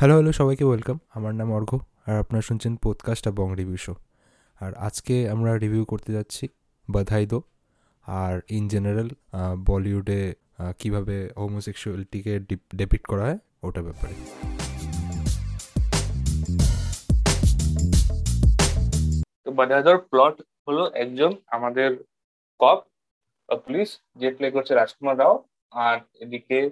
Hello 0.00 0.14
hello 0.14 0.32
সবাইকে 0.32 0.64
welcome 0.64 0.98
আমার 1.14 1.34
নাম 1.34 1.52
অর্ঘ, 1.52 1.74
আর 2.06 2.18
আপনারা 2.18 2.42
শুনছেন 2.42 2.76
পডকাস্ট 2.76 3.28
বং 3.28 3.56
রিভিউ 3.56 3.76
শো 3.76 3.94
আর 4.60 4.74
আজকে 4.74 5.28
আমরা 5.28 5.58
রিভিউ 5.58 5.84
করতে 5.84 6.12
যাচ্ছি 6.12 6.48
বাধাই 6.90 7.26
দো 7.26 7.42
আর 8.06 8.40
ইন 8.48 8.68
জেনারেল 8.68 9.08
বলিউডে 9.58 10.34
কীভাবে 10.78 11.30
হোমোসেক্সুয়ালিটিকে 11.36 12.38
ডেপিক্ট 12.76 13.06
করা 13.06 13.24
হয়, 13.24 13.38
ওটা 13.62 13.82
ব্যাপারে। 13.82 14.14
তো 19.44 19.50
বাধাইদোর 19.52 19.98
প্লট 19.98 20.42
হলো 20.68 20.90
একজন 20.94 21.32
আমাদের 21.46 22.04
কপ 22.58 22.84
পুলিশ 23.48 23.98
যে 24.16 24.30
প্লে 24.30 24.50
করছে 24.50 24.74
রাজকুমার 24.74 25.18
রাও, 25.18 25.44
আর 25.70 25.98
এদিকে 26.14 26.70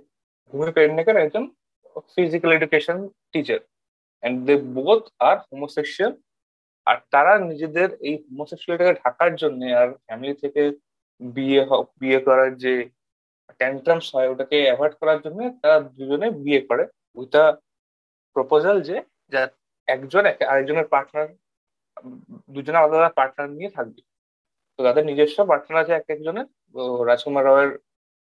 ভূমি 0.53 0.73
পেডনেকার 0.73 1.17
একজন 1.17 1.51
physical 2.15 2.53
education 2.53 3.09
teacher. 3.35 3.61
And 4.23 4.35
they 4.47 4.57
both 4.79 5.07
are 5.29 5.39
homosexual, 5.51 6.13
আর 6.87 6.97
তারা 7.13 7.33
নিজেদের 7.51 7.89
এই 8.09 8.15
হোমোসেক্সুয়ালিটিকে 8.27 8.95
ঢাকার 9.03 9.33
জন্য 9.43 9.61
আর 9.81 9.89
ফ্যামিলি 10.07 10.35
থেকে 10.43 10.63
বিয়ে 11.21 11.63
বিয়ে 12.01 12.19
করার 12.27 12.51
যে 12.65 12.75
ট্যান্ট্রামস 13.61 14.07
হয়, 14.15 14.29
ওটাকে 14.33 14.57
অ্যাভয়েড 14.67 14.95
করার 15.01 15.19
জন্য 15.25 15.39
তারা 15.63 15.77
দুজনে 15.97 16.29
বিয়ে 16.45 16.61
করে। 16.69 16.85
ওইটা 17.19 17.43
প্রপোজাল 18.37 18.77
যে, 18.89 18.97
যা 19.33 19.41
একজন 19.95 20.25
আরেকজনের 20.53 20.87
পার্টনার 20.95 21.29
দুজনে 22.55 22.79
আলাদা 22.81 22.97
আলাদা 22.99 23.17
পার্টনার 23.19 23.49
নিয়ে 23.59 23.71
থাকবে। 23.77 24.01
তো 24.75 24.81
তাদের 24.87 25.05
নিজস্ব 25.11 25.39
পার্টনার 25.51 25.83
আছে 25.83 25.93
এক 25.97 26.07
একজনের। 26.15 26.47
রাজকুমার 27.11 27.45
রাওয়ের 27.47 27.71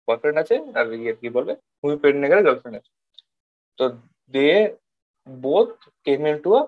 বয়ফ্রেন্ড 0.08 0.38
আছে, 0.42 0.54
আর 0.78 0.86
ইয়ে 1.02 1.14
কি 1.20 1.28
বলবে? 1.36 1.52
মুভি 1.80 1.96
পেডনেগারের 2.02 2.44
গার্লফ্রেন্ড 2.46 2.76
আছে। 2.80 2.90
তো 3.78 3.84
দে 4.34 4.46
both 5.26 5.72
came 6.06 6.24
into 6.26 6.50
a 6.56 6.62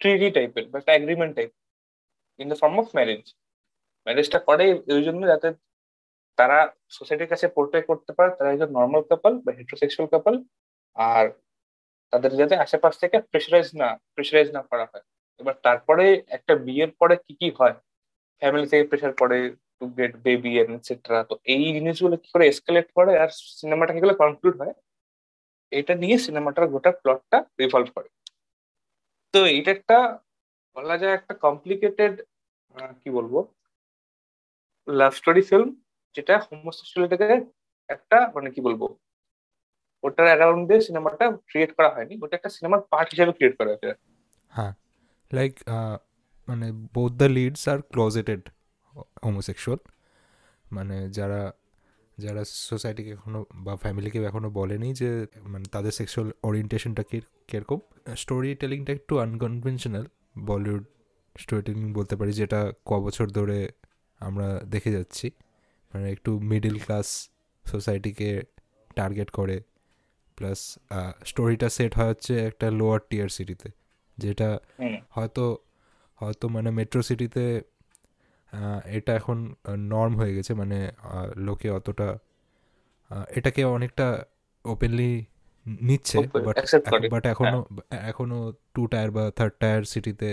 treaty 0.00 0.28
টাইপের 0.36 0.64
বা 0.70 0.76
একটা 0.80 0.92
agreement 0.98 1.32
type 1.38 1.50
in 2.38 2.46
the 2.52 2.58
form 2.62 2.76
of 2.82 2.88
marriage 2.96 3.24
ম্যারেজটা 4.06 4.38
করে 4.48 4.64
এই 4.94 5.02
জন্য 5.08 5.22
যাতে 5.32 5.48
তারা 6.38 6.58
সোসাইটির 6.96 7.30
কাছে 7.32 7.46
পোর্ট্রে 7.56 7.80
করতে 7.90 8.12
পারে, 8.18 8.30
তারা 8.38 8.48
একজন 8.54 8.70
নর্মাল 8.78 9.02
কাপল 9.10 9.32
বা 9.44 9.50
হেট্রোসেক্সুয়াল 9.58 10.08
কাপল 10.14 10.34
আর 10.96 11.24
তাদের 12.12 12.32
যাতে 12.40 12.54
আশেপাশ 12.64 12.94
থেকে 13.02 13.16
প্রেশারাইজ 13.30 13.68
না 13.80 13.88
প্রেশারাইজ 14.14 14.48
না 14.56 14.62
করা 14.70 14.86
হয়। 14.92 15.04
এবার 15.40 15.56
তারপরে 15.66 16.04
একটা 16.36 16.52
বিয়ের 16.66 16.90
পরে 17.00 17.14
কি 17.24 17.32
কি 17.40 17.48
হয়? 17.58 17.76
ফ্যামিলি 18.42 18.66
থেকে 18.72 18.84
প্রেশার 18.90 19.14
পড়ে 19.20 19.38
টু 19.78 19.84
গেট 19.98 20.12
বেবি 20.26 20.52
এটসেট্রা 20.62 21.18
তো 21.30 21.34
এই 21.54 21.64
জিনিসগুলো 21.76 22.16
কি 22.22 22.28
করে 22.34 22.44
এসকালেট 22.52 22.88
করে 22.98 23.12
আর 23.22 23.30
সিনেমাটা 23.60 23.92
কি 23.94 24.00
করে 24.04 24.14
কনক্লুড 24.22 24.54
হয় 24.60 24.74
এটা 25.78 25.92
নিয়ে 26.02 26.16
সিনেমাটার 26.26 26.66
গোটা 26.74 26.90
প্লটটা 27.02 27.38
রিভলভ 27.60 27.88
করে। 27.96 28.08
তো 29.34 29.40
এটা 29.58 29.70
একটা 29.76 29.98
বলা 30.76 30.96
যায় 31.02 31.14
একটা 31.18 31.32
কমপ্লিকেটেড 31.44 32.14
কি 33.00 33.08
বলব? 33.18 33.34
লাভ 34.88 35.12
স্টোরি 35.20 35.42
ফিল্ম 35.50 35.68
যেটা 36.14 36.34
হোমোসেক্সুয়ালিটিকে 36.48 37.28
একটা 37.94 38.18
মানে 38.34 38.48
কি 38.54 38.60
বলব? 38.66 38.82
ওটার 40.04 40.26
অ্যারাউন্ডে 40.30 40.76
সিনেমাটা 40.86 41.24
ক্রিয়েট 41.48 41.70
করা 41.76 41.90
হয়নি, 41.94 42.14
ওটা 42.24 42.34
একটা 42.38 42.50
সিনেমার 42.56 42.80
পার্ট 42.92 43.08
হিসেবে 43.12 43.32
ক্রিয়েট 43.36 43.54
করা 43.58 43.70
হয়েছে। 43.72 43.90
হ্যাঁ 44.54 44.72
লাইক 45.30 45.52
মানে 46.48 46.66
both 46.94 47.12
the 47.20 47.28
leads 47.36 47.62
are 47.72 47.78
closeted 47.92 48.42
homosexual 49.26 49.80
মানে 50.66 50.96
যারা 51.18 51.40
যারা 52.20 52.42
সোসাইটিকে 52.70 53.10
এখনও 53.10 53.40
বা 53.54 53.72
ফ্যামিলিকে 53.76 54.18
এখনও 54.24 54.50
বলেনি 54.50 54.88
যে 54.92 55.10
মানে 55.52 55.66
তাদের 55.72 55.92
সেক্সুয়াল 55.92 56.28
ওরিয়েন্টেশনটা 56.44 57.02
কীরকম? 57.48 57.78
স্টোরি 58.16 58.50
টেলিংটা 58.54 58.92
একটু 58.92 59.12
আনকনভেনশনাল 59.18 60.04
বলিউড 60.38 60.84
স্টোরি 61.36 61.62
টেলিং 61.62 61.86
বলতে 61.92 62.14
পারি 62.16 62.32
যেটা 62.32 62.60
ক 62.84 62.90
বছর 63.00 63.26
ধরে 63.30 63.58
আমরা 64.20 64.48
দেখে 64.70 64.90
যাচ্ছি। 64.92 65.26
মানে 65.94 66.06
একটু 66.10 66.30
মিডিল 66.40 66.76
ক্লাস 66.78 67.08
সোসাইটিকে 67.64 68.30
টার্গেট 68.96 69.30
করে। 69.30 69.56
প্লাস 70.36 70.60
স্টোরিটা 71.24 71.68
সেট 71.68 71.92
হয় 71.98 72.08
হচ্ছে 72.08 72.34
একটা 72.46 72.66
লোয়ার 72.70 73.00
টিয়ার 73.10 73.28
সিটিতে 73.28 73.68
যেটা 74.18 74.48
হয়তো 75.10 75.44
হয়তো 76.20 76.44
মানে 76.48 76.70
মেট্রো 76.70 77.00
সিটিতে 77.02 77.44
এটা 78.96 79.12
এখন 79.20 79.38
নর্ম 79.92 80.12
হয়ে 80.20 80.32
গেছে। 80.36 80.52
মানে 80.60 80.78
লোকে 81.46 81.68
অতটা 81.78 82.08
এটাকে 83.38 83.62
অনেকটা 83.76 84.06
ওপেনলি 84.64 85.10
নিচ্ছে 85.88 86.18
বাট 86.46 86.56
বাট 87.14 87.24
এখনও 87.34 87.60
এখনও 88.10 88.40
টু 88.74 88.82
টায়ার 88.92 89.08
বা 89.16 89.24
থার্ড 89.36 89.54
টায়ার 89.60 89.82
সিটিতে 89.92 90.30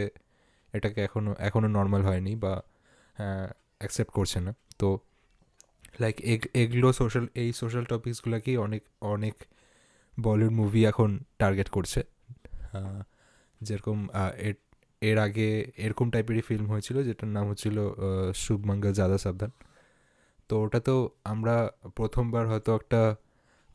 এটাকে 0.74 1.00
এখনও 1.08 1.32
এখনও 1.48 1.70
নর্মাল 1.78 2.02
হয়নি 2.10 2.34
বা 2.44 2.54
অ্যাকসেপ্ট 3.82 4.12
করছে 4.18 4.38
না। 4.46 4.52
তো 4.80 4.88
লাইক 6.02 6.16
এগুলো 6.62 6.88
সোশ্যাল 7.00 7.26
এই 7.42 7.50
সোশ্যাল 7.62 7.84
টপিকসগুলোকেই 7.92 8.58
অনেক 8.66 8.84
অনেক 9.14 9.36
বলিউড 10.18 10.54
মুভি 10.60 10.82
এখন 10.92 11.10
টার্গেট 11.40 11.70
করছে। 11.70 12.02
যেরকম 13.62 13.98
এর 15.02 15.18
আগে 15.18 15.48
এরকম 15.86 16.08
টাইপেরই 16.10 16.44
ফিল্ম 16.50 16.66
হয়েছিল 16.66 16.98
যেটার 17.04 17.30
নাম 17.38 17.46
হচ্ছিল 17.52 17.78
শুভমঙ্গল 18.44 18.94
জাদা 19.00 19.18
সাবধান। 19.18 19.52
তো 20.50 20.54
ওটা 20.64 20.80
তো 20.80 20.96
আমরা 21.24 21.56
প্রথমবার 21.96 22.44
হয়তো 22.52 22.72
একটা 22.76 23.02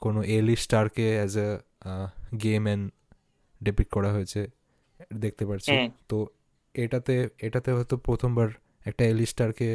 কোনো 0.02 0.20
এলি 0.36 0.56
স্টারকে 0.56 1.06
as 1.18 1.34
a 1.38 1.48
game 2.44 2.62
and 2.66 2.84
depict 3.60 3.88
করা 3.96 4.10
হয়েছে 4.12 4.40
দেখতে 5.22 5.44
পাচ্ছি 5.46 5.72
তো 6.10 6.16
এটাতে 6.74 7.14
এটাতে 7.46 7.70
হয়তো 7.76 7.94
প্রথমবার 8.08 8.48
একটা 8.86 9.02
এলি 9.12 9.26
স্টারকে 9.32 9.68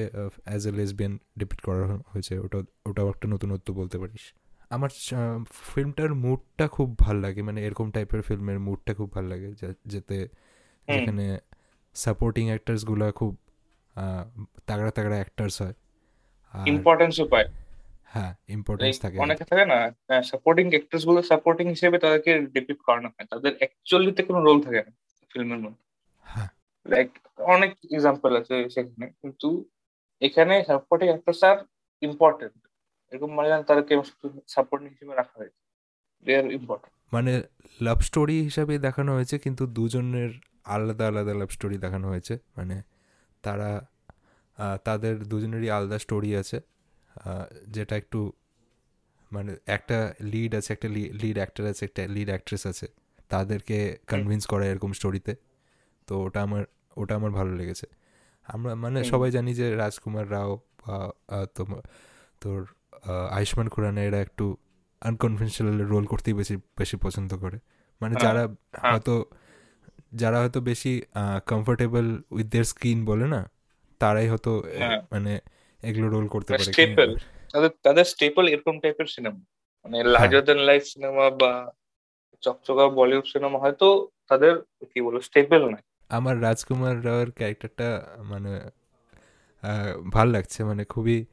অ্যাজ 0.48 0.64
এ 0.70 0.72
লেসবিয়ান 0.80 1.14
ডেপিট 1.40 1.60
করা 1.68 1.84
হয়েছে। 2.12 2.34
ওটা 2.46 2.60
ওটাও 2.90 3.08
একটা 3.14 3.28
নতুনত্ব 3.34 3.68
বলতে 3.80 3.98
পারিস। 4.02 4.24
আমার 4.76 4.90
ফিল্মটার 5.72 6.12
মুডটা 6.26 6.66
খুব 6.76 6.88
ভালো 7.00 7.20
লাগে 7.20 7.42
মানে 7.48 7.60
এরকম 7.68 7.88
টাইপের 7.96 8.22
ফিল্মের 8.28 8.60
মুডটা 8.68 8.92
খুব 9.00 9.10
ভালো 9.16 9.28
লাগে 9.28 9.50
যেতে 9.94 10.18
যেখানে 10.88 11.26
সাপোর্টিং 11.96 12.46
অ্যাক্টার্সগুলো 12.48 13.06
খুব 13.12 13.32
তাগড়া 14.68 14.92
তাগড়া 14.92 15.18
অ্যাক্টার্স 15.22 15.56
হয়। 15.62 15.74
ইম্পর্টেন্সও 16.66 17.28
পায়। 17.28 17.48
হ্যাঁ 18.14 18.32
ইম্পর্টেন্স 18.48 18.96
থাকে। 19.02 19.18
অনেকে 19.20 19.44
থাকে 19.44 19.66
না 19.66 19.78
সাপোর্টিং 20.24 20.66
অ্যাক্টরসগুলো 20.70 21.20
সাপোর্টিং 21.22 21.66
হিসেবে 21.70 21.98
তাদেরকে 22.00 22.32
ডিপিক্ট 22.40 22.82
করানো 22.84 23.08
হয়। 23.08 23.26
তাদের 23.32 23.54
অ্যাকচুয়ালিতে 23.58 24.22
কোনো 24.24 24.40
রোল 24.44 24.58
থাকে 24.62 24.82
না 24.84 24.92
ফিল্মের 25.34 25.60
মধ্যে। 25.60 25.84
লাইক 26.90 27.10
অনেক 27.56 27.72
এক্সাম্পল 27.92 28.32
আছে 28.42 28.56
সেখানে। 28.70 29.08
কিন্তু 29.22 29.50
এখানে 30.22 30.54
সাপোর্টিং 30.68 31.10
অ্যাক্টরস 31.10 31.44
আর 31.44 31.58
ইম্পর্টেন্ট 32.02 32.62
এরকম 33.12 33.30
মানে 33.36 33.50
তাদেরকে 33.68 33.94
সাপোর্টিং 34.48 34.90
হিসেবে 34.90 35.14
রাখা 35.16 35.36
হয়েছে। 35.40 35.60
দে 36.26 36.32
আর 36.38 36.46
ইম্পর্টেন্ট 36.60 36.94
মানে 37.14 37.34
লাভ 37.82 38.00
স্টোরি 38.00 38.38
হিসাবে 38.42 38.74
দেখানো 38.78 39.12
হয়েছে 39.16 39.36
কিন্তু 39.40 39.64
দুজনের 39.78 40.32
আলাদা 40.76 41.06
আলাদা 41.08 41.34
লাভ 41.34 41.50
স্টোরি 41.50 41.78
দেখানো 41.78 42.06
হয়েছে। 42.08 42.34
মানে 42.58 42.76
তারা 43.42 43.70
তাদের 44.84 45.14
দুজনেরই 45.32 45.70
আলাদা 45.70 45.98
স্টোরি 46.00 46.32
আছে। 46.36 46.58
যেটা 47.68 47.96
একটু 47.96 48.20
মানে 49.32 49.52
একটা 49.66 49.98
লিড 50.22 50.52
আছে 50.56 50.70
একটা 50.74 50.88
লিড 51.22 51.38
অ্যাক্টার 51.42 51.66
আছে 51.72 51.86
একটা 51.86 52.02
লিড 52.08 52.28
অ্যাক্ট্রেস 52.28 52.64
আছে। 52.68 52.88
তাদেরকে 53.30 53.78
কনভিন্স 54.10 54.44
করা 54.46 54.66
এরকম 54.66 54.92
স্টোরিতে 54.92 55.34
তো। 56.08 56.14
ওটা 56.26 56.40
আমার 56.44 56.64
ওটা 56.98 57.14
আমার 57.16 57.32
ভালো 57.32 57.52
লেগেছে। 57.56 57.86
আমরা 58.48 58.72
মানে 58.76 59.00
সবাই 59.04 59.30
জানি 59.32 59.52
যে 59.54 59.66
রাজকুমার 59.76 60.26
রাও 60.32 60.52
বা 60.88 60.96
তোমার 61.56 61.82
তোর 62.42 62.60
আয়ুষ্মান 63.32 63.68
খুরানা 63.70 64.02
এরা 64.04 64.20
একটু 64.22 64.46
আনকনভেনশনাল 65.02 65.78
রোল 65.94 66.06
করতেই 66.06 66.34
বেশি 66.34 66.56
বেশি 66.78 66.96
পছন্দ 66.98 67.32
করে। 67.38 67.58
মানে 68.02 68.16
হ্যাঁ, 68.16 68.26
যারা 68.26 68.44
হ্যাঁ। 68.48 68.92
হয়তো 68.92 69.16
যারা 70.12 70.38
হয়তো 70.42 70.62
বেশি 70.62 71.02
কমফোর্টেবল 71.46 72.06
উইথ 72.32 72.48
দেয়ার 72.48 72.64
স্কিন 72.64 73.06
বলে 73.06 73.28
না 73.28 73.42
তারাই 74.02 74.28
হয়তো 74.28 74.52
হ্যাঁ। 74.80 75.00
মানে 75.12 75.34
এগুলো 75.84 76.08
রোল 76.10 76.28
করতে 76.28 76.52
পারে 76.54 76.72
স্টেপল 76.72 77.10
তাদের 77.54 77.72
তাদের 77.84 78.04
স্টেপল 78.04 78.48
এরকম 78.48 78.80
টাইপের 78.80 79.06
সিনেমা 79.06 79.40
মানে 79.86 80.04
লার্জার 80.04 80.44
দেন 80.44 80.58
লাইফ 80.58 80.84
সিনেমা 80.84 81.30
বা 81.30 81.72
চকচকা 82.44 82.86
বলিউড 82.90 83.26
সিনেমা 83.26 83.58
হয়তো 83.60 83.88
তাদের 84.28 84.54
কি 84.82 85.02
বলব 85.02 85.22
স্টেপল 85.22 85.62
নয়। 85.70 85.84
আমার 86.10 86.42
রাজকুমার 86.42 87.06
রাওয়ের 87.06 87.32
ক্যারেক্টারটা 87.32 87.90
মানে 88.24 88.60
ভালো 90.12 90.32
লাগছে। 90.32 90.64
মানে 90.64 90.84
খুবই 90.86 91.26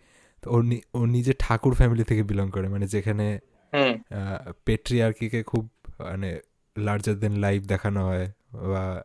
ও 0.94 1.00
নিজে 1.06 1.32
ঠাকুর 1.38 1.74
ফ্যামিলি 1.74 2.04
থেকে 2.04 2.22
বিলং 2.22 2.50
করে। 2.50 2.68
মানে 2.68 2.86
যেখানে 2.86 3.38
পেট্রিয়ার্কিকে 4.64 5.42
খুব 5.42 5.68
মানে 5.98 6.40
লার্জার 6.76 7.14
দেন 7.14 7.34
লাইফ 7.36 7.62
দেখানো 7.62 8.00
হয়। 8.06 8.26
বা 8.72 9.02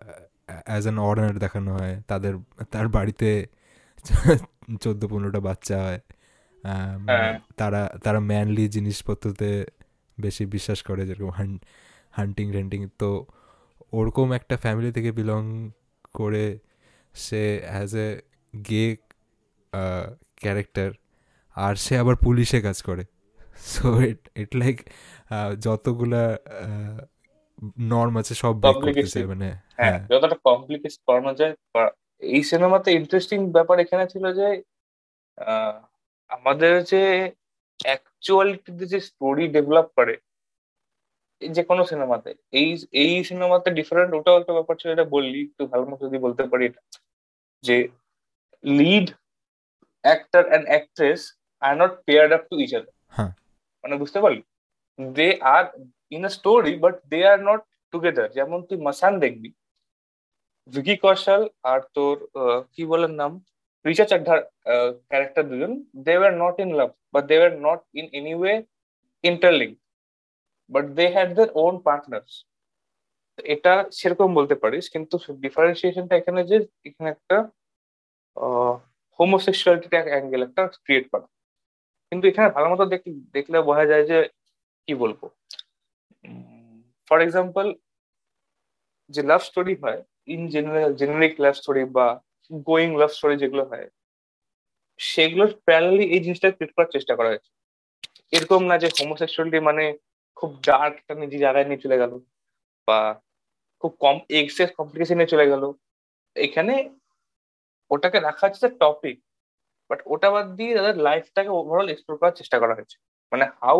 অ্যাজ 0.65 0.83
অ্যান 0.83 0.97
অর্ডার 0.99 1.39
দেখানো 1.39 1.69
হয় 1.77 1.95
তাদের 2.07 2.33
তার 2.71 2.87
বাড়িতে 2.87 3.29
চোদ্দ 4.81 5.01
পনেরোটা 5.07 5.39
বাচ্চা 5.39 5.77
হয়। 5.83 5.99
হ্যাঁ। 6.63 7.39
তারা 7.57 7.81
তারা 8.03 8.19
ম্যানলি 8.19 8.65
জিনিসপত্রতে 8.67 9.49
বেশি 10.17 10.43
বিশ্বাস 10.45 10.79
করে 10.83 11.01
যেরকম 11.07 11.31
হান্টিং 12.11 12.51
রেন্টিং 12.51 12.81
তো 12.97 13.25
ওরকম 13.91 14.27
একটা 14.31 14.57
ফ্যামিলি 14.57 14.91
থেকে 14.91 15.11
বিলং 15.11 15.43
করে 16.13 16.45
সে 17.13 17.43
অ্যাজ 17.65 17.95
এ 17.95 18.07
গে 18.53 18.85
ক্যারেক্টার 20.41 20.89
আর 21.57 21.75
সে 21.75 21.93
আবার 21.97 22.15
পুলিশে 22.15 22.61
কাজ 22.61 22.81
করে। 22.81 23.03
সো 23.73 24.01
ইট 24.01 24.29
ইট 24.35 24.55
লাইক 24.55 24.77
যতগুলা 25.59 26.23
নর্ম 27.91 28.13
আছে 28.17 28.33
সব 28.35 28.53
ব্রেক 28.61 28.75
করতেছে 28.75 29.19
মানে 29.25 29.47
হ্যাঁ 29.77 29.97
যতটা 30.11 30.37
কমপ্লিকেট 30.45 30.93
করানো 31.07 31.31
যায় 31.33 31.53
এই 32.21 32.43
সিনেমাতে 32.43 32.91
ইন্টারেস্টিং 32.91 33.39
ব্যাপার 33.51 33.79
এখানে 33.79 34.05
ছিল 34.07 34.25
যে 34.33 34.47
আমাদের 36.29 36.83
যে 36.83 37.03
অ্যাকচুয়ালিটিতে 37.79 38.85
যে 38.85 38.99
স্টোরি 38.99 39.45
ডেভেলপ 39.47 39.87
করে 39.97 40.15
যে 41.41 41.63
কোনো 41.63 41.81
সিনেমাতে 41.85 42.29
এই 42.51 42.69
এই 43.03 43.23
সিনেমাতে 43.23 43.69
ডিফারেন্ট 43.71 44.11
ওটাও 44.13 44.39
একটা 44.39 44.53
ব্যাপার 44.53 44.75
ছিল 44.75 44.89
এটা 44.91 45.03
বললি 45.03 45.39
একটু 45.41 45.63
ভালো 45.67 45.85
মতো 45.85 46.01
যদি 46.07 46.17
বলতে 46.17 46.43
পারি 46.43 46.65
এটা 46.65 46.81
যে 47.63 47.77
lead 48.63 49.07
actor 50.03 50.43
and 50.47 50.65
actress 50.67 51.21
are 51.61 51.71
not 51.77 51.91
paired 52.05 52.31
up 52.33 52.43
to 52.49 52.55
each 52.59 52.71
other 52.75 52.93
মানে 53.83 53.95
বুঝতে 53.95 54.19
পারলি? 54.19 54.41
They 54.99 55.27
are 55.55 55.63
in 56.15 56.21
a 56.29 56.31
story 56.37 56.73
but 56.83 56.95
they 57.11 57.19
are 57.31 57.39
not 57.49 57.61
together 57.91 58.27
যেমন 58.37 58.59
তুই 58.67 58.77
মাসান 58.87 59.13
দেখবি, 59.23 59.49
ভিকি 60.73 60.95
কৌশল 61.03 61.41
আর 61.71 61.79
তোর 61.95 62.15
কি 62.73 62.83
বলেন 62.91 63.13
নাম? 63.21 63.31
রিচা 63.85 64.05
চাড্ডার 64.11 64.39
ক্যারেক্টার 65.09 65.43
দুজন 65.49 65.71
they 66.05 66.13
were 66.19 66.33
not 66.43 66.55
in 66.63 66.69
love 66.79 66.89
বা 67.13 67.19
they 67.29 67.35
were 67.39 67.53
not 67.65 67.79
in 67.99 68.05
any 68.17 68.33
way 68.39 68.53
interlink 69.23 69.73
but 70.73 70.85
they 70.97 71.05
had 71.15 71.29
their 71.37 71.47
own 71.63 71.75
partners 71.87 72.31
এটা 73.53 73.73
সেরকম 73.99 74.29
বলতে 74.39 74.55
পারিস, 74.63 74.85
কিন্তু 74.93 75.15
ডিফারেন্সিয়েশনটা 75.45 76.15
এখানে 76.21 76.41
যে, 76.51 76.57
এখানে 76.87 77.07
একটা 77.15 77.37
হোমোসেক্সুয়ালিটি 79.19 79.87
অ্যাঙ্গেল 80.11 80.41
একটা 80.47 80.63
ক্রিয়েট 80.85 81.05
করা। 81.11 81.27
কিন্তু 82.09 82.25
এখানে 82.31 82.47
ভালো 82.55 82.67
মতো 82.71 82.83
দেখলে 83.35 83.57
বোঝা 83.69 83.85
যায় 83.91 84.05
যে, 84.11 84.17
কি 84.85 84.93
বলব? 85.03 85.21
ফর 87.07 87.19
এক্সাম্পল 87.25 87.65
যে 89.09 89.21
লাভ 89.29 89.41
স্টোরি 89.49 89.75
হয় 89.83 89.99
in 90.33 90.41
general 90.53 90.91
generic 91.01 91.33
love 91.43 91.55
story 91.61 91.83
বা 91.97 92.07
গোয়িং 92.67 92.89
লাভ 93.01 93.11
স্টোরি 93.17 93.35
যেগুলো 93.43 93.63
হয়, 93.71 93.87
সেগুলোর 94.99 95.51
প্যারালি 95.67 96.05
এই 96.15 96.21
জিনিসটা 96.25 96.49
ক্রিয়েট 96.55 96.71
করার 96.75 96.93
চেষ্টা 96.95 97.13
করা 97.17 97.29
হয়েছে। 97.31 97.49
এরকম 98.35 98.61
না 98.69 98.75
যে 98.83 98.87
হোমোসেক্সুয়ালিটি 98.97 99.59
মানে 99.69 99.83
খুব 100.39 100.49
ডার্ক 100.67 100.93
একটা 101.01 101.13
নিজে 101.21 101.37
জায়গায় 101.45 101.67
নিয়ে 101.67 101.83
চলে 101.83 102.01
গেল 102.01 102.13
বা 102.87 102.99
খুব 103.83 103.91
কম 104.03 104.17
এক্সেস 104.41 104.69
কমপ্লিকেশনে 104.79 105.25
চলে 105.33 105.45
গেল। 105.51 105.63
এখানে 106.35 106.75
ওটাকে 107.91 108.17
রাখা 108.27 108.45
হচ্ছে 108.47 108.67
টপিক 108.81 109.17
বাট 109.89 109.99
ওটা 110.13 110.29
বাদ 110.33 110.47
দিয়ে 110.57 110.71
তাদের 110.77 110.95
লাইফটাকে 111.07 111.51
ওভারঅল 111.59 111.87
এক্সপ্লোর 111.91 112.19
করার 112.21 112.37
চেষ্টা 112.39 112.57
করা 112.61 112.73
হয়েছে। 112.77 112.97
মানে 113.31 113.45
হাউ 113.61 113.79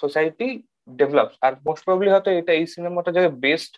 সোসাইটি 0.00 0.48
ডেভেলপস 0.88 1.34
আর 1.46 1.52
মোস্ট 1.66 1.82
প্রবলি 1.86 2.08
হয়তো 2.10 2.30
এটা 2.40 2.52
এই 2.60 2.66
সিনেমাটা 2.74 3.10
যে 3.16 3.22
বেস্ট 3.44 3.72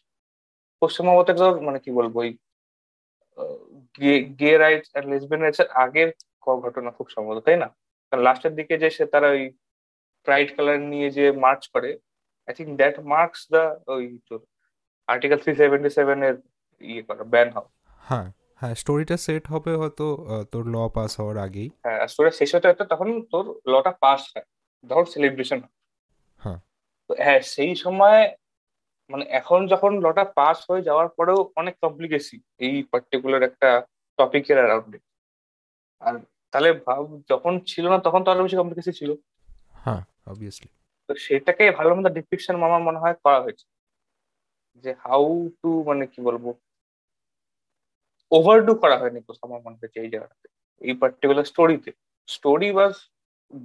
পশ্চিমবঙ্গ 0.82 1.18
মানে 1.66 1.78
কি 1.84 1.90
বলব 1.98 2.14
ওই 2.22 2.30
গে 4.40 4.52
রাইটস 4.64 4.88
আর 4.96 5.02
লেসবিয়ান 5.10 5.40
রাইটস 5.42 5.60
এর 5.64 5.68
আগের 5.84 6.08
ঘটনা 6.64 6.90
খুব 6.96 7.06
সম্ভবত 7.14 7.38
তাই 7.46 7.58
না? 7.62 7.68
কারণ 8.08 8.22
লাস্টের 8.22 8.52
দিকে 8.58 8.74
যে 8.82 8.88
সে 8.96 9.04
তারা 9.14 9.28
ওই 9.36 9.44
প্রাইড 10.26 10.48
কালার 10.56 10.80
নিয়ে 10.92 11.08
যে 11.10 11.24
মার্চ 11.44 11.62
করে 11.74 11.90
I 12.48 12.52
think 12.58 12.70
that 12.80 12.96
marks 13.12 13.40
the 13.52 13.62
ওই 13.94 14.04
তোর 14.28 14.40
আর্টিকেল 15.08 15.38
থ্রি 15.42 15.52
সেভেন্টি 15.62 15.90
সেভেন 15.98 16.18
এর 16.28 16.36
ইয়ে 16.80 17.02
করা 17.08 17.24
ব্যান 17.34 17.48
হওয়া। 17.50 17.70
হ্যাঁ 18.08 18.28
হ্যাঁ 18.60 18.74
স্টোরিটা 18.74 19.16
সেট 19.16 19.44
হবে 19.48 19.72
হয়তো 19.80 20.06
তোর 20.52 20.64
ল 20.74 20.76
পাস 20.96 21.10
হওয়ার 21.20 21.36
আগেই। 21.46 21.68
হ্যাঁ 21.84 22.00
স্টোরি 22.06 22.30
শেষ 22.30 22.50
হতে 22.54 22.66
হতে 22.68 22.84
তখন 22.92 23.08
তোর 23.32 23.44
লটা 23.72 23.92
পাস 24.04 24.20
হয়। 24.32 24.46
তখন 24.84 25.04
সেলিব্রেশন 25.04 25.58
হ্যাঁ। 26.40 26.58
তো 26.62 26.67
হ্যাঁ 27.10 27.40
সেই 27.54 27.72
সময় 27.74 28.20
মানে 29.10 29.24
এখন 29.30 29.60
যখন 29.66 29.90
লটা 30.04 30.24
পাস 30.38 30.58
হয়ে 30.70 30.86
যাওয়ার 30.88 31.08
পরেও 31.08 31.38
অনেক 31.56 31.74
কমপ্লিকেসি 31.82 32.36
এই 32.66 32.74
পার্টিকুলার 32.82 33.42
একটা 33.42 33.68
টপিকের 34.18 34.58
অ্যারাউন্ডে 34.58 34.98
আর 36.02 36.14
তাহলে 36.52 36.70
ভাব 36.86 37.02
যখন 37.30 37.52
ছিল 37.66 37.84
না 37.88 37.98
তখন 38.06 38.20
তো 38.24 38.28
আরও 38.30 38.44
বেশি 38.46 38.56
কমপ্লিকেসি 38.56 38.92
ছিল। 39.00 39.10
হ্যাঁ 39.84 40.02
অবভিয়াসলি 40.26 40.68
তো 41.08 41.12
সেটাকে 41.14 41.64
ভালো 41.70 41.92
মতো 41.96 42.08
ডিপিকশন 42.08 42.54
আমার 42.68 42.82
মনে 42.88 42.98
হয় 42.98 43.16
করা 43.24 43.38
হয়েছে। 43.40 43.66
যে 44.84 44.90
হাউ 45.04 45.24
টু 45.62 45.70
মানে 45.88 46.04
কি 46.12 46.20
বলব? 46.22 46.44
ওভারডু 48.32 48.72
করা 48.74 48.96
হয়নি 49.02 49.20
তো 49.26 49.32
আমার 49.46 49.60
মনে 49.66 49.76
হয়েছে 49.80 49.98
এই 50.04 50.10
জায়গাটাতে। 50.12 50.46
এই 50.80 50.94
পার্টিকুলার 50.94 51.44
স্টোরিতে 51.44 51.90
স্টোরি 52.28 52.68
ওয়াজ 52.72 52.94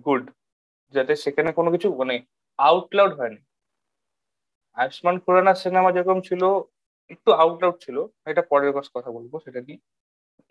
গুড 0.06 0.24
যাতে 0.94 1.14
সেখানে 1.16 1.50
কোনো 1.58 1.70
কিছু 1.72 1.88
মানে 2.02 2.16
আউটলাউড 2.60 3.14
হয়নি। 3.20 3.42
আয়ুষ্মান 4.78 5.16
খুরানা 5.20 5.54
সিনেমা 5.56 5.92
যেরকম 5.92 6.22
ছিল 6.22 6.44
একটু 7.10 7.32
আউটলাউড 7.34 7.78
ছিল 7.80 7.98
এটা 8.26 8.42
পরের 8.42 8.72
কথা 8.96 9.10
বলব 9.12 9.34
সেটা 9.40 9.62
কি। 9.62 9.76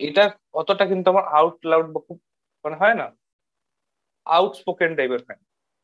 এটা 0.01 0.25
অতটা 0.53 0.85
কিন্তু 0.87 1.11
আমার 1.11 1.25
আউটলাউড 1.25 1.87
বা 1.93 2.01
খুব 2.01 2.19
মানে 2.65 2.77
হয় 2.77 2.95
না 2.95 3.07
আউটস্পোকেন 4.27 4.97
টাইপের 4.97 5.23
হয়। 5.29 5.41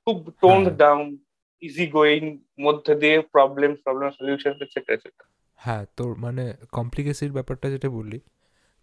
খুব 0.06 0.30
টোন 0.42 0.76
ডাউন 0.76 1.18
ইজি 1.62 1.86
গোয়িং 1.86 2.38
মধ্যে 2.60 2.94
দিয়ে 2.94 3.20
problem 3.20 3.74
problem 3.74 4.10
solution 4.10 4.52
etcetera 4.60 4.94
etcetera 4.94 5.26
হ্যাঁ 5.60 5.86
তোর 5.96 6.14
মানে 6.14 6.44
কমপ্লিকেসির 6.72 7.32
ব্যাপারটা 7.32 7.70
যেটা 7.70 7.88
বললি 7.88 8.20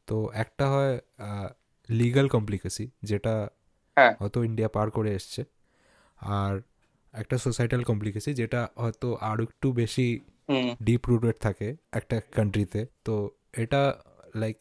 তো 0.08 0.30
একটা 0.34 0.66
হয় 0.70 1.00
লিগাল 1.90 2.28
কমপ্লিকেসি 2.28 2.90
যেটা 3.04 3.50
হ্যাঁ। 3.98 4.14
হয়তো 4.20 4.44
ইন্ডিয়া 4.44 4.70
পার 4.70 4.90
করে 4.90 5.12
এসছে। 5.14 5.42
আর 6.22 6.54
একটা 7.16 7.38
সোসাইটাল 7.38 7.84
কমপ্লিকেসি 7.84 8.34
যেটা 8.34 8.68
হয়তো 8.76 9.16
আরও 9.16 9.44
একটু 9.44 9.72
বেশি 9.72 10.20
ডিপ 10.84 11.08
রুটেড 11.08 11.36
থাকে 11.42 11.76
একটা 11.92 12.22
কান্ট্রিতে 12.32 12.86
তো 13.06 13.30
এটা 13.54 13.96
লাইক 14.36 14.58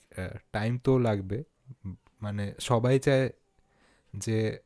টাইম 0.53 0.79
তো 0.79 0.99
লাগবে। 0.99 1.43
মানে 2.23 2.55
সবাই 2.61 2.99
চায় 2.99 3.31
যে 4.17 4.59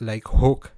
লাইক 0.00 0.28
হোক 0.28 0.68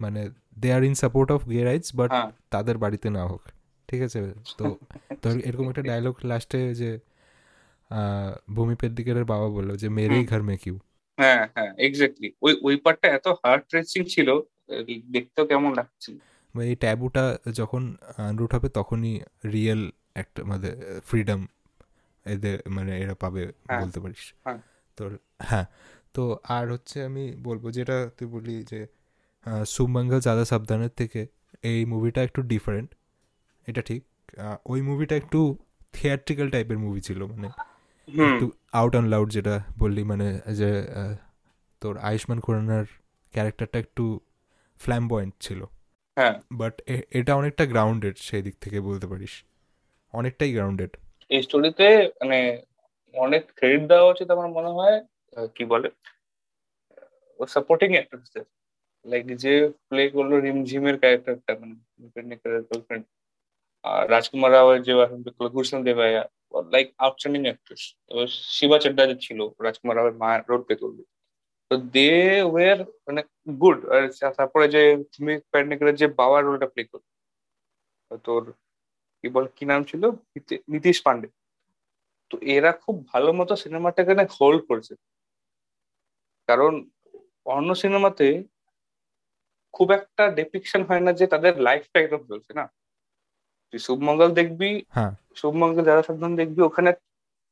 মানে 0.00 0.30
they 0.58 0.72
are 0.72 0.84
in 0.84 0.94
support 0.94 1.32
of 1.32 1.48
gay 1.48 1.64
rights 1.64 1.96
but 1.96 2.10
তাদের 2.50 2.78
বাড়িতে 2.78 3.10
না 3.10 3.26
হোক। 3.26 3.42
ঠিক 3.88 4.02
আছে? 4.02 4.34
তো 4.58 4.64
তোর 5.22 5.38
এরকম 5.38 5.68
একটা 5.68 5.82
ডায়লগ 5.82 6.14
লাস্টে 6.24 6.74
যে 6.74 6.98
ভূমি 8.54 8.74
পেদ্দিকের 8.74 9.24
বাবা 9.24 9.48
বলল 9.48 9.76
যে 9.76 9.88
মেরেই 9.88 10.24
ঘর 10.26 10.42
মে 10.42 10.56
কিউ 10.56 10.78
হ্যাঁ 11.18 11.48
হ্যাঁ 11.54 11.74
এক্স্যাক্টলি 11.78 12.32
ওই 12.42 12.60
ওই 12.62 12.76
পার্টটা 12.76 13.08
এত 13.08 13.28
হার্ট 13.28 13.74
রেচিং 13.74 14.04
ছিল 14.04 14.40
দেখতেও 15.10 15.44
কেমন 15.46 15.70
লাগছে? 15.74 16.10
মানে 16.54 16.66
এই 16.68 16.76
ট্যাবুটা 16.76 17.38
যখন 17.52 17.82
আনরুট 18.18 18.54
হবে 18.54 18.68
তখনই 18.68 19.20
রিয়েল 19.52 19.82
একটা 20.14 20.44
মানে 20.44 20.68
ফ্রিডম 21.06 21.40
এদের 22.26 22.56
মানে 22.70 22.92
এরা 23.00 23.14
পাবে 23.14 23.42
হ্যাঁ, 23.46 23.80
বলতে 23.80 24.00
পারিস। 24.00 24.24
হ্যাঁ। 24.44 24.58
তোর 24.98 25.10
হ্যাঁ 25.38 25.66
তো 26.12 26.38
আর 26.48 26.70
হচ্ছে 26.70 27.04
আমি 27.04 27.24
বলব 27.42 27.70
যেটা 27.70 27.96
তুই 28.18 28.28
বললি 28.28 28.54
যে 28.64 28.80
সুমঙ্গল 29.66 30.20
জাদা 30.20 30.44
সাবধানের 30.44 30.92
থেকে 30.96 31.26
এই 31.62 31.84
মুভিটা 31.84 32.22
একটু 32.22 32.42
ডিফারেন্ট 32.42 32.88
এটা 33.66 33.82
ঠিক। 33.82 34.02
ওই 34.66 34.80
মুভিটা 34.82 35.16
একটু 35.16 35.40
থিয়েট্রিক্যাল 35.92 36.48
টাইপের 36.50 36.78
মুভি 36.78 37.00
ছিল 37.00 37.20
মানে 37.26 37.48
একটু 38.08 38.46
আউট 38.72 38.92
অ্যান্ড 38.92 39.08
লাউড 39.10 39.28
যেটা 39.30 39.54
বললি 39.78 40.04
মানে 40.04 40.40
যে 40.54 40.70
তোর 41.80 41.94
আয়ুষ্মান 41.98 42.40
খুরানার 42.40 42.84
ক্যারেক্টারটা 43.34 43.78
একটু 43.78 44.04
ফ্ল্যামবয়েন্ট 44.84 45.34
ছিল। 45.40 45.60
হ্যাঁ। 46.18 46.34
বাট 46.60 46.74
এটা 47.18 47.32
অনেকটা 47.40 47.64
গ্রাউন্ডেড 47.72 48.16
সেই 48.28 48.42
দিক 48.46 48.56
থেকে 48.64 48.78
বলতে 48.88 49.06
পারিস। 49.12 49.34
অনেকটাই 50.14 50.52
গ্রাউন্ডেড 50.56 50.92
এই 51.34 51.40
স্টোরিতে 51.46 51.88
মানে 52.20 52.38
অনেক 53.14 53.42
ক্রেডিট 53.58 53.82
দেওয়া 53.90 54.10
উচিত 54.14 54.28
আমার 54.34 54.48
মনে 54.56 54.70
হয় 54.78 54.96
কি 55.56 55.64
বলে? 55.72 55.88
ও 57.40 57.42
সাপোর্টিং 57.54 57.90
অ্যাক্টরসদের 57.96 58.44
লাইক 59.04 59.24
যে 59.44 59.52
প্লে 59.88 60.02
করল 60.14 60.32
রিমঝিমের 60.46 60.96
ক্যারেক্টারটা 61.02 61.52
মানে 61.60 62.34
গার্লফ্রেন্ড 62.44 63.04
আর 63.84 64.02
রাজকুমার 64.10 64.50
রাওয়ের 64.56 64.80
যে 64.86 64.92
Gulshan 65.54 65.80
Devaiah 65.88 66.22
like 66.74 66.86
outstanding 67.04 67.42
actress 67.48 67.82
এবার 68.10 68.26
শিবা 68.56 68.78
চাড্ডা 68.82 69.04
যে 69.10 69.16
ছিল 69.20 69.38
রাজকুমার 69.66 69.96
রাওয়ের 69.96 70.16
মায়ের 70.22 70.42
রোল 70.48 70.62
প্লে 70.66 70.76
করল। 70.82 70.98
তো 71.70 71.74
দে 71.90 72.08
ওয়ার 72.42 72.78
মানে 73.06 73.20
গুড 73.60 73.78
আর 73.86 74.02
তারপরে 74.36 74.66
যে 74.68 74.82
তুমি 75.14 75.32
যে 75.94 76.06
বাবার 76.08 76.42
রোলটা 76.44 76.66
প্লে 76.66 76.82
করল 76.84 77.06
তোর 78.24 78.42
কি 79.24 79.28
বল 79.28 79.46
কি 79.56 79.64
নাম 79.64 79.80
ছিল? 79.84 80.02
নীতিশ 80.68 81.02
পান্ডে। 81.02 81.28
তো 82.30 82.34
এরা 82.46 82.70
খুব 82.72 82.96
ভালো 83.08 83.32
মতো 83.32 83.52
সিনেমাটাকে 83.56 84.12
হোল্ড 84.40 84.60
করেছে। 84.68 84.94
কারণ 86.48 86.72
অন্য 87.46 87.74
সিনেমাতে 87.74 88.26
খুব 89.72 89.88
একটা 89.90 90.24
ডেপিকশন 90.30 90.82
হয় 90.84 91.00
না 91.00 91.12
যে 91.12 91.26
তাদের 91.26 91.52
লাইফটা 91.60 92.00
একদম 92.00 92.22
চলছে 92.26 92.52
না। 92.54 92.64
তুই 93.70 93.78
শুভমঙ্গল 93.78 94.30
দেখবি 94.34 94.70
হ্যাঁ। 94.88 95.12
শুভমঙ্গল 95.34 95.82
যারা 95.84 96.02
সাধারণ 96.02 96.34
দেখবি 96.36 96.60
ওখানে 96.62 96.90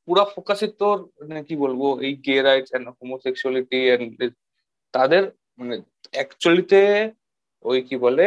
পুরা 0.09 0.25
ফোকাসে 0.35 0.67
তোর 0.81 0.99
মানে 1.29 1.43
কি 1.49 1.55
বলব, 1.65 1.83
এই 2.07 2.15
gay 2.27 2.37
rights 2.49 2.71
and 2.77 2.87
homosexuality 3.01 3.81
and 3.95 4.11
তাদের 4.95 5.23
মানে 5.59 5.75
অ্যাকচুয়ালিতে 6.17 6.81
ওই 7.71 7.79
কি 7.89 7.97
বলে, 8.05 8.27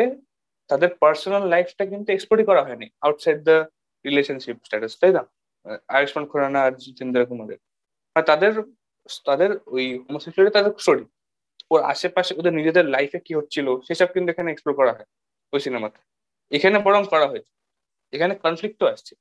তাদের 0.70 0.89
পার্সোনাল 1.03 1.44
লাইফটা 1.53 1.84
কিন্তু 1.91 2.10
এক্সপ্লোরই 2.12 2.46
করা 2.50 2.62
হয়নি 2.67 2.88
আউটসাইড 3.05 3.39
দ্য 3.50 3.58
রিলেশনশিপ 4.05 4.58
স্ট্যাটাস 4.67 4.94
তাই 5.01 5.12
না? 5.17 5.24
আয়ুষ্মান 5.96 6.25
খুরানা 6.32 6.60
আর 6.67 6.74
জিতেন্দ্র 6.84 7.22
কুমারের 7.29 7.60
আর 8.15 8.24
তাদের 8.29 8.51
তাদের 9.29 9.51
ওই 9.75 9.86
হোমোসেক্সুয়ালিটি 10.05 10.55
তাদের 10.58 10.74
স্টোরি 10.84 11.05
ওর 11.74 11.79
আশেপাশে 11.94 12.32
ওদের 12.39 12.53
নিজেদের 12.60 12.86
লাইফে 12.96 13.20
কি 13.25 13.34
হচ্ছিল, 13.39 13.67
সেসব 13.88 14.10
কিন্তু 14.15 14.29
এখানে 14.34 14.50
এক্সপ্লোর 14.51 14.75
করা 14.79 14.94
হয় 14.98 15.10
ওই 15.53 15.60
সিনেমাতে 15.65 16.00
এখানে 16.51 16.77
বরং 16.88 17.03
করা 17.13 17.27
হয়েছে। 17.32 17.51
এখানে 18.13 18.34
কনফ্লিক্টও 18.44 18.88
আসছে। 18.94 19.13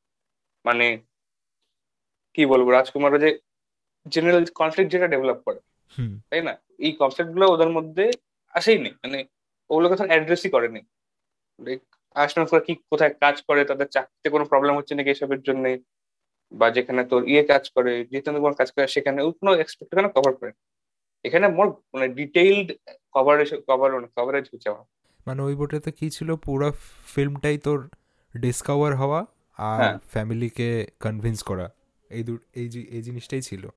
মানে 0.65 0.87
কি 2.35 2.43
বলব 2.47 2.67
রাজকুমাররা 2.69 3.19
যে 3.19 3.31
জেনারেল 4.09 4.45
কনফ্লিক্ট 4.45 4.93
যেটা 4.93 5.07
ডেভেলপ 5.09 5.38
করে 5.47 5.61
তাই 6.31 6.43
না? 6.43 6.55
এই 6.79 6.93
কনসেপ্টগুলো 6.93 7.45
ওদের 7.55 7.71
মধ্যে 7.76 8.11
আসেই 8.53 8.79
নেই 8.79 8.95
মানে 9.03 9.19
ওগুলো 9.71 9.87
কথা 9.88 10.05
অ্যাড্রেসই 10.05 10.50
করেনি। 10.55 10.81
আশরাফ 12.14 12.55
কি 12.67 12.75
কোথায় 12.91 13.14
কাজ 13.14 13.43
করে 13.49 13.64
তাদের 13.64 13.87
চাকরিতে 13.87 14.29
কোনো 14.35 14.45
প্রবলেম 14.45 14.75
হচ্ছে 14.76 14.95
নাকি 14.95 15.11
এসবের 15.11 15.41
জন্য? 15.43 15.64
বা 16.53 16.67
যেখানে 16.71 17.05
তোর 17.05 17.29
ইয়ে 17.29 17.43
কাজ 17.45 17.71
করে 17.71 17.93
জিতেন্দ্র 18.05 18.43
কোনো 18.43 18.55
কাজ 18.55 18.69
করে 18.73 18.87
সেখানে 18.88 19.19
কোনো 19.41 19.53
এক্সপেক্ট 19.55 19.95
কেন 19.95 20.09
কভার 20.09 20.35
করে 20.35 20.53
এখানে 21.25 21.47
মোর 21.49 21.67
মানে 21.95 22.09
ডিটেইলড 22.09 22.69
কভারেজ 23.12 23.50
কভার 23.69 23.91
কভারেজ 24.17 24.45
হচ্ছে 24.53 24.69
আমার। 24.71 24.85
মানে 25.26 25.41
ওই 25.43 25.55
বইটাতে 25.55 25.91
কি 25.93 26.07
ছিল? 26.11 26.29
পুরো 26.37 26.73
ফিল্মটাই 27.14 27.59
তোর 27.59 27.91
ডিসকভার 28.37 28.93
হওয়া 28.95 29.21
আর। 29.57 29.99
ফ্যামিলিকে 30.12 30.69
কনভিন্স 31.00 31.43
করা। 31.43 31.67
এই 32.11 32.23
এই 32.55 32.67
এই 32.91 33.03
জিনিসটাই 33.03 33.43
ছিল। 33.43 33.69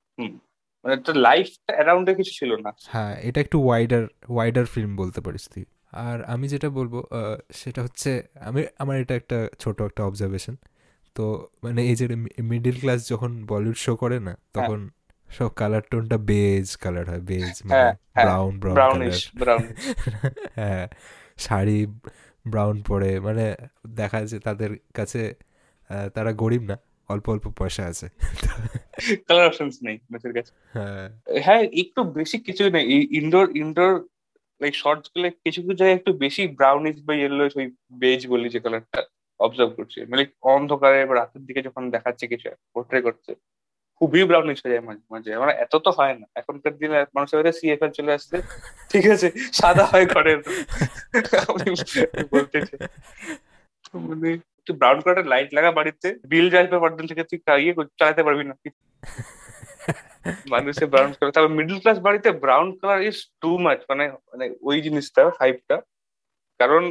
মানে 0.84 0.96
তোর 0.96 1.16
লাইফ 1.16 1.46
অ্যারাউন্ডে 1.66 2.14
কিছু 2.14 2.32
ছিল 2.32 2.50
না। 2.56 2.70
হ্যাঁ 2.86 3.14
এটা 3.22 3.40
একটু 3.40 3.58
ওয়াইডার 3.64 4.02
ওয়াইডার 4.28 4.64
ফিল্ম 4.64 4.96
বলতে 4.96 5.20
পারিস 5.20 5.48
তুই। 5.48 5.64
আর 5.92 6.24
আমি 6.24 6.48
যেটা 6.48 6.68
বলব 6.70 6.94
সেটা 7.50 7.82
হচ্ছে 7.82 8.22
আমি 8.40 8.64
আমার 8.78 9.00
এটা 9.00 9.14
একটা 9.14 9.48
ছোট 9.58 9.80
একটা 9.80 10.04
অবজারভেশন 10.04 10.56
তো 11.16 11.48
মানে 11.62 11.82
এই 11.82 11.96
যে 11.96 12.06
মিডিল 12.42 12.80
ক্লাস 12.80 13.08
যখন 13.08 13.44
বলিউড 13.44 13.76
শো 13.76 13.96
করে 13.96 14.20
না 14.20 14.36
তখন 14.54 14.90
সব 15.28 15.48
কালার 15.48 15.82
টোনটা 15.90 16.18
বেজ 16.18 16.76
কালার 16.76 17.10
হয় 17.10 17.20
বেজ 17.20 17.54
মানে 17.64 17.74
হ্যাঁ, 17.74 17.92
হ্যাঁ, 18.14 18.26
ব্রাউন 18.26 18.58
ব্রাউন 18.58 18.76
ব্রাউন 19.34 19.62
হ্যাঁ 20.54 20.88
শাড়ি 21.36 21.86
ব্রাউন 22.46 22.82
পরে 22.82 23.20
মানে 23.20 23.56
দেখা 23.94 24.20
যাচ্ছে 24.20 24.38
তাদের 24.38 24.78
কাছে 24.94 25.34
তারা 26.14 26.32
গরিব 26.32 26.62
না। 26.62 26.76
অল্প 27.08 27.28
অল্প 27.28 27.50
পয়সা 27.56 27.86
আছে। 27.86 28.08
কালার 29.28 29.46
অপশনস 29.46 29.78
নেই 29.82 29.98
মেসের 30.10 30.32
কাছে। 30.32 30.52
হ্যাঁ। 30.72 31.42
হ্যাঁ 31.42 31.58
একটু 31.58 32.04
বেশি 32.04 32.38
কিছু 32.38 32.70
নেই। 32.70 33.08
ইনডোর 33.10 33.56
ইনডোর 33.56 34.08
লাইক 34.60 34.74
শর্টসগুলো 34.74 35.30
কিছু 35.30 35.62
কিছু 35.62 35.74
জায়গায় 35.74 35.96
একটু 35.96 36.12
বেশি 36.12 36.46
ব্রাউনিশ 36.46 37.04
বা 37.04 37.14
ইয়েলো 37.14 37.48
ওই 37.56 37.72
বেজ 37.92 38.28
বলি 38.28 38.48
যে 38.48 38.60
কালারটা 38.60 39.02
অবজার্ভ 39.40 39.76
করছি। 39.76 40.04
মানে 40.04 40.26
অন্ধকারে 40.42 41.06
বা 41.06 41.14
রাতের 41.14 41.46
দিকে 41.46 41.62
যখন 41.62 41.90
দেখাচ্ছে 41.90 42.26
কিছু 42.26 42.50
পোর্ট্রে 42.74 43.00
করছে 43.00 43.34
খুবই 44.00 44.24
ব্রাউনিশ 44.24 44.64
হয়ে 44.64 44.72
যায় 44.72 44.84
মাঝে 44.84 45.00
মাঝে। 45.10 45.38
মানে 45.38 45.52
এত 45.52 45.76
তো 45.76 45.90
হয় 45.90 46.14
না। 46.14 46.26
এখনকার 46.34 46.76
দিনে 46.76 47.04
মানুষের 47.14 47.42
কাছে 47.42 47.60
সিএফএল 47.60 47.90
চলে 47.90 48.12
আসছে। 48.12 48.42
ঠিক 48.88 49.06
আছে 49.06 49.32
সাদা 49.52 49.84
হয় 49.84 50.06
ঘরের। 50.06 50.42
মানে 53.94 54.38
তুই 54.68 54.76
ব্রাউন 54.80 54.98
কালারের 55.02 55.30
লাইট 55.32 55.50
লাগা 55.56 55.70
বাড়িতে 55.78 56.08
বিল 56.32 56.46
যাইবে 56.54 56.76
পরদিন 56.82 57.06
থেকে 57.10 57.22
তুই 57.30 57.38
ইয়ে 57.62 57.72
চালাতে 57.98 58.22
পারবি 58.26 58.44
না। 58.50 58.54
মানুষে 60.52 60.84
ব্রাউন 60.92 61.10
কালার 61.16 61.34
তবে 61.36 61.50
মিডল 61.58 61.76
ক্লাস 61.82 61.98
বাড়িতে 62.06 62.28
brown 62.44 62.68
colour 62.78 63.00
is 63.08 63.18
too 63.42 63.50
much 63.64 63.78
মানে 63.90 64.04
মানে 64.30 64.44
ওই 64.68 64.76
জিনিসটা 64.86 65.22
হাইপটা 65.40 65.76
কারণ 66.60 66.82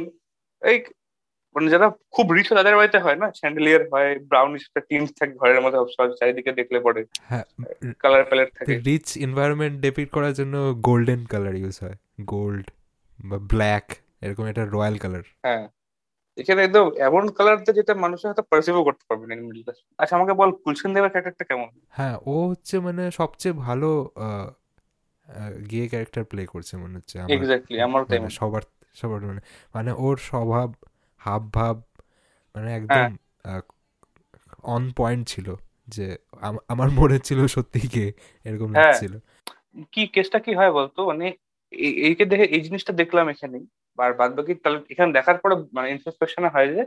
এই 0.62 0.78
মানে 1.56 1.68
যারা 1.74 1.86
খুব 2.14 2.26
রিচ 2.36 2.48
তাদের 2.58 2.78
বাড়িতে 2.80 2.98
হয় 3.04 3.18
না। 3.22 3.26
স্যান্ডেলিয়ার 3.38 3.82
হয় 3.92 4.10
ব্রাউন 4.30 4.50
একটা 4.56 4.80
টিন্স 4.88 5.08
থাকে 5.18 5.34
ঘরের 5.40 5.60
মধ্যে 5.64 5.78
সব 5.96 6.08
চারিদিকে 6.18 6.52
দেখলে 6.60 6.78
পরে। 6.86 7.00
হ্যাঁ 7.30 7.44
কালার 8.02 8.24
প্যালেট 8.28 8.50
থাকে। 8.56 8.74
রিচ 8.88 9.08
এনভায়রনমেন্ট 9.26 9.74
ডেপিট 9.84 10.08
করার 10.16 10.34
জন্য 10.40 10.54
গোল্ডেন 10.88 11.20
কালার 11.32 11.54
ইউজ 11.62 11.76
হয়। 11.84 11.96
গোল্ড 12.34 12.66
বা 13.18 13.38
ব্ল্যাক 13.52 13.86
এরকম 14.24 14.44
একটা 14.50 14.64
রয়্যাল 14.74 14.96
কালার 15.02 15.24
হ্যাঁ। 15.46 15.64
এখানে 16.38 16.60
একদম 16.62 16.86
এমন 17.08 17.24
কালার 17.36 17.58
তো 17.66 17.70
যেটা 17.78 17.92
মানুষের 18.04 18.28
হয়তো 18.30 18.44
পারসিভও 18.50 18.82
করতে 18.84 19.04
পারবে 19.08 19.24
না 19.28 19.34
মিডল 19.40 19.62
ক্লাস 19.66 19.78
আচ্ছা 19.98 20.14
আমাকে 20.18 20.32
বল 20.34 20.50
গুলশান 20.64 20.90
দেবের 20.94 21.10
ক্যারেক্টারটা 21.12 21.44
কেমন? 21.50 21.68
হ্যাঁ 21.96 22.16
ও 22.26 22.34
হচ্ছে 22.50 22.74
মানে 22.86 23.02
সবচেয়ে 23.10 23.54
ভালো 23.66 23.88
গে 25.70 25.82
ক্যারেক্টার 25.92 26.24
প্লে 26.24 26.42
করছে 26.46 26.74
মনে 26.76 26.94
হচ্ছে 26.98 27.16
আমার। 27.18 27.32
এক্স্যাক্টলি 27.34 27.78
আমার 27.80 28.00
তাই 28.04 28.18
মানে 28.18 28.34
সবার 28.40 28.64
সবার 28.96 29.20
মানে 29.22 29.40
মানে 29.74 29.90
ওর 29.98 30.16
স্বভাব 30.28 30.68
হাব 31.20 31.42
ভাব 31.52 31.76
মানে 32.54 32.68
একদম 32.74 33.04
অন 34.66 34.82
পয়েন্ট 34.96 35.22
ছিল 35.28 35.48
যে 35.88 36.06
আমার 36.68 36.88
মনে 36.90 37.18
ছিল 37.18 37.38
সত্যি 37.46 37.80
কে 37.88 38.04
এরকম 38.46 38.68
হ্যাঁ। 38.70 38.84
লাগছিল। 38.84 39.14
কি 39.92 40.02
কেসটা 40.06 40.38
কি 40.38 40.52
হয় 40.54 40.72
বলতো? 40.72 41.00
মানে 41.06 41.26
এই- 41.72 41.96
এইকে 42.06 42.24
দেখে 42.24 42.46
এই 42.46 42.60
জিনিসটা 42.60 42.92
দেখলাম 42.92 43.26
এখানে 43.28 43.58
আর 43.98 44.14
বাদ 44.14 44.36
বাকি 44.36 44.54
তাহলে 44.54 44.82
এখানে 44.90 45.12
দেখার 45.12 45.38
পরে 45.38 45.54
মানে 45.72 45.90
ইন্ট্রোস্পেকশনে 45.90 46.48
হয় 46.48 46.74
যে 46.74 46.82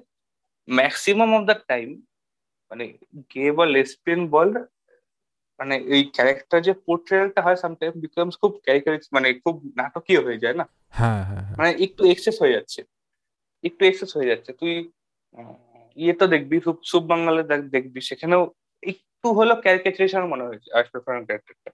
ম্যাক্সিমাম 0.69 1.33
অফ 1.35 1.43
দ্য 1.45 1.55
টাইম 1.67 2.01
মানে 2.71 2.93
গে 3.35 3.51
বল 3.51 3.69
লেসবিয়ান 3.69 4.27
বল 4.27 4.65
মানে 5.59 5.77
এই 5.77 6.03
ক্যারেক্টার 6.03 6.61
যে 6.61 6.73
পোর্ট্রেলটা 6.73 7.41
হয় 7.41 7.55
সামটাইম 7.55 7.91
বিকামস 7.95 8.37
খুব 8.37 8.61
ক্যারিকারি 8.63 8.97
মানে 9.11 9.33
খুব 9.33 9.73
নাটকীয় 9.77 10.21
হয়ে 10.23 10.37
যায় 10.37 10.53
না? 10.53 10.65
হ্যাঁ 10.89 11.23
হ্যাঁ 11.23 11.41
হ্যাঁ। 11.41 11.57
মানে 11.57 11.83
একটু 11.83 12.05
এক্সেস 12.05 12.41
হয়ে 12.41 12.51
যাচ্ছে। 12.51 12.83
একটু 13.63 13.85
এক্সেস 13.85 14.17
হয়ে 14.17 14.27
যাচ্ছে। 14.27 14.53
তুই 14.53 14.91
ইয়ে 15.95 16.13
তো 16.13 16.27
দেখবি 16.27 16.59
বাংলায় 17.01 17.43
দেখ- 17.43 17.69
দেখবি 17.69 18.01
সেখানেও 18.01 18.51
একটু 18.81 19.33
হলো 19.33 19.55
ক্যারিকেচারেশন 19.55 20.23
মনে 20.25 20.43
হয়েছে 20.43 20.67
খানের 20.99 21.25
ক্যারেক্টারটা 21.25 21.71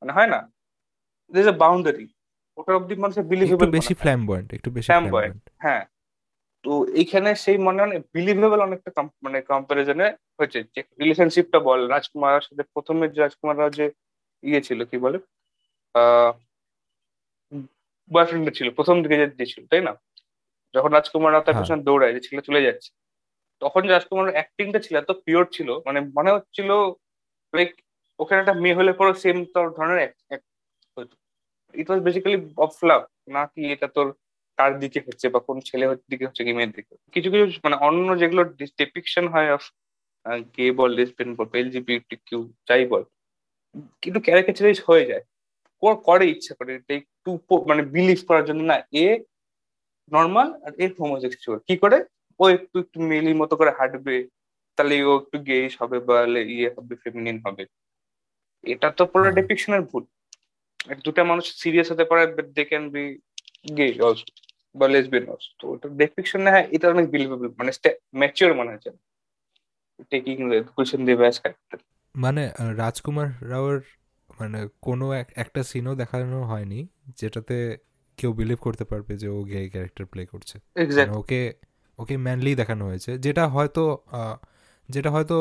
মানে 0.00 0.12
হয় 0.12 0.26
না? 0.26 0.50
দের 1.32 1.48
এ 1.48 1.50
বাউন্ডারি 1.50 2.13
ওটা 2.58 2.72
অব্দি 2.78 2.94
মানুষের 2.94 3.22
একটু 3.22 3.32
বিলিভেবল 3.32 3.68
বেশি 3.78 3.94
ফ্ল্যামবয়েন্ট 4.02 4.48
একটু 4.56 4.68
বেশি. 4.70 4.88
ফ্ল্যামবয়েন্ট 4.88 5.42
হ্যাঁ। 5.64 5.84
তো 6.64 6.72
এইখানে 7.00 7.30
সেই 7.34 7.58
মনে 7.58 7.80
হয় 7.80 8.00
বিলিভেবল 8.14 8.60
অনেকটা 8.60 8.90
মানে 9.24 9.38
কম্পারিজনে 9.50 10.06
হয়েছে। 10.38 10.58
যে 10.74 10.80
রিলেশনশিপটা 11.00 11.58
বল 11.68 11.80
রাজকুমারের 11.88 12.44
সাথে 12.48 12.62
প্রথমে 12.74 13.04
যে 13.12 13.18
রাজকুমাররা 13.20 13.66
যে 13.78 13.86
ইয়ে 14.42 14.60
ছিল 14.62 14.80
কি 14.84 14.96
বলে? 14.98 15.18
বয়ফ্রেন্ড 18.10 18.46
ছিল 18.58 18.68
প্রথম 18.70 18.96
দিকে 19.02 19.16
যে 19.40 19.46
ছিল 19.52 19.62
তাই 19.70 19.82
না? 19.88 19.92
যখন 20.74 20.90
রাজকুমার 20.92 21.32
তার 21.36 21.42
হ্যাঁ। 21.44 21.56
পেছনে 21.58 21.84
দৌড়ায় 21.86 22.14
যে 22.16 22.20
ছেলে 22.20 22.42
চলে 22.48 22.66
যাচ্ছে 22.66 22.90
তখন 23.62 23.82
রাজকুমার 23.86 24.26
অ্যাক্টিংটা 24.36 24.80
ছিল 24.80 24.94
এত 24.96 25.10
পিওর 25.24 25.44
ছিল 25.52 25.68
মানে 25.86 25.98
মনে 26.16 26.30
হচ্ছিল 26.30 26.70
লাইক 27.54 27.70
ওখানে 28.18 28.40
একটা 28.40 28.54
মেয়ে 28.62 28.78
হলে 28.78 28.92
পরে 28.92 29.12
সেম 29.14 29.36
তোর 29.54 29.66
ধরনের 29.76 30.10
ইট 31.74 31.86
ওয়াজ 31.88 32.00
বেসিক্যালি 32.06 32.36
অফ 32.64 32.72
লাভ 32.90 33.02
না 33.34 33.42
কি 33.52 33.62
এটা 33.74 33.88
তোর 33.96 34.06
কার 34.58 34.72
দিকে 34.82 34.98
হচ্ছে 35.06 35.26
বা 35.34 35.40
কোন 35.48 35.56
ছেলে 35.68 35.84
দিকে 36.10 36.24
হচ্ছে 36.28 36.42
কি 36.46 36.52
মেয়ের 36.56 36.72
দিকে। 36.76 36.92
কিছু 37.14 37.28
কিছু 37.32 37.44
মানে 37.66 37.76
অন্য 37.88 38.08
যেগুলো 38.20 38.42
ডিপিকশন 38.80 39.24
হয় 39.34 39.50
অফ 39.56 39.62
গে 40.54 40.66
বল 40.78 40.90
লেসবিয়ান 40.98 41.30
বল 41.38 41.48
এলজিবিটি 41.60 42.16
কিউ 42.26 42.40
যাই 42.68 42.84
বল 42.92 43.02
কিন্তু 44.02 44.18
ক্যারিকেচারাইজ 44.26 44.78
হয়ে 44.88 45.08
যায়। 45.10 45.24
ও 45.82 45.86
করে 46.08 46.24
ইচ্ছা 46.34 46.52
করে 46.58 46.70
এটা 46.78 46.92
একটু 47.00 47.30
মানে 47.70 47.82
বিলিভ 47.94 48.20
করার 48.28 48.44
জন্য 48.48 48.60
না 48.70 48.76
এ 48.96 49.06
নর্মাল 50.12 50.48
আর 50.66 50.72
এ 50.78 50.86
হোমোসেক্সুয়াল 50.98 51.58
কি 51.68 51.74
করে? 51.82 51.98
ও 52.40 52.44
একটু 52.56 52.76
একটু 52.84 52.98
মেলি 53.10 53.32
মতো 53.42 53.54
করে 53.60 53.70
হাঁটবে 53.78 54.16
তাহলে 54.78 54.94
ও 55.08 55.12
একটু 55.20 55.36
গেইশ 55.48 55.72
হবে 55.82 55.96
বা 56.08 56.16
ইয়ে 56.54 56.68
হবে 56.76 56.94
ফেমিনিন 57.02 57.36
হবে। 57.46 57.64
এটা 58.64 58.88
তো 58.98 59.02
পুরো। 59.10 59.28
ডেপিকশনের 59.38 59.82
ভুল। 59.90 60.04
দুটা 61.04 61.22
মানুষ 61.24 61.44
সিরিয়াস 61.56 61.88
হতে 61.92 62.04
পারে 62.04 62.22
they 62.56 62.62
can 62.64 62.84
be 62.90 63.04
gay 63.76 63.86
also 64.00 64.26
বা 64.74 64.86
লেসবিয়ান 64.88 65.24
অলসো 65.28 65.50
তো 65.58 65.64
ওটা 65.68 65.86
ডেপিকশন 65.94 66.40
না 66.40 66.50
হয় 66.50 66.66
এটা 66.70 66.86
অনেক 66.88 67.06
বিলিভেবল 67.10 67.48
মানে 67.58 67.70
ম্যাচিওর 68.14 68.52
মনে 68.54 68.70
হচ্ছে। 68.72 68.90
Taking 70.10 70.36
Gulshan 70.76 71.00
Dev 71.04 71.20
as 71.20 71.36
character 71.40 71.78
মানে 72.14 72.42
রাজকুমার 72.76 73.28
রাওয়ের 73.42 73.80
মানে 74.40 74.58
কোনো 74.80 75.06
এক- 75.12 75.32
একটা 75.36 75.62
সিনও 75.62 75.94
দেখানো 75.94 76.38
হয়নি 76.42 76.80
যেটাতে 77.16 77.56
কেউ 78.18 78.32
বিলিভ 78.32 78.58
করতে 78.60 78.84
পারবে 78.84 79.16
যে 79.16 79.28
ও 79.28 79.44
গে 79.44 79.68
ক্যারেক্টার 79.68 80.06
প্লে 80.06 80.26
করছে। 80.26 80.56
মানে 80.96 81.12
ওকে 81.12 81.40
ওকে 81.98 82.16
ম্যানলি 82.16 82.54
দেখানো 82.54 82.84
হয়েছে 82.86 83.18
যেটা 83.18 83.48
হয়তো 83.48 83.82
যেটা 84.88 85.10
হয়তো 85.10 85.36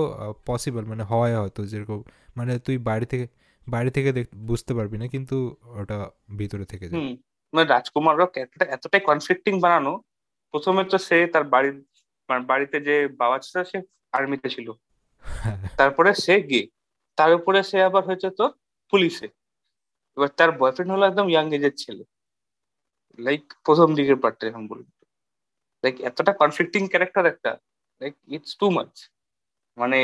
পসিবল 0.46 0.84
মানে 0.86 1.04
হয় 1.04 1.34
হয়তো 1.38 1.66
যেরকম 1.66 2.00
মানে 2.36 2.60
তুই 2.60 2.78
বাড়ি 2.78 3.06
থেকে 3.06 3.26
বাইরে 3.68 3.90
থেকে 3.96 4.10
বুঝতে 4.50 4.72
পারবি 4.78 4.98
না 5.02 5.06
কিন্তু 5.14 5.36
ওটা 5.82 5.98
ভিতরে 6.40 6.66
থেকে 6.72 6.86
যায়। 6.90 7.04
মানে 7.54 7.66
রাজকুমাররাও 7.74 8.30
ক্যারেক্টারটা 8.34 8.68
এতটাই 8.76 9.04
কনফ্লিক্টিং 9.10 9.54
বানানো 9.66 9.94
প্রথমে 10.54 10.84
তো 10.92 10.98
সে 11.08 11.18
তার 11.34 11.44
বাড়ির 11.54 11.76
মানে 12.30 12.42
বাড়িতে 12.52 12.78
যে 12.88 12.96
বাবা 13.22 13.38
ছিল 13.46 13.56
সে 13.72 13.78
আর্মিতে 14.18 14.48
ছিল। 14.56 14.68
তারপরে 15.80 16.12
সে 16.26 16.36
গে 16.50 16.62
তার 17.18 17.32
উপরে 17.40 17.60
সে 17.70 17.78
আবার 17.90 18.04
হয়েছে 18.08 18.30
তো 18.40 18.46
পুলিশে। 18.94 19.28
এবার 20.18 20.30
তার 20.40 20.50
বয়ফ্রেন্ড 20.60 20.92
হলো 20.94 21.04
একদম 21.08 21.28
ইয়াং 21.34 21.46
এজের 21.58 21.76
ছেলে। 21.82 22.04
লাইক 23.20 23.44
প্রথম 23.66 23.90
দিকের 23.98 24.18
পার্টটা 24.24 24.46
এখন 24.52 24.64
বলি। 24.72 24.86
লাইক 25.84 25.96
এতটা 26.10 26.32
কনফ্লিক্টিং 26.42 26.82
ক্যারেক্টার 26.92 27.26
একটা। 27.34 27.52
লাইক 28.02 28.14
ইটস 28.36 28.52
টু 28.60 28.68
মাচ 28.78 28.92
মানে 29.78 30.00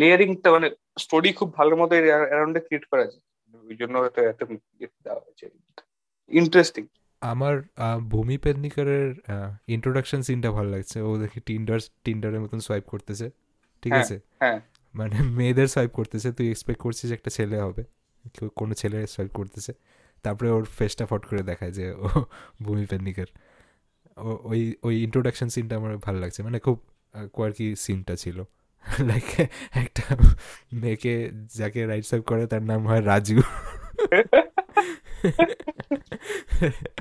লেয়ারিংটা 0.00 0.48
মানে 0.56 0.68
স্টোরি 0.98 1.32
খুব 1.32 1.54
ভালো 1.54 1.76
মতো 1.76 1.94
অ্যারাউন্ডে 1.96 2.60
ক্রিয়েট 2.60 2.84
করা 2.84 3.04
যায়। 3.04 3.60
ওই 3.68 3.76
জন্য 3.76 3.98
হয়তো 3.98 4.22
এত 4.22 4.44
দেওয়া 4.44 5.14
হয়েছে। 5.14 5.50
ইন্টারেস্টিং 6.28 6.86
আমার 7.20 7.62
ভূমি 8.08 8.38
পেদনিকারের 8.38 9.14
ইন্ট্রোডাকশন 9.66 10.22
সিনটা 10.22 10.50
ভালো 10.50 10.70
লাগছে। 10.70 11.00
ও 11.00 11.18
দেখি 11.18 11.40
টিন্ডার 11.40 11.78
টিন্ডারের 12.04 12.40
মতন 12.40 12.58
সোয়াইপ 12.58 12.84
করতেছে। 12.84 13.30
ঠিক 13.82 13.92
হ্যাঁ, 13.92 14.04
আছে? 14.04 14.20
হ্যাঁ। 14.38 14.60
মানে 14.94 15.22
মেয়েদের 15.22 15.66
সোয়াইপ 15.66 15.90
করতেছে 15.90 16.32
তুই 16.32 16.50
এক্সপেক্ট 16.50 16.82
করছিস 16.82 17.12
একটা 17.12 17.30
ছেলে 17.30 17.60
হবে। 17.60 17.84
কোনো 18.56 18.74
ছেলে 18.74 19.06
সোয়াইপ 19.06 19.32
করতেছে। 19.32 19.72
তারপরে 20.22 20.50
ওর 20.50 20.64
ফেসটা 20.64 21.06
ফট 21.06 21.24
করে 21.26 21.42
দেখায় 21.42 21.72
যে 21.72 21.92
ও 21.92 22.08
ভূমি 22.62 22.86
পেদনিকার। 22.86 23.26
ওই 24.16 24.74
ওই 24.82 25.02
ইন্ট্রোডাকশন 25.02 25.48
সিনটা 25.48 25.76
আমার 25.76 25.98
ভালো 25.98 26.18
লাগছে। 26.18 26.42
মানে 26.42 26.58
খুব 26.58 26.82
কোয়ার্কি 27.32 27.76
সিনটা 27.76 28.16
ছিল। 28.16 28.44
লাইক 29.10 29.28
একটা 29.84 30.04
মেয়েকে 30.72 31.14
যাকে 31.58 31.80
রাইট 31.86 32.04
সাইড 32.04 32.22
করে 32.22 32.44
তার 32.46 32.62
নাম 32.62 32.80
হয় 32.86 33.02
রাজু। 33.02 33.36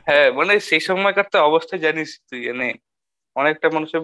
হ্যাঁ 0.07 0.27
মানে 0.31 0.53
সেই 0.59 0.81
সময়কার 0.89 1.27
তো 1.33 1.38
অবস্থা 1.39 1.75
জানিস 1.77 2.09
তুই 2.29 2.41
মানে 2.51 2.67
অনেকটা 3.36 3.67
মানুষের 3.69 4.01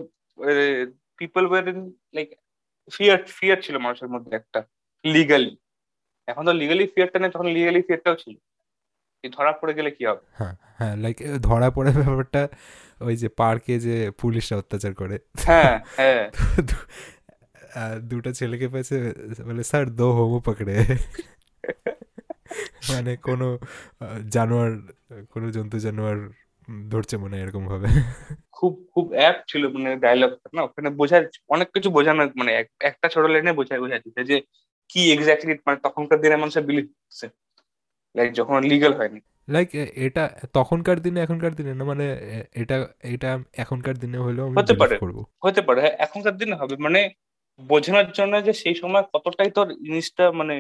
people 1.17 1.44
were 1.48 1.65
in 1.67 1.79
like 2.13 2.29
fear 2.91 3.20
fear 3.38 3.58
ছিল 3.62 3.75
মানুষের 3.77 4.10
মধ্যে 4.10 4.32
একটা 4.36 4.60
লিগালি 5.05 5.53
এখন 6.27 6.44
তো 6.46 6.53
লিগালি 6.53 6.84
ফিয়ারটা 6.88 7.17
নেই 7.20 7.32
তখন 7.32 7.48
লিগালি 7.48 7.79
ফিয়ারটাও 7.82 8.15
ছিল। 8.15 8.36
ধরা 9.24 9.51
পড়ে 9.51 9.74
গেলে 9.74 9.89
কি 9.91 10.03
হবে? 10.05 10.24
হ্যাঁ 10.39 10.55
হ্যাঁ 10.79 10.96
লাইক 10.96 11.17
ধরা 11.41 11.70
পড়ে 11.70 11.91
ব্যাপারটা 11.91 12.41
ওই 13.01 13.15
যে 13.15 13.29
পার্কে 13.29 13.75
যে 13.79 13.96
পুলিশরা 14.22 14.55
অত্যাচার 14.58 14.94
করে। 14.94 15.15
হ্যাঁ 15.46 15.74
হ্যাঁ। 15.98 16.24
দুটো 18.01 18.29
ছেলেকে 18.34 18.67
পেয়েছে 18.67 18.96
বলে 19.44 19.63
স্যার 19.63 19.86
দো 19.89 20.08
হোমো 20.12 20.39
পকড়ে। 20.39 20.75
মানে 22.89 23.12
কোনো 23.17 23.46
জানোয়ার 24.29 24.72
কোনো 25.29 25.48
জন্তু 25.51 25.77
জানোয়ার 25.79 26.17
ধরছে 26.89 27.15
মনে 27.17 27.36
এরকম 27.41 27.63
ভাবে 27.65 27.88
খুব 28.51 28.74
খুব 28.94 29.05
অ্যাপ 29.13 29.38
ছিল 29.48 29.63
মানে 29.67 29.96
ডায়লগ 29.96 30.32
না? 30.53 30.62
ওখানে 30.63 30.89
বোঝা 30.89 31.17
অনেক 31.50 31.67
কিছু 31.72 31.89
বোঝানো 31.89 32.22
মানে 32.36 32.51
একটা 32.82 33.08
ছোট 33.10 33.24
লাইনে 33.25 33.51
বোঝায় 33.53 33.79
বোঝা 33.79 33.98
দিতে 34.00 34.22
যে 34.24 34.36
কি 34.89 35.01
এক্স্যাক্টলি 35.12 35.53
মানে 35.67 35.77
তখনকার 35.84 36.22
দিনে 36.22 36.36
মানুষের 36.36 36.63
বিলিভ 36.63 36.86
করছে 36.86 37.25
লাইক 38.15 38.29
যখন 38.34 38.55
লিগাল 38.63 38.94
হয়নি। 38.94 39.20
লাইক 39.50 39.70
এটা 39.98 40.24
তখনকার 40.53 40.98
দিনে 41.00 41.20
এখনকার 41.22 41.53
দিনে 41.55 41.74
না? 41.74 41.84
মানে 41.84 42.05
এটা 42.53 42.75
এটা 43.03 43.39
এখনকার 43.53 43.96
দিনে 43.98 44.17
হলেও 44.17 44.48
হতে 44.50 44.74
পারে। 44.74 44.96
হতে 45.46 45.62
পারে 45.62 45.82
এখনকার 46.00 46.38
দিনে 46.38 46.55
হবে। 46.55 46.75
মানে 46.77 47.00
বোঝানোর 47.59 48.07
জন্য 48.12 48.33
যে 48.45 48.53
সেই 48.62 48.75
সময় 48.75 49.03
কতটাই 49.13 49.51
তোর 49.57 49.67
জিনিসটা 49.85 50.24
মানে 50.39 50.55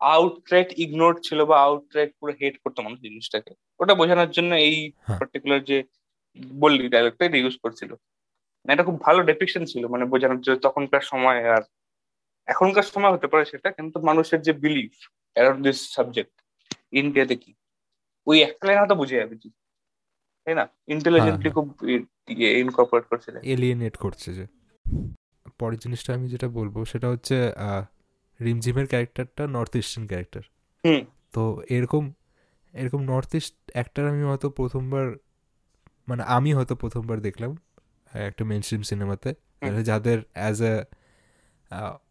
আউটরাইট 0.00 0.70
ইগনোর 0.82 1.14
ছিল 1.26 1.38
বা 1.50 1.56
আউটরাইট 1.62 2.10
পুরো 2.20 2.32
হেট 2.40 2.54
করতো 2.62 2.78
মানুষ 2.82 2.98
জিনিসটাকে। 3.00 3.52
ওটা 3.80 3.94
বোঝানোর 4.00 4.30
জন্য 4.36 4.52
এই 4.68 4.76
পার্টিকুলার 5.20 5.60
যে 5.70 5.78
বললি 6.62 6.84
ডায়লগটা 6.88 7.24
ইউজ 7.24 7.56
করছিল। 7.62 7.90
এটা 8.72 8.84
খুব 8.88 8.96
ভালো 9.06 9.20
ডেপিকশন 9.22 9.62
ছিল 9.64 9.82
মানে 9.86 10.04
বোঝানোর 10.12 10.40
জন্য 10.44 10.56
তখনকার 10.66 11.04
সময় 11.12 11.40
আর 11.54 11.62
এখনকার 12.46 12.86
সময় 12.94 13.12
হতে 13.14 13.26
পারে 13.32 13.44
সেটা 13.44 13.68
কিন্তু 13.78 13.96
মানুষের 14.08 14.40
যে 14.46 14.52
বিলিফ 14.64 14.94
অ্যারাউন্ড 15.34 15.62
দিস 15.66 15.78
সাবজেক্ট 15.96 16.34
ইন্ডিয়াতে 17.00 17.36
কি? 17.42 17.50
ওই 18.26 18.36
একটা 18.46 18.64
লাইন 18.66 18.78
হয়তো 18.78 18.94
বুঝে 18.94 19.16
যাবে 19.20 19.34
তাই 20.44 20.54
না? 20.60 20.64
ইন্টেলিজেন্টলি 20.94 21.50
খুব 21.56 21.66
ইনকর্পোরেট 22.62 23.04
করছে। 23.10 23.28
এলিয়েনেট 23.54 23.96
করছে 23.96 24.28
যে। 24.38 24.44
পরের 25.58 25.78
জিনিসটা 25.78 26.14
আমি 26.14 26.28
যেটা 26.28 26.48
বলব 26.48 26.84
সেটা 26.84 27.08
হচ্ছে 27.08 27.52
রিমঝিমের 28.40 28.86
ক্যারেক্টারটা 28.86 29.46
নর্থ 29.46 29.76
ইস্টার্ন 29.76 30.06
ক্যারেক্টার। 30.06 30.42
তো 31.32 31.62
এরকম 31.70 32.12
এরকম 32.72 33.02
নর্থ 33.02 33.34
ইস্ট 33.34 33.54
অ্যাক্টার 33.72 34.08
আমি 34.08 34.22
হয়তো 34.22 34.50
প্রথমবার 34.50 35.12
মানে 36.08 36.22
আমি 36.22 36.54
হয়তো 36.54 36.74
প্রথমবার 36.74 37.20
দেখলাম 37.20 37.56
একটা 38.12 38.44
মেন 38.44 38.62
স্ট্রিম 38.62 38.82
সিনেমাতে 38.82 39.34
যাদের 39.82 40.18
অ্যাজ 40.32 40.62
এ 40.62 40.84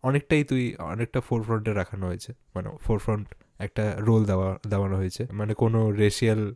অনেকটাই 0.03 0.43
তুই 0.43 0.75
অনেকটা 0.75 1.19
ফোর 1.21 1.43
ফ্রন্টে 1.43 1.73
রাখানো 1.73 2.05
হয়েছে। 2.07 2.33
মানে 2.55 2.69
ফোর 2.81 2.99
ফ্রন্ট 2.99 3.27
একটা 3.59 3.95
রোল 3.97 4.25
দেওয়া 4.25 4.59
দেওয়ানো 4.67 4.95
হয়েছে। 4.95 5.27
মানে 5.31 5.53
কোনো 5.53 5.91
রেশিয়াল 5.91 6.55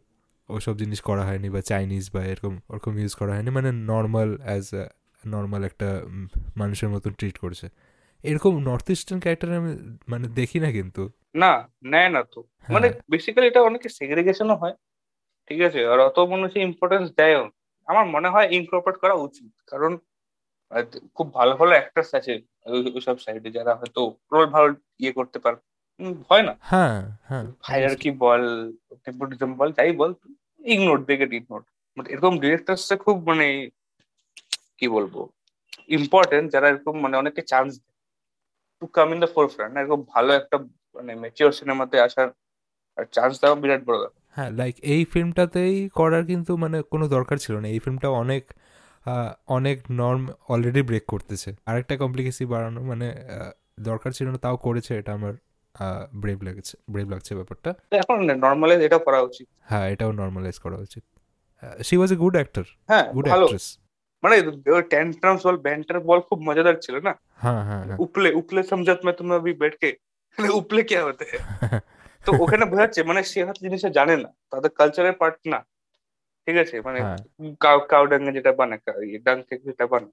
ওসব 0.49 0.77
জিনিস 0.77 1.01
করা 1.01 1.25
হয়নি 1.25 1.49
বা 1.49 1.61
চাইনিজ 1.61 2.09
বা 2.13 2.25
এরকম 2.25 2.59
ওরকম 2.69 2.97
ইউজ 2.97 3.13
করা 3.15 3.33
হয়নি। 3.35 3.49
মানে 3.49 3.71
নর্মাল 3.71 4.37
অ্যাজ 4.41 4.65
নর্মাল 5.25 5.63
একটা 5.63 6.01
মানুষের 6.57 6.89
মতন 6.89 7.11
ট্রিট 7.11 7.37
করছে। 7.37 7.69
এরকম 8.23 8.59
নর্থ 8.59 8.89
ইস্টার্ন 8.89 9.19
ক্যারেক্টার 9.19 9.53
আমি 9.53 9.97
মানে 10.07 10.27
দেখি 10.27 10.59
না 10.59 10.71
কিন্তু। 10.71 11.09
না 11.35 11.67
নেয় 11.83 12.09
না 12.09 12.23
তো। 12.23 12.43
মানে 12.69 12.93
বেসিক্যালি 13.09 13.45
হ্যাঁ। 13.45 13.51
এটা 13.51 13.61
অনেকে 13.61 13.89
সেগ্রিগেশনও 13.89 14.55
হয় 14.55 14.73
ঠিক 15.47 15.61
আছে? 15.61 15.85
আর 15.85 15.99
অত 15.99 16.19
মানুষ 16.19 16.51
ইম্পর্টেন্স 16.55 17.11
দেয় 17.17 17.49
আমার 17.87 18.05
মনে 18.05 18.29
হয় 18.29 18.47
ইনকর্পোরেট 18.51 18.99
করা 18.99 19.13
উচিত। 19.13 19.51
কারণ 19.69 19.97
খুব 21.15 21.33
ভালো 21.33 21.55
ভালো 21.55 21.71
অ্যাক্টার্স 21.71 22.15
আছে 22.15 22.41
ওইসব 22.65 23.17
সাইডে 23.19 23.51
যারা 23.51 23.75
হয়তো 23.75 24.15
রোল 24.31 24.45
ভালো 24.45 24.75
ইয়ে 24.99 25.11
করতে 25.11 25.39
পারে 25.39 25.57
হয় 26.29 26.43
না। 26.43 26.55
হ্যাঁ 26.61 27.17
হ্যাঁ। 27.23 27.45
হায়ারার্কি 27.61 28.11
বল 28.11 28.71
নেপোটিজম 29.07 29.53
বল 29.53 29.71
যাই 29.71 29.91
বল 29.91 30.13
ইগনোর 30.65 31.05
দেখে 31.05 31.35
ইগনোর 31.35 31.63
এরকম 32.07 32.39
ডিরেক্টরস 32.39 32.93
খুব 32.93 33.27
মানে 33.27 33.69
কি 34.79 34.87
বলব? 34.95 35.15
ইম্পর্টেন্ট 35.97 36.45
যারা 36.53 36.67
এরকম 36.71 36.95
মানে 37.03 37.15
অনেকে 37.21 37.41
chance 37.51 37.71
to 38.81 38.85
come 38.97 39.07
in 39.13 39.17
the 39.23 39.29
forefront 39.53 39.73
এরকম 39.81 39.99
ভালো 40.13 40.31
একটা 40.39 40.57
মানে 40.95 41.11
ম্যাচিওর 41.23 41.53
সিনেমাতে 41.59 41.95
আসার 42.05 42.27
চান্স 43.15 43.33
দেওয়া 43.41 43.57
বিরাট 43.63 43.83
বড় 43.89 43.97
হ্যাঁ 44.35 44.51
লাইক 44.59 44.75
এই 44.93 45.01
ফিল্মটাতেই 45.13 45.75
করার 45.99 46.23
কিন্তু 46.31 46.51
মানে 46.63 46.77
কোনো 46.93 47.05
দরকার 47.15 47.37
ছিল 47.45 47.55
না। 47.61 47.67
এই 47.75 47.79
ফিল্মটা 47.85 48.09
অনেক 48.23 48.43
অনেক 49.57 49.77
নর্ম 50.01 50.23
অলরেডি 50.53 50.81
ব্রেক 50.89 51.05
করতেছে। 51.13 51.49
আরেকটা 51.69 51.93
কমপ্লিকেসি 52.03 52.43
বাড়ানো 52.53 52.79
মানে 52.91 53.07
দরকার 53.89 54.11
ছিল 54.17 54.27
না 54.33 54.39
তাও 54.45 54.55
করেছে 54.67 54.91
এটা 55.01 55.11
আমার 55.19 55.33
ব্রেভ 56.21 56.39
লাগছে 56.47 56.75
ব্রেভ 56.93 57.07
লাগছে 57.13 57.31
ব্যাপারটা। 57.39 57.69
এখন 58.01 58.17
নর্মালাইজ 58.45 58.79
এটা 58.87 58.97
করা 59.07 59.19
উচিত। 59.29 59.47
হ্যাঁ 59.69 59.85
এটাও 59.93 60.11
নর্মালাইজ 60.21 60.57
করা 60.65 60.77
উচিত। 60.85 61.03
She 61.87 61.95
was 61.99 62.11
a 62.15 62.17
good 62.23 62.35
actor 62.37 62.65
হ্যাঁ 62.91 63.05
গুড 63.15 63.27
অ্যাক্ট্রেস 63.29 63.65
মানে 64.22 64.36
টেন্ট্রামস 64.90 65.40
বল 65.46 65.56
ব্যান্টার 65.66 65.98
বল 66.00 66.20
খুব 66.28 66.38
মজাদার 66.48 66.76
ছিল 66.84 66.96
না 67.06 67.12
হ্যাঁ 67.42 67.62
হ্যাঁ 67.68 67.82
উপলে 68.04 68.28
উপলে 68.40 68.60
সমঝাত 68.62 69.00
মে 69.04 69.12
তুমি 69.12 69.32
अभी 69.34 69.52
बैठ 69.62 69.74
के 69.82 69.90
উপলে 70.60 70.80
কি 70.88 70.94
হতে 70.98 71.26
তো 72.26 72.30
ওখানে 72.42 72.64
বোঝাচ্ছে 72.64 73.00
মানে 73.02 73.20
সে 73.22 73.38
হয়তো 73.46 73.60
জিনিসটা 73.66 73.90
জানে 73.98 74.14
না 74.16 74.30
তাদের 74.50 74.70
কালচারের 74.78 75.16
পার্ট 75.20 75.38
না 75.52 75.58
ঠিক 76.46 76.56
আছে 76.62 76.76
মানে 76.86 77.00
কাউ 77.60 77.78
কাউ 77.92 78.02
ডাঙ্গে 78.06 78.32
যেটা 78.38 78.52
বানায় 78.60 78.80
ডাং 79.26 79.36
থেকে 79.48 79.62
যেটা 79.68 79.84
বানায় 79.92 80.12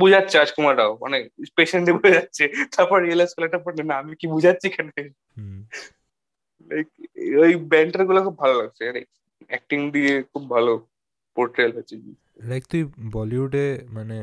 বুঝাচ্ছে 0.00 0.36
রাজকুমার 0.36 0.74
রাও 0.78 0.92
মানে 1.02 1.16
পেশেন্টলি 1.56 1.92
বোঝাচ্ছে 2.00 2.44
তারপর 2.74 2.98
রিয়েলাইজ 3.00 3.30
করলে 3.32 3.48
একটা 3.48 3.60
পড়লে 3.64 3.82
না 3.90 3.94
আমি 4.00 4.12
কি 4.20 4.26
বুঝাচ্ছি 4.34 4.66
এখানে 4.70 4.92
ওই 7.44 7.52
ব্যান্ডার 7.70 8.02
গুলো 8.08 8.20
খুব 8.26 8.36
ভালো 8.42 8.54
লাগছে 8.60 8.82
অ্যাক্টিং 9.50 9.78
দিয়ে 9.94 10.14
খুব 10.32 10.42
ভালো 10.54 10.72
পোর্ট্রেল 11.39 11.71
হচ্ছে 11.77 11.95
লাইক 12.43 12.63
তুই 12.67 12.83
বলিউডে 13.11 13.65
মানে 13.89 14.17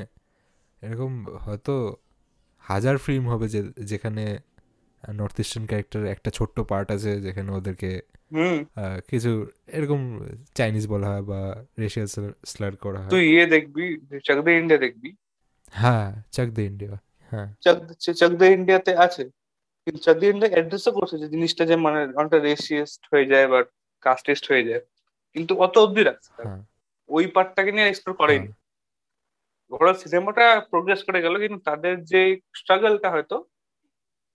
এরকম 0.82 1.12
হয়তো 1.40 1.74
হাজার 2.58 2.96
ফিল্ম 2.98 3.24
হবে 3.28 3.46
যে 3.48 3.60
যেখানে 3.84 4.24
নর্থ 5.14 5.40
ইস্টার্ন 5.40 5.66
ক্যারেক্টার 5.66 6.06
একটা 6.06 6.30
ছোট্ট 6.30 6.60
পার্ট 6.60 6.90
আছে 6.90 7.20
যেখানে 7.20 7.50
ওদেরকে 7.52 7.90
কিছু 9.08 9.46
এরকম 9.66 10.00
চাইনিজ 10.54 10.84
বলা 10.88 11.06
হয় 11.08 11.22
বা 11.22 11.40
রেশিয়াল 11.78 12.32
স্লার 12.46 12.76
করা 12.76 13.00
হয়। 13.00 13.10
তুই 13.10 13.24
ইয়ে 13.32 13.46
দেখবি 13.46 13.84
চাক 14.24 14.38
দে 14.44 14.52
ইন্ডিয়া 14.58 14.80
দেখবি। 14.80 15.10
হ্যাঁ 15.70 16.22
চাক 16.32 16.48
দে 16.48 16.62
ইন্ডিয়া 16.64 16.94
হ্যাঁ। 17.30 17.48
চাক 18.12 18.32
দে 18.32 18.46
ইন্ডিয়াতে 18.52 18.92
আছে। 18.96 19.24
কিন্তু 19.84 20.02
চাক 20.02 20.16
দে 20.16 20.26
ইন্ডিয়া 20.26 20.52
অ্যাড্রেসও 20.52 20.92
করছে 20.92 21.18
যে 21.18 21.28
জিনিসটা 21.28 21.64
যে 21.64 21.76
মানে 21.76 22.00
অনেকটা 22.18 22.38
রেশিয়াস্ট 22.38 23.02
হয়ে 23.12 23.26
যায় 23.26 23.48
বা 23.48 23.64
কাস্টিস্ট 24.00 24.52
হয়ে 24.52 24.64
যায়। 24.64 24.82
কিন্তু 25.34 25.52
অত 25.56 25.74
অব্দি 25.78 26.02
রাখছে 26.04 26.42
হ্যাঁ। 26.42 26.62
ওই 27.08 27.24
পার্টটাকে 27.34 27.70
নিয়ে 27.72 27.88
এক্সপ্লোর 27.88 28.14
করেনি। 28.20 28.48
ওভারঅল 29.72 29.96
সিনেমাটা 30.02 30.46
প্রোগ্রেস 30.70 31.00
করে 31.06 31.18
গেল 31.24 31.34
কিন্তু 31.42 31.58
তাদের 31.68 31.94
যে 32.12 32.20
স্ট্রাগলটা 32.54 33.08
হয়তো 33.14 33.36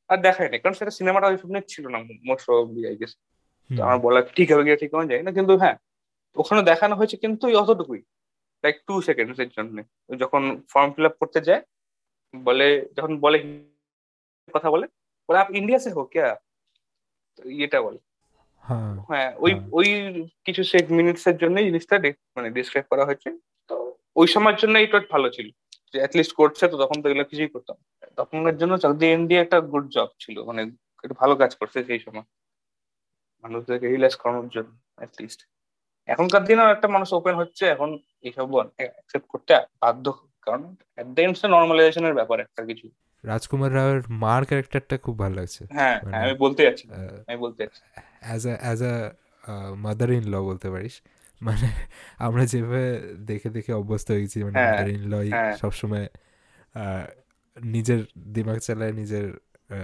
আর 0.09 0.17
দেখায়নি 0.27 0.57
কারণ 0.59 0.75
সেটা 0.79 0.93
সিনেমাটা 0.99 1.27
ওই 1.27 1.37
সব 1.41 1.49
ছিল 1.73 1.85
না 1.93 1.99
মোস্ট 2.29 2.45
আই 2.89 2.95
গেস 3.01 3.13
আমার 3.69 3.99
বলা 4.05 4.19
ঠিক 4.37 4.47
হবে 4.51 4.63
গিয়ে 4.65 4.81
ঠিক 4.81 4.91
হবে 4.95 5.09
যায় 5.11 5.23
না 5.27 5.31
কিন্তু 5.37 5.53
হ্যাঁ 5.61 5.77
ওখানে 6.35 6.61
দেখানো 6.71 6.93
হয়েছে 6.99 7.15
কিন্তু 7.23 7.43
ওই 7.47 7.55
অতটুকুই 7.61 8.01
লাইক 8.63 8.75
টু 8.87 8.93
সেকেন্ডস 9.01 9.37
এর 9.43 9.49
জন্য। 9.57 9.77
যখন 10.21 10.41
ফর্ম 10.71 10.89
ফিল 10.93 11.05
আপ 11.09 11.15
করতে 11.21 11.39
যায় 11.49 11.63
বলে 12.33 12.67
যখন 12.97 13.11
বলে 13.25 13.37
কথা 14.53 14.69
বলে 14.73 14.85
বলে 15.29 15.37
আপ 15.43 15.49
ইন্ডিয়া 15.59 15.79
সে 15.83 15.89
হো 15.95 16.03
ক্যা 16.13 16.27
ইয়েটা 17.57 17.79
বলে। 17.81 17.99
হ্যাঁ 18.63 18.91
হ্যাঁ 19.09 19.29
ওই 19.37 19.51
হ্যাঁ। 19.53 19.67
ওই 19.71 19.87
কিছু 20.45 20.63
সেক 20.63 20.85
মিনিটস 20.91 21.27
এর 21.27 21.37
জন্য 21.37 21.55
জিনিসটা 21.63 21.95
মানে 22.35 22.47
ডিসক্রাইব 22.49 22.85
করা 22.89 23.03
হয়েছে। 23.05 23.29
তো 23.69 23.75
ওই 24.15 24.27
সময়ের 24.27 24.55
জন্য 24.55 24.75
এটা 24.79 24.99
ভালো 25.11 25.29
ছিল 25.29 25.47
যে 25.93 25.97
অ্যাটলিস্ট 25.99 26.33
করছে 26.33 26.67
তো 26.67 26.77
তখন 26.77 26.97
তো 27.01 27.09
এগুলো 27.09 27.25
কিছুই 27.25 27.47
করতাম। 27.47 27.77
তখনকার 28.17 28.57
জন্য 28.57 28.77
চাকরি 28.77 29.05
ইন্ডিয়া 29.11 29.41
একটা 29.41 29.59
গুড 29.71 29.87
জব 29.89 30.09
ছিল 30.19 30.43
মানে 30.43 30.61
একটা 31.03 31.15
ভালো 31.19 31.35
কাজ 31.35 31.55
করছে 31.55 31.83
সেই 31.83 31.99
সময়। 31.99 32.25
মানুষদেরকে 33.43 33.87
রিল্যাক্স 33.87 34.15
করানোর 34.15 34.47
জন্য 34.49 34.71
অ্যাটলিস্ট 34.97 35.39
এখনকার 36.07 36.43
দিনেও 36.43 36.69
একটা 36.69 36.87
মানুষ 36.87 37.13
ওপেন 37.13 37.35
হচ্ছে 37.35 37.65
এখন 37.65 37.89
এইসব 38.21 38.47
অ্যাকসেপ্ট 38.77 39.27
করতে 39.27 39.51
বাধ্য 39.81 40.05
কারণ 40.41 40.61
এট 40.97 41.07
দ্য 41.07 41.21
এন্ড 41.21 41.37
নর্মালাইজেশনের 41.45 42.13
ব্যাপার 42.13 42.39
একটা 42.39 42.65
কিছু। 42.65 42.85
রাজকুমার 43.23 43.75
রাওয়ের 43.75 44.01
মার 44.09 44.45
ক্যারেক্টারটা 44.45 44.97
খুব 44.97 45.19
ভালো 45.19 45.35
লাগছে। 45.35 45.61
হ্যাঁ 45.71 45.95
মানে- 45.95 46.09
হ্যাঁ 46.09 46.23
আমি 46.23 46.33
বলতে 46.37 46.63
যাচ্ছি 46.63 46.85
আমি 47.27 47.37
বলতে 47.37 47.59
যাচ্ছি। 47.63 47.81
As 48.21 48.47
a 48.47 48.53
as 48.61 48.79
a 48.83 48.93
mother 49.75 50.09
in 50.11 50.23
law 50.23 50.35
বলতে 50.41 50.69
পারিস। 50.69 50.95
মানে 51.41 51.67
আমরা 52.17 52.43
যেভাবে 52.45 52.83
দেখে 53.25 53.49
দেখে 53.49 53.71
অভ্যস্ত 53.73 54.11
হয়েছি 54.11 54.37
মানে 54.43 54.57
হ্যাঁ, 54.59 54.71
মাদার 54.71 54.89
ইন 54.89 55.03
লই 55.09 55.27
হ্যাঁ। 55.29 55.53
সবসময় 55.57 56.05
নিজের 57.57 58.01
দিমাগ 58.27 58.59
চালায় 58.59 58.93
নিজের 58.93 59.25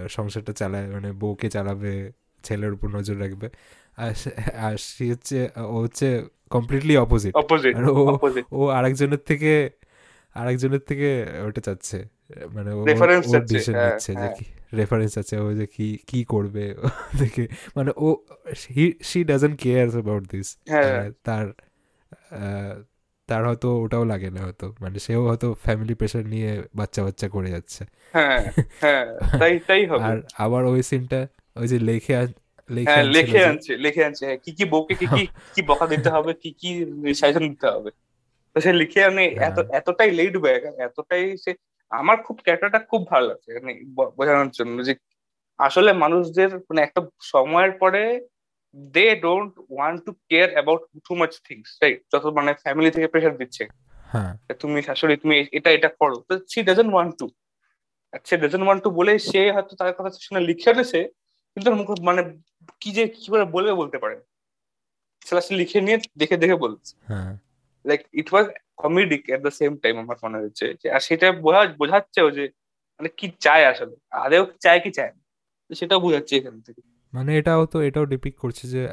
সংসারটা 0.10 0.54
চালায় 0.54 0.88
মানে 0.88 1.12
বউকে 1.14 1.50
চালাবে 1.50 1.94
ছেলের 2.44 2.72
উপর 2.74 2.88
নজর 2.90 3.20
রাখবে। 3.20 3.48
আর 3.98 4.12
সে- 4.86 5.12
হচ্ছে 5.12 5.38
ও 5.66 5.78
হচ্ছে 5.82 6.08
কমপ্লিটলি 6.50 6.96
অপোজিট 6.98 7.34
আর 7.76 7.84
ও 7.92 8.04
ও 8.52 8.68
আরেকজনের 8.70 9.22
থেকে 9.26 9.52
আরেকজনের 10.36 10.80
থেকে 10.80 11.10
ওটা 11.48 11.62
চাচ্ছে। 11.62 11.98
মানে 12.54 12.70
ও 12.74 12.82
ডিসিশন 13.44 13.74
হ্যাঁ, 13.74 13.88
নিচ্ছে 13.88 14.12
যে 14.14 14.20
হ্যাঁ। 14.20 14.36
কি 14.36 14.46
রেফারেন্স 14.80 15.14
আছে 15.18 15.36
ও 15.40 15.48
যে 15.54 15.66
কি 15.76 15.88
কি 16.08 16.20
করবে 16.24 16.64
দেখে 17.20 17.44
মানে 17.76 17.92
ও 18.06 18.08
she 19.10 19.20
doesn't 19.32 19.56
care 19.64 19.88
about 19.96 20.24
this 20.34 20.48
তার 21.28 21.46
তার 23.30 23.42
হয়তো 23.48 23.68
ওটাও 23.84 24.04
লাগে 24.06 24.30
না 24.36 24.42
হয়তো 24.46 24.66
মানে 24.82 24.98
সেও 25.00 25.22
হয়তো 25.30 25.48
ফ্যামিলি 25.66 25.94
প্রেশার 26.00 26.26
নিয়ে 26.34 26.64
বাচ্চা 26.76 27.02
বাচ্চা 27.04 27.28
করে 27.36 27.50
যাচ্ছে। 27.52 27.82
হ্যাঁ 28.14 28.40
হ্যাঁ 28.84 29.06
তাই 29.40 29.54
তাই 29.68 29.82
হবে। 29.86 30.04
আর 30.10 30.18
আবার 30.38 30.64
ওই 30.66 30.82
সিনটা 30.90 31.20
ওই 31.56 31.68
যে 31.68 31.78
লেখে 31.80 32.14
লেখে 32.70 32.90
হ্যাঁ 32.90 33.04
লিখে 33.16 33.42
আনছে 33.50 33.72
লিখে 33.78 34.02
আনছে 34.08 34.26
কি 34.44 34.52
কি 34.58 34.64
বউকে 34.66 34.94
কি 35.00 35.06
কি 35.16 35.24
কি 35.56 35.62
বকা 35.70 35.86
দিতে 35.94 36.10
হবে 36.10 36.32
কি 36.42 36.50
কি 36.62 36.70
সাজেশন 37.20 37.46
দিতে 37.54 37.68
হবে। 37.68 37.92
তো 38.56 38.58
সে 38.64 38.72
লিখে 38.74 39.02
আনে 39.04 39.26
এত। 39.48 39.58
এতটাই 39.80 40.12
লেট 40.12 40.36
ব্যাক 40.38 40.62
এতটাই 40.88 41.26
সে 41.38 41.52
আমার 41.92 42.18
খুব 42.26 42.38
ক্যারেক্টারটা 42.46 42.80
খুব 42.90 43.02
ভালো 43.12 43.26
লাগছে 43.30 43.50
মানে 43.64 43.74
বোঝানোর 44.18 44.52
জন্য 44.60 44.78
যে 44.88 44.94
আসলে 45.60 45.92
মানুষদের 46.04 46.52
মানে 46.68 46.82
একটা 46.84 47.02
সময়ের 47.34 47.74
পরে 47.82 48.02
they 48.96 49.06
don't 49.26 49.54
want 49.70 50.00
to 50.06 50.12
care 50.30 50.50
about 50.54 50.82
too 51.06 51.12
much 51.16 51.32
things 51.48 51.68
right 51.82 52.00
যত 52.14 52.26
মানে 52.38 52.52
ফ্যামিলি 52.64 52.90
থেকে 52.96 53.08
প্রেশার 53.14 53.36
দিচ্ছে। 53.42 53.64
হ্যাঁ। 54.12 54.32
তুমি 54.62 54.80
শাশুড়ি 54.88 55.16
তুমি 55.24 55.36
এটা 55.58 55.70
এটা 55.78 55.90
করো। 56.00 56.18
তো 56.28 56.34
she 56.52 56.60
doesn't 56.70 56.92
want 56.94 57.14
to 57.20 57.26
say 58.28 58.36
doesn't 58.44 58.66
want 58.66 58.82
to 58.84 58.90
বলে 59.00 59.14
সে 59.30 59.42
হয়তো 59.56 59.74
তার 59.80 59.96
কথা 59.98 60.10
শুনে 60.26 60.42
লিখে 60.50 60.70
এনেছে 60.74 61.00
কিন্তু 61.54 61.70
মুখে 61.80 61.94
মানে 62.10 62.22
কি 62.82 62.90
যে 62.98 63.04
কি 63.16 63.26
করে 63.34 63.46
বলবে 63.56 63.74
বলতে 63.82 63.98
পারে 64.04 64.16
সেটা 65.26 65.42
সে 65.48 65.54
লিখে 65.62 65.80
নিয়ে 65.88 65.98
দেখে 66.22 66.36
দেখে 66.44 66.58
বলছে। 66.66 66.92
Like 67.86 68.02
it 68.22 68.28
was 68.34 68.46
comedic 68.78 69.30
at 69.30 69.42
the 69.42 69.52
same 69.52 69.78
time 69.78 69.98
আমার 69.98 70.16
মনে 70.24 70.38
হচ্ছে 70.38 70.74
যে 70.74 70.92
আর 70.92 71.00
সেটা 71.00 71.32
বোঝা 71.32 71.74
বোঝাচ্ছেও 71.78 72.32
যে 72.32 72.50
মানে 73.00 73.10
কি 73.10 73.32
চায় 73.40 73.66
আসলে? 73.66 73.96
আদেও 74.12 74.48
চায় 74.60 74.80
কি 74.80 74.92
চায় 74.92 75.12
না? 75.12 75.22
তো 75.70 75.76
সেটাও 75.76 76.00
বোঝাচ্ছে 76.00 76.38
এখান 76.38 76.62
থেকে। 76.62 76.82
মানে 77.14 77.38
এটাও 77.38 77.66
তো 77.66 77.82
এটাও 77.82 78.06
ডিপিক 78.06 78.40
করছে 78.40 78.68
যে 78.68 78.88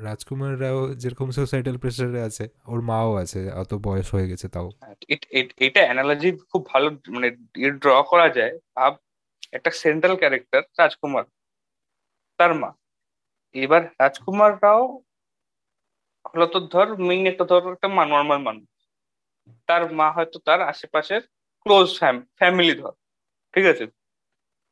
রাজকুমার 0.00 0.60
রাও 0.60 0.94
যেরকম 0.94 1.30
সোসাইটাল 1.30 1.78
প্রেসারে 1.78 2.22
আছে 2.22 2.48
ওর 2.66 2.80
মাও 2.80 3.14
আছে 3.14 3.50
অত 3.52 3.74
বয়স 3.74 4.14
হয়ে 4.14 4.28
গেছে 4.28 4.48
তাও। 4.48 4.70
এট- 5.08 5.26
এট- 5.30 5.54
এটা 5.58 5.80
অ্যানালজি 5.80 6.32
খুব 6.32 6.66
ভালো 6.66 6.90
মানে 7.08 7.30
ড্র 7.70 8.02
করা 8.02 8.28
যায়। 8.28 8.58
ভাব 8.76 8.96
একটা 9.52 9.70
সেন্ট্রাল 9.70 10.16
ক্যারেক্টার 10.16 10.62
রাজকুমার 10.78 11.24
তার 12.38 12.54
মা। 12.54 12.72
এবার 13.52 13.84
রাজকুমার 13.84 14.52
রাও 14.62 15.00
হলো 16.34 16.46
তো 16.46 16.60
ধর 16.60 16.98
মেইন 16.98 17.26
একটা 17.26 17.44
ধর 17.44 17.72
একটা 17.72 17.88
নর্মাল 17.88 18.38
মানুষ। 18.38 18.64
তার 19.68 19.82
মা 19.92 20.08
হয়তো 20.12 20.36
তার 20.38 20.60
আশেপাশের 20.62 21.22
ক্লোজ 21.66 21.88
ফ্যামিলি 22.38 22.74
ধর 22.80 22.94
ঠিক 23.54 23.64
আছে? 23.66 23.84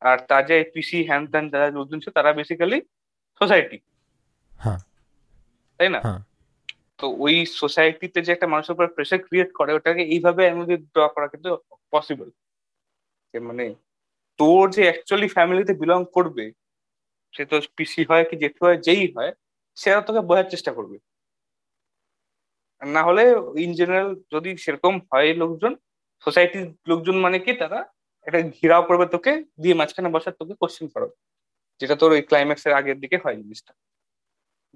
আর 0.03 0.19
তার 0.29 0.43
যে 0.47 0.57
পিসি 0.75 0.99
হ্যান 1.05 1.23
ত্যান 1.27 1.45
যারা 1.53 1.67
লোকজন 1.77 1.99
ছিল 2.01 2.13
তারা 2.13 2.31
বেসিক্যালি 2.33 2.79
সোসাইটি 3.41 3.79
তাই 5.81 5.89
না? 5.89 6.01
হ্যাঁ। 6.01 6.21
তো 6.99 7.07
ওই 7.25 7.37
সোসাইটিতে 7.61 8.19
যে 8.23 8.31
একটা 8.33 8.47
মানুষের 8.47 8.75
উপর 8.75 8.95
প্রেশার 8.97 9.21
ক্রিয়েট 9.27 9.51
করে 9.53 9.71
ওটাকে 9.73 10.03
এইভাবে 10.15 10.43
আমি 10.51 10.63
ড্র 10.95 11.01
করা 11.09 11.27
কিন্তু 11.29 11.51
পসিবল 11.91 12.29
মানে 13.35 13.65
তোর 14.41 14.65
যে 14.71 14.83
অ্যাকচুয়ালি 14.83 15.29
ফ্যামিলিতে 15.29 15.73
বিলং 15.75 16.01
করবে 16.13 16.45
সে 17.35 17.43
তো 17.45 17.57
পিসি 17.77 18.03
হয় 18.11 18.25
কি 18.29 18.35
জেঠু 18.37 18.61
হয় 18.67 18.79
যেই 18.79 19.05
হয় 19.17 19.33
সেটা 19.77 20.01
তোকে 20.01 20.21
বোঝার 20.21 20.47
চেষ্টা 20.51 20.73
করবে। 20.73 20.97
না 22.83 23.03
হলে 23.03 23.23
ইন 23.65 23.71
জেনারেল 23.73 24.11
যদি 24.33 24.51
সেরকম 24.57 24.95
হয় 25.11 25.35
লোকজন 25.35 25.73
সোসাইটির 26.25 26.67
লোকজন 26.89 27.17
মানে 27.21 27.39
কি 27.39 27.53
তারা 27.53 27.81
একটা 28.27 28.41
ঘিরাও 28.57 28.83
করবে 28.83 29.07
তোকে 29.07 29.33
দিয়ে 29.61 29.75
মাঝখানে 29.75 30.09
বসার 30.09 30.35
তোকে 30.41 30.55
কোশ্চেন 30.61 30.87
করবে 30.89 31.15
যেটা 31.81 31.95
তোর 31.97 32.11
ওই 32.13 32.23
ক্লাইম্যাক্স 32.23 32.67
এর 32.67 32.73
আগের 32.73 32.99
দিকে 33.01 33.17
হয় 33.25 33.37
জিনিসটা। 33.37 33.73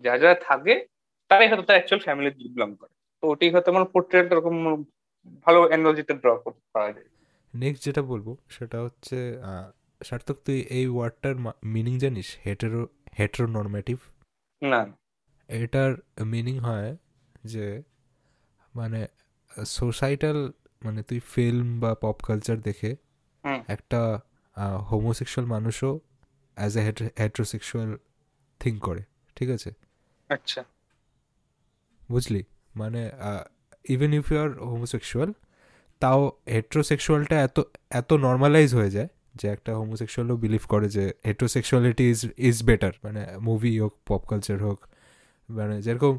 যারা 0.05 0.19
যারা 0.19 0.37
থাকে 0.49 0.75
তারাই 1.29 1.49
হয়তো 1.49 1.62
তার 1.62 1.77
অ্যাকচুয়াল 1.77 2.03
ফ্যামিলি 2.05 2.31
বিলং 2.55 2.71
করে। 2.75 2.95
তো 3.23 3.25
ওটাই 3.29 3.51
হয়তো 3.51 3.69
আমার 3.73 3.85
পোর্ট্রেট 3.85 4.27
এরকম 4.33 4.55
ভালো 5.47 5.61
অ্যানালজিতে 5.62 6.14
ড্র 6.14 6.29
করা 6.73 6.92
যায়। 6.92 7.09
নেক্সট 7.55 7.85
যেটা 7.85 8.03
বলব 8.03 8.37
সেটা 8.49 8.79
হচ্ছে 8.83 9.16
সার্থক 10.03 10.38
তুই 10.47 10.59
এই 10.79 10.87
ওয়ার্ডটার 10.88 11.35
মিনিং 11.64 11.99
জানিস? 11.99 12.29
হেটেরো 12.47 12.83
হেটেরোনর্মেটিভ 13.19 13.99
না। 14.62 14.81
এটার 15.49 15.92
মিনিং 16.25 16.59
হয় 16.59 16.97
যে 17.45 17.83
মানে 18.77 19.01
সোসাইটাল 19.79 20.39
মানে 20.83 21.01
তুই 21.03 21.21
ফিল্ম 21.33 21.67
বা 21.81 21.91
পপ 21.95 22.17
কালচার 22.25 22.59
দেখে 22.69 22.91
একটা 23.69 24.01
হোমোসেক্সুয়াল 24.91 25.47
মানুষও 25.55 25.93
অ্যাজ 26.57 26.73
এ 26.79 26.83
হেট্রোসেক্সুয়াল 27.23 27.91
থিঙ্ক 28.61 28.79
করে 28.83 29.03
ঠিক 29.37 29.49
আছে? 29.51 29.71
আচ্ছা। 30.31 30.61
বুঝলি? 32.09 32.43
মানে 32.75 33.03
even 33.85 34.11
if 34.15 34.25
you 34.33 34.39
are 34.39 34.51
homosexual 34.71 35.31
তাও 36.03 36.21
হেট্রোসেক্সুয়ালটা 36.55 37.37
এত 37.43 37.59
এত 37.91 38.11
নর্মালাইজ 38.27 38.71
হয়ে 38.75 38.91
যায় 38.91 39.09
যে 39.35 39.47
একটা 39.49 39.71
হোমোসেক্সুয়ালও 39.75 40.37
বিলিভ 40.37 40.62
করে 40.69 40.87
যে 40.89 41.05
হেট্রোসেক্সুয়ালিটি 41.27 42.05
ইজ 42.11 42.21
ইজ 42.49 42.57
বেটার 42.62 42.95
মানে 43.05 43.23
মুভি 43.41 43.73
হোক 43.81 43.93
পপ 44.07 44.23
কালচার 44.27 44.59
হোক 44.62 44.79
মানে 45.49 45.77
যেরকম 45.83 46.15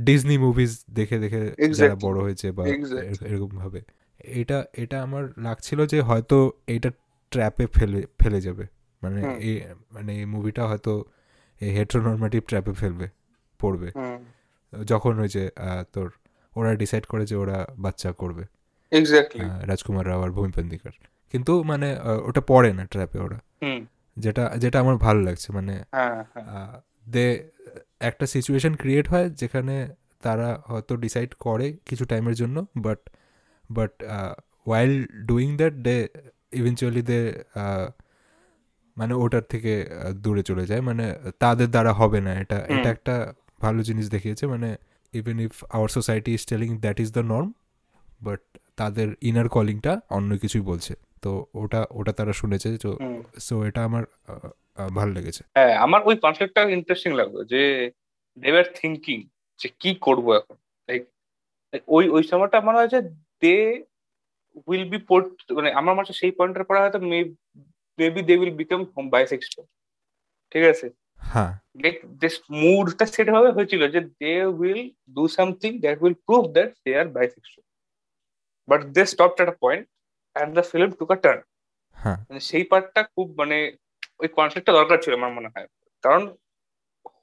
ডিজনি 0.00 0.38
মুভিজ 0.38 0.84
দেখে 0.90 1.18
দেখে 1.18 1.54
যারা 1.72 1.94
বড় 1.94 2.20
হয়েছে 2.20 2.52
বা 2.52 2.66
এরকম 2.66 3.48
ভাবে 3.48 3.80
এটা 4.24 4.64
এটা 4.72 5.02
আমার 5.02 5.28
লাগছিল 5.38 5.86
যে 5.86 6.00
হয়তো 6.00 6.52
এটা 6.66 6.90
ট্র্যাপে 7.30 7.66
ফেলে 7.66 8.06
ফেলে 8.20 8.40
যাবে। 8.40 8.66
মানে। 9.02 9.34
এই 9.38 9.60
মানে 9.92 10.16
এই 10.16 10.24
মুভিটা 10.24 10.66
হয়তো 10.66 11.04
এই 11.60 11.70
হেট্রোনর্মেটিভ 11.70 12.42
ট্র্যাপে 12.42 12.72
ফেলবে 12.72 13.08
পড়বে। 13.58 13.90
যখন 14.84 15.18
ওই 15.18 15.28
যে 15.28 15.50
তোর 15.92 16.12
ওরা 16.56 16.74
ডিসাইড 16.74 17.06
করে 17.06 17.26
যে 17.26 17.36
ওরা 17.36 17.66
বাচ্চা 17.78 18.12
করবে। 18.12 18.44
রাজকুমার 19.62 20.08
রাও 20.08 20.22
আর 20.22 20.30
ভূমি 20.30 20.52
পেন্দিকার 20.52 20.92
কিন্তু 21.32 21.62
মানে 21.62 21.96
ওটা 22.24 22.40
পড়ে 22.40 22.72
না 22.72 22.84
ট্র্যাপে 22.84 23.18
ওরা। 23.18 23.38
যেটা 24.16 24.52
যেটা 24.58 24.80
আমার 24.80 24.96
ভালো 24.96 25.20
লাগছে। 25.20 25.52
মানে 25.52 25.84
হ্যাঁ 25.90 26.24
হ্যাঁ। 26.34 26.80
দে 27.08 27.50
একটা 28.08 28.24
সিচুয়েশন 28.26 28.72
ক্রিয়েট 28.74 29.06
হয় 29.08 29.28
যেখানে 29.40 29.74
তারা 30.22 30.48
হয়তো 30.66 30.92
ডিসাইড 30.96 31.30
করে 31.44 31.66
কিছু 31.86 32.04
টাইমের 32.04 32.34
জন্য 32.34 32.56
but 32.76 33.00
but 33.70 33.92
while 34.66 34.92
doing 35.26 35.48
that 35.56 35.74
they 35.86 35.96
eventually 36.52 37.02
they 37.02 37.20
মানে 38.96 39.12
ওটার 39.14 39.44
থেকে 39.52 39.72
দূরে 40.24 40.42
চলে 40.42 40.64
যায়। 40.66 40.80
মানে 40.80 41.04
তাদের 41.38 41.68
দ্বারা 41.70 41.92
হবে 41.92 42.18
না 42.20 42.32
এটা। 42.40 42.58
এটা 42.74 42.88
একটা 42.90 43.14
ভালো 43.60 43.80
জিনিস 43.82 44.06
দেখিয়েছে। 44.10 44.44
মানে 44.46 44.68
even 45.12 45.36
if 45.40 45.54
our 45.72 45.88
society 45.88 46.30
is 46.34 46.42
telling 46.46 46.70
that 46.78 46.98
is 47.00 47.08
the 47.12 47.24
norm 47.32 47.50
but 48.22 48.40
তাদের 48.76 49.08
ইনার 49.20 49.48
কলিংটা 49.48 49.92
অন্য 50.10 50.30
কিছুই 50.38 50.64
বলছে। 50.70 50.92
তো 51.22 51.30
ওটা 51.54 51.80
ওটা 51.90 52.12
তারা 52.18 52.32
শুনেছে। 52.32 52.68
তো 52.78 52.90
সো 53.46 53.54
এটা 53.68 53.80
আমার 53.84 54.04
ভালো 54.78 55.10
লেগেছে। 55.12 55.42
হ্যাঁ 55.56 55.74
আমার 55.76 56.00
ওই 56.04 56.16
কনসেপ্টটা 56.16 56.62
ইন্টারেস্টিং 56.76 57.10
লাগল 57.20 57.36
যে 57.52 57.62
দে 58.38 58.48
আর 58.60 58.66
থিঙ্কিং 58.74 59.18
যে 59.60 59.68
কি 59.80 59.90
করব 60.06 60.26
এখন? 60.34 60.56
লাইক 60.88 61.02
ওই 61.96 62.04
ওই 62.08 62.22
সময়টা 62.22 62.58
মনে 62.60 62.78
হয়েছে 62.80 62.98
দে 63.42 63.56
উইল 64.68 64.84
বি 64.92 64.98
পোর্ট 65.08 65.26
মানে 65.50 65.70
আমার 65.72 65.94
মনে 65.94 66.12
সেই 66.20 66.32
পয়েন্টের 66.38 66.66
পরে 66.68 66.82
হয়তো 66.82 66.98
maybe 67.98 68.20
they 68.28 68.34
will 68.40 68.54
become 68.60 68.80
bisexual 69.14 69.66
ঠিক 70.52 70.64
আছে? 70.72 70.86
হ্যাঁ। 71.20 71.52
লাইক 71.82 71.96
দিস 72.22 72.34
মুডটা 72.62 73.04
সেট 73.06 73.28
হবে 73.36 73.50
হয়েছিল 73.56 73.82
যে 73.94 74.00
they 74.20 74.32
will 74.58 74.82
do 75.16 75.22
something 75.36 75.70
that 75.84 75.96
will 76.02 76.16
prove 76.26 76.42
that 76.56 76.70
they 76.84 76.90
are 77.00 77.08
bisexual 77.16 77.64
but 78.68 78.80
they 78.94 79.02
stopped 79.12 79.38
at 79.42 79.48
a 79.54 79.56
point 79.64 79.84
and 80.36 80.50
the 80.56 80.64
film 80.70 80.90
took 80.98 81.10
a 81.16 81.18
turn 81.24 81.40
হ্যাঁ। 81.96 82.18
মানে 82.28 82.40
সেই 82.40 82.64
পার্টটা 82.70 83.00
খুব 83.14 83.26
মানে 83.40 83.58
ওই 84.20 84.28
কনফ্লিক্টটা 84.38 84.76
দরকার 84.78 84.98
ছিল 85.04 85.12
আমার 85.20 85.32
মনে 85.38 85.48
হয়। 85.54 85.66
কারণ 86.04 86.22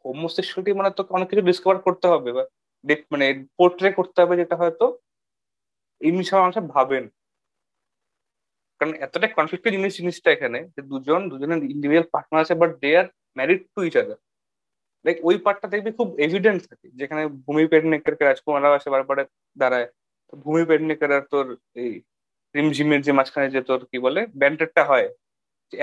হোমোসেক্সুয়ালিটি 0.06 0.72
মানে 0.80 0.90
তো 0.98 1.02
অনেক 1.18 1.28
কিছু 1.32 1.44
ডিসকভার 1.50 1.78
করতে 1.88 2.06
হবে 2.14 2.30
বা 2.38 2.44
মানে 3.14 3.26
পোর্ট্রে 3.58 3.90
করতে 4.00 4.18
হবে 4.24 4.36
যেটা 4.42 4.56
হয়তো 4.62 4.86
সব 6.30 6.40
মানুষ 6.44 6.58
ভাবেন। 6.76 7.04
কারণ 8.82 8.94
এতটা 9.06 9.28
কনফ্লিক্টেড 9.38 9.74
জিনিস 9.78 9.94
জিনিসটা 10.00 10.30
এখানে 10.36 10.60
যে 10.76 10.82
দুজন 10.92 11.22
দুজনের 11.32 11.60
ইন্ডিভিজুয়াল 11.74 12.08
পার্টনার 12.14 12.44
আছে 12.44 12.56
but 12.62 12.72
they 12.84 12.90
are 13.02 13.08
married 13.38 13.62
to 13.76 13.80
each 13.88 13.96
other 14.04 14.20
like 15.06 15.18
ওই 15.30 15.36
পার্টটা 15.46 15.68
দেখবি 15.74 15.92
খুব 16.00 16.10
এভিডেন্ট 16.26 16.62
থাকে, 16.70 16.88
যেখানে 17.00 17.22
ভূমি 17.46 17.64
পেডনেকারকে 17.72 18.24
রাজকুমার 18.26 18.62
রাও 18.64 18.74
আসে 18.80 18.90
বারবারে 18.94 19.24
দাঁড়ায়। 19.58 19.88
ভূমি 20.44 20.64
পেডনেকার 20.70 21.12
আর 21.18 21.24
তোর 21.34 21.46
এই 21.84 21.92
রিমঝিমের 22.56 23.02
যে 23.08 23.12
মাঝখানে 23.20 23.48
যে 23.56 23.62
তোর 23.70 23.82
কি 23.92 23.98
বলে 24.06 24.22
ব্যান্ডেডটা 24.40 24.84
হয়। 24.92 25.08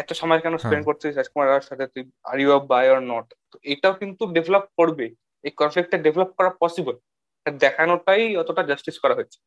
এত 0.03 0.11
সময় 0.21 0.41
কেন 0.45 0.55
স্পেন্ড 0.65 0.85
হ্যাঁ। 0.85 0.89
করছিস 0.89 1.11
রাজকুমার 1.19 1.47
রাওয়ার 1.49 1.67
সাথে? 1.69 1.85
তুই 1.95 2.03
are 2.31 2.37
you 2.43 2.51
bi 2.73 2.85
or 2.95 3.01
not 3.13 3.27
তো 3.53 3.57
এটাও 3.73 3.95
কিন্তু 4.01 4.23
ডেভেলপ 4.37 4.65
করবে। 4.79 5.07
এই 5.45 5.53
কনফ্লিক্টটা 5.61 5.99
ডেভেলপ 6.07 6.31
করা 6.39 6.51
পসিবল 6.63 6.95
দেখানোটাই 7.47 8.23
অতটা 8.43 8.63
জাস্টিস 8.71 8.97
করা 9.03 9.15
হচ্ছে 9.19 9.39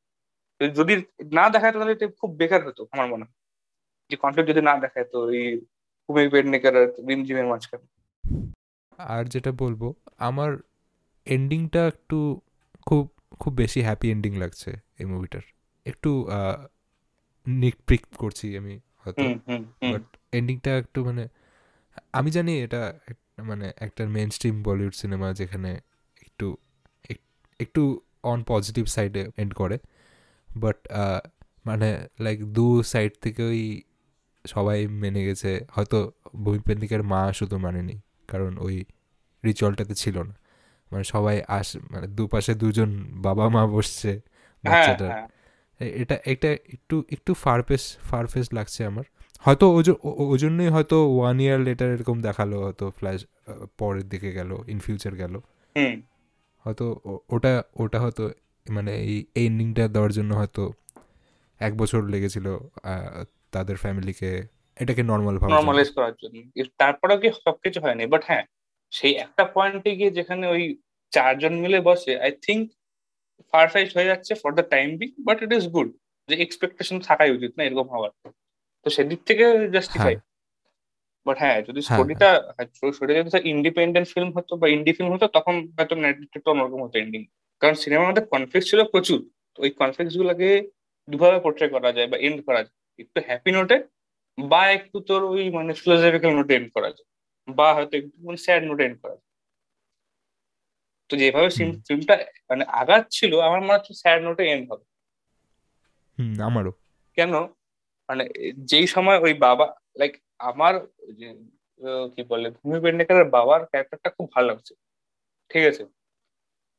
যদি 0.62 0.94
না 1.40 1.46
দেখায় 1.54 1.74
তাহলে 1.74 1.94
এটা 1.96 2.06
খুব 2.22 2.32
বেকার 2.40 2.62
হতো 2.68 2.82
আমার 2.94 3.08
মনে 3.14 3.24
হয়। 3.26 3.36
যে 4.10 4.16
কনফ্লিক্ট 4.24 4.50
যদি 4.52 4.62
না 4.70 4.74
দেখায় 4.84 5.08
তো 5.14 5.20
এই 5.40 5.48
ভূমি 6.10 6.28
পেডনেকার 6.34 6.74
আর 6.82 6.88
রিমঝিমের 7.10 7.48
মাঝখানে। 7.52 7.86
আর 9.00 9.24
যেটা 9.34 9.52
বলব 9.64 9.82
আমার 10.30 10.52
এন্ডিংটা 11.28 11.82
একটু 11.88 12.18
খুব 12.88 13.04
খুব 13.40 13.54
বেশি 13.54 13.80
হ্যাপি 13.88 14.08
এন্ডিং 14.16 14.32
লাগছে 14.44 14.70
এই 15.00 15.08
মুভিটার 15.12 15.46
একটু 15.86 16.12
নিক 17.48 17.76
প্রিক 17.88 18.04
করছি 18.18 18.48
আমি 18.60 18.74
হয়তো। 19.04 19.24
বাট 19.94 20.06
এন্ডিংটা 20.34 20.72
একটু 20.78 21.00
মানে 21.06 21.24
আমি 22.14 22.30
জানি 22.32 22.52
এটা 22.62 22.82
মানে 23.44 23.68
একটা 23.78 24.02
মেন 24.16 24.30
স্ট্রিম 24.30 24.56
বলিউড 24.64 24.94
সিনেমা 25.02 25.28
যেখানে 25.34 25.72
একটু 26.28 26.48
একটু 27.60 27.82
অন 28.24 28.40
পজিটিভ 28.44 28.84
সাইডে 28.88 29.22
এন্ড 29.38 29.52
করে 29.54 29.78
বাট 30.50 30.78
মানে 31.66 31.90
লাইক 32.20 32.40
দু 32.58 32.68
সাইড 32.84 33.12
থেকেই 33.22 33.62
সবাই 34.46 34.80
মেনে 35.02 35.22
গেছে। 35.26 35.52
হয়তো 35.72 36.00
ভূমিপেন্দিকের 36.36 37.02
মা 37.04 37.22
শুধু 37.34 37.56
মানেনি 37.58 37.96
কারণ 38.28 38.52
ওই 38.58 38.76
রিচুয়ালটাতে 39.44 39.94
ছিল 39.94 40.16
না। 40.30 40.36
মানে 40.92 41.04
সবাই 41.04 41.38
আস 41.58 41.70
মানে 41.92 42.08
দুপাশে 42.08 42.54
দুজন 42.56 42.90
বাবা 43.22 43.46
মা 43.50 43.64
বসছে 43.68 44.12
হ্যাঁ, 44.12 44.64
বাচ্চাটার। 44.64 45.10
হ্যাঁ। 45.12 45.28
এটা 46.02 46.16
এটা 46.34 46.50
একটু 46.76 46.96
একটু 47.10 47.32
ফারফেস 47.34 47.84
ফারফেস 48.10 48.46
লাগছে 48.54 48.82
আমার। 48.86 49.06
হয়তো 49.46 49.66
ওই 50.34 50.38
জন্যই 50.44 50.70
হয়তো 50.76 50.98
ওয়ান 51.18 51.38
ইয়ার 51.44 51.60
লেটার 51.68 51.90
এরকম 51.96 52.18
দেখাল 52.28 52.50
হয়তো 52.66 52.86
ফ্ল্যাশ 52.98 53.20
পরের 53.80 54.06
দিকে 54.12 54.30
গেল 54.38 54.52
ইন 54.74 54.80
ফিউচার 54.86 55.14
গেল। 55.22 55.34
হয়তো 56.66 56.86
ওটা 57.36 57.54
ওটা 57.84 57.98
হয়তো 58.04 58.24
মানে 58.66 58.92
এই 59.10 59.18
এন্ডিংটা 59.44 59.84
দেওয়ার 59.96 60.12
জন্য 60.18 60.32
হয়তো 60.40 60.64
এক 61.62 61.74
বছর 61.82 62.02
লেগেছিল 62.14 62.48
তাদের 63.56 63.78
ফ্যামিলিকে 63.84 64.30
এটাকে 64.78 65.02
নর্মাল 65.12 65.36
ভাবে 65.40 65.52
নর্মালাইজ 65.56 65.90
করার 65.98 66.16
জন্য। 66.22 66.38
তারপরেও 66.82 67.18
কি 67.24 67.28
সবকিছু 67.46 67.80
হয়নি 67.84 68.04
বাট 68.14 68.24
হ্যাঁ 68.30 68.44
সেই 68.94 69.14
একটা 69.26 69.44
পয়েন্টে 69.56 69.92
গিয়ে 70.00 70.12
যেখানে 70.18 70.46
ওই 70.56 70.64
চারজন 71.14 71.54
মিলে 71.64 71.80
বসে 71.90 72.14
আই 72.26 72.32
থিঙ্ক 72.46 72.64
ফারফাইট 73.54 73.90
হয়ে 73.96 74.10
যাচ্ছে 74.12 74.32
for 74.42 74.52
the 74.60 74.66
time 74.74 74.88
be 75.00 75.08
but 75.28 75.38
it 75.46 75.52
is 75.58 75.66
good 75.76 75.90
যে 76.30 76.36
এক্সপেকটেশন 76.46 76.98
থাকাই 77.08 77.30
উচিত 77.38 77.52
না 77.58 77.62
এরকম 77.68 77.88
হওয়ার। 77.94 78.12
তো 78.84 78.90
সেদিক 78.90 79.20
থেকে 79.26 79.46
জাস্টিফাই 79.68 80.16
বাট 81.26 81.38
হ্যাঁ 81.40 81.62
যদি 81.62 81.82
স্টোরিটা 81.82 82.30
স্টোরিটা 82.94 83.24
যদি 83.24 83.50
ইন্ডিপেন্ডেন্ট 83.50 84.08
ফিল্ম 84.14 84.30
হতো 84.38 84.56
বা 84.56 84.68
ইন্ডি 84.68 84.92
ফিল্ম 84.94 85.12
হতো 85.14 85.28
তখন 85.28 85.56
হয়তো 85.78 85.96
নেটফ্লিক্সটা 85.96 86.52
অন্যরকম 86.52 86.84
হতো 86.84 87.00
এন্ডিং 87.00 87.26
কারণ 87.62 87.74
সিনেমার 87.74 88.08
মধ্যে 88.08 88.26
কনফ্লিক্ট 88.26 88.70
ছিল 88.70 88.84
প্রচুর। 88.84 89.20
তো 89.56 89.64
ওই 89.64 89.70
কনফ্লিক্ট 89.70 90.18
গুলোকে 90.18 90.50
দুভাবে 91.08 91.40
পোর্ট্রে 91.40 91.68
করা 91.70 91.92
যায় 91.92 92.08
বা 92.08 92.18
এন্ড 92.18 92.40
করা 92.46 92.64
যায়। 92.64 92.78
একটু 93.00 93.22
হ্যাপি 93.28 93.52
নোটে 93.52 93.78
বা 94.38 94.62
একটু 94.72 95.00
তোর 95.00 95.24
ওই 95.24 95.50
মানে 95.50 95.74
ফিলোসফিক্যাল 95.74 96.32
নোটে 96.36 96.54
এন্ড 96.56 96.70
করা 96.74 96.90
যায়। 96.90 97.08
বা 97.48 97.74
হয়তো 97.74 97.98
একটু 97.98 98.18
মানে 98.22 98.38
স্যাড 98.38 98.64
নোটে 98.64 98.84
এন্ড 98.86 98.98
করা 99.02 99.16
যায়। 99.16 99.30
তো 101.10 101.14
যেভাবে 101.18 101.50
ফিল্মটা 101.88 102.16
মানে 102.50 102.64
আগাচ্ছিল 102.64 103.40
আমার 103.40 103.60
মনে 103.62 103.74
হচ্ছে 103.74 103.94
স্যাড 103.94 104.24
নোটে 104.24 104.44
এন্ড 104.44 104.72
হবে। 104.72 104.86
আমারও। 106.44 106.72
কেন? 107.16 107.34
মানে 108.12 108.24
যেই 108.70 108.88
সময় 108.96 109.20
ওই 109.26 109.34
বাবা 109.46 109.66
লাইক 110.00 110.14
আমার 110.50 110.74
কি 112.14 112.22
বলে, 112.32 112.48
ভূমি 112.58 112.78
পেডনেকারের 112.84 113.28
বাবার 113.36 113.62
ক্যারেক্টারটা 113.72 114.10
খুব 114.16 114.26
ভালো 114.34 114.46
লাগছে। 114.52 114.74
ঠিক 115.52 115.64
আছে? 115.72 115.84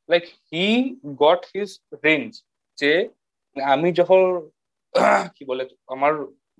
Like 0.09 0.23
he 0.49 0.65
got 1.23 1.41
his 1.53 1.69
range 2.05 2.29
যে 2.77 2.91
আমি 3.73 3.87
যখন 3.99 4.19
কি 5.35 5.43
বলে, 5.49 5.63
আমার 5.93 6.11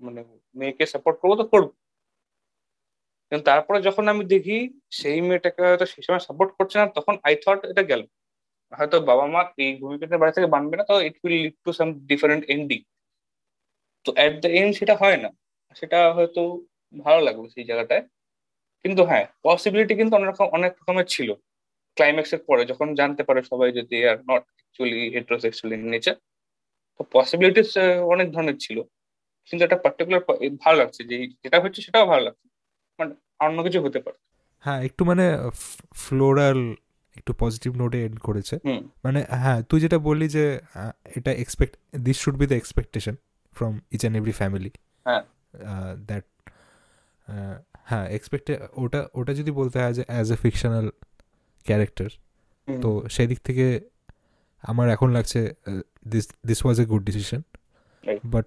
মানে 0.04 0.20
মেয়েকে 0.58 0.84
সাপোর্ট 0.92 1.16
করব 1.20 1.32
তো 1.40 1.44
করব। 1.52 1.68
কিন্তু 3.28 3.44
তারপরে 3.50 3.78
যখন 3.88 4.04
আমি 4.12 4.22
দেখি 4.34 4.58
সেই 5.00 5.18
মেয়েটাকে 5.28 5.60
হয়তো 5.68 5.86
সেই 5.92 6.02
সময় 6.06 6.22
সাপোর্ট 6.28 6.50
করছে 6.58 6.76
না, 6.80 6.86
তখন 6.98 7.14
আই 7.26 7.34
থট 7.42 7.60
এটা 7.72 7.82
গেল। 7.90 8.02
হয়তো 8.72 8.96
বাবা 9.10 9.24
মা 9.34 9.40
এই 9.64 9.70
ভূমিকাটা 9.82 10.16
বাড়ি 10.20 10.32
থেকে 10.36 10.48
বানবে 10.54 10.74
না, 10.78 10.84
তো 10.90 10.94
it 11.08 11.16
will 11.22 11.36
lead 11.44 11.56
to 11.64 11.70
some 11.78 11.88
different 12.10 12.44
ending 12.54 12.80
তো 14.06 14.10
অ্যাট 14.16 14.32
দ্য 14.42 14.50
এন্ড 14.58 14.72
সেটা 14.76 14.94
হয় 15.02 15.18
না। 15.24 15.30
সেটা 15.76 15.98
হয়তো 16.16 16.42
ভালো 16.94 17.20
লাগবে 17.20 17.46
সেই 17.54 17.64
জায়গাটায়। 17.64 18.02
কিন্তু 18.84 19.02
হ্যাঁ 19.04 19.26
পসিবিলিটি 19.42 19.94
কিন্তু 19.94 20.16
অনেক 20.16 20.28
রকম 20.30 20.46
অনেক 20.46 20.72
রকমের 20.80 21.04
ছিল। 21.04 21.28
ক্লাইম্যাক্সের 21.96 22.40
পরে 22.48 22.64
যখন 22.64 22.88
জানতে 22.94 23.22
পারে 23.22 23.40
সবাই 23.42 23.72
যে 23.72 23.82
they 23.82 23.98
are 24.10 24.18
not 24.30 24.42
actually 24.48 25.00
heterosexual 25.14 25.70
in 25.74 25.82
nature 25.90 26.16
তো 27.00 27.02
পসিবিলিটিস 27.12 27.70
অনেক 28.14 28.26
ধরনের 28.32 28.56
ছিল। 28.58 28.78
কিন্তু 29.48 29.62
একটা 29.64 29.76
পার্টিকুলার 29.76 30.22
ভালো 30.64 30.76
লাগছে 30.76 31.04
যে 31.04 31.16
যেটা 31.42 31.60
হচ্ছে 31.60 31.80
সেটাও 31.82 32.06
ভালো 32.06 32.22
লাগছে। 32.24 32.46
মানে 32.98 33.12
অন্য 33.40 33.58
কিছু 33.62 33.78
হতে 33.82 33.98
পারে। 34.00 34.18
হ্যাঁ 34.64 34.80
একটু 34.82 35.04
মানে 35.04 35.24
ফ্লোরাল 35.94 36.60
একটু 37.16 37.32
পজিটিভ 37.38 37.70
নোটে 37.76 37.98
এন্ড 38.04 38.18
করেছে। 38.20 38.54
মানে 39.04 39.20
হ্যাঁ 39.42 39.62
তুই 39.62 39.80
যেটা 39.80 39.98
বললি 39.98 40.26
যে 40.28 40.44
এটা 41.16 41.32
expect 41.32 41.74
this 42.04 42.16
should 42.18 42.36
be 42.36 42.46
the 42.46 42.54
expectation 42.54 43.14
from 43.56 43.74
each 43.94 44.00
and 44.00 44.16
every 44.20 44.34
family 44.40 44.70
that 46.08 46.24
হ্যাঁ 47.90 48.06
এক্সপেক্টে 48.16 48.54
ওটা 48.82 49.00
ওটা 49.18 49.32
যদি 49.40 49.50
বলতে 49.60 49.76
হয় 49.82 49.94
যে 49.98 50.02
অ্যাজ 50.10 50.28
এ 50.34 50.36
ফিকশনাল 50.44 50.86
ক্যারেক্টার 51.66 52.10
তো 52.68 52.90
সেদিক 53.14 53.38
থেকে 53.48 53.66
আমার 54.70 54.86
এখন 54.94 55.08
লাগছে 55.16 55.40
this 56.12 56.24
this 56.48 56.60
was 56.64 56.76
a 56.82 56.84
good 56.92 57.02
decision 57.08 57.40
but 58.34 58.46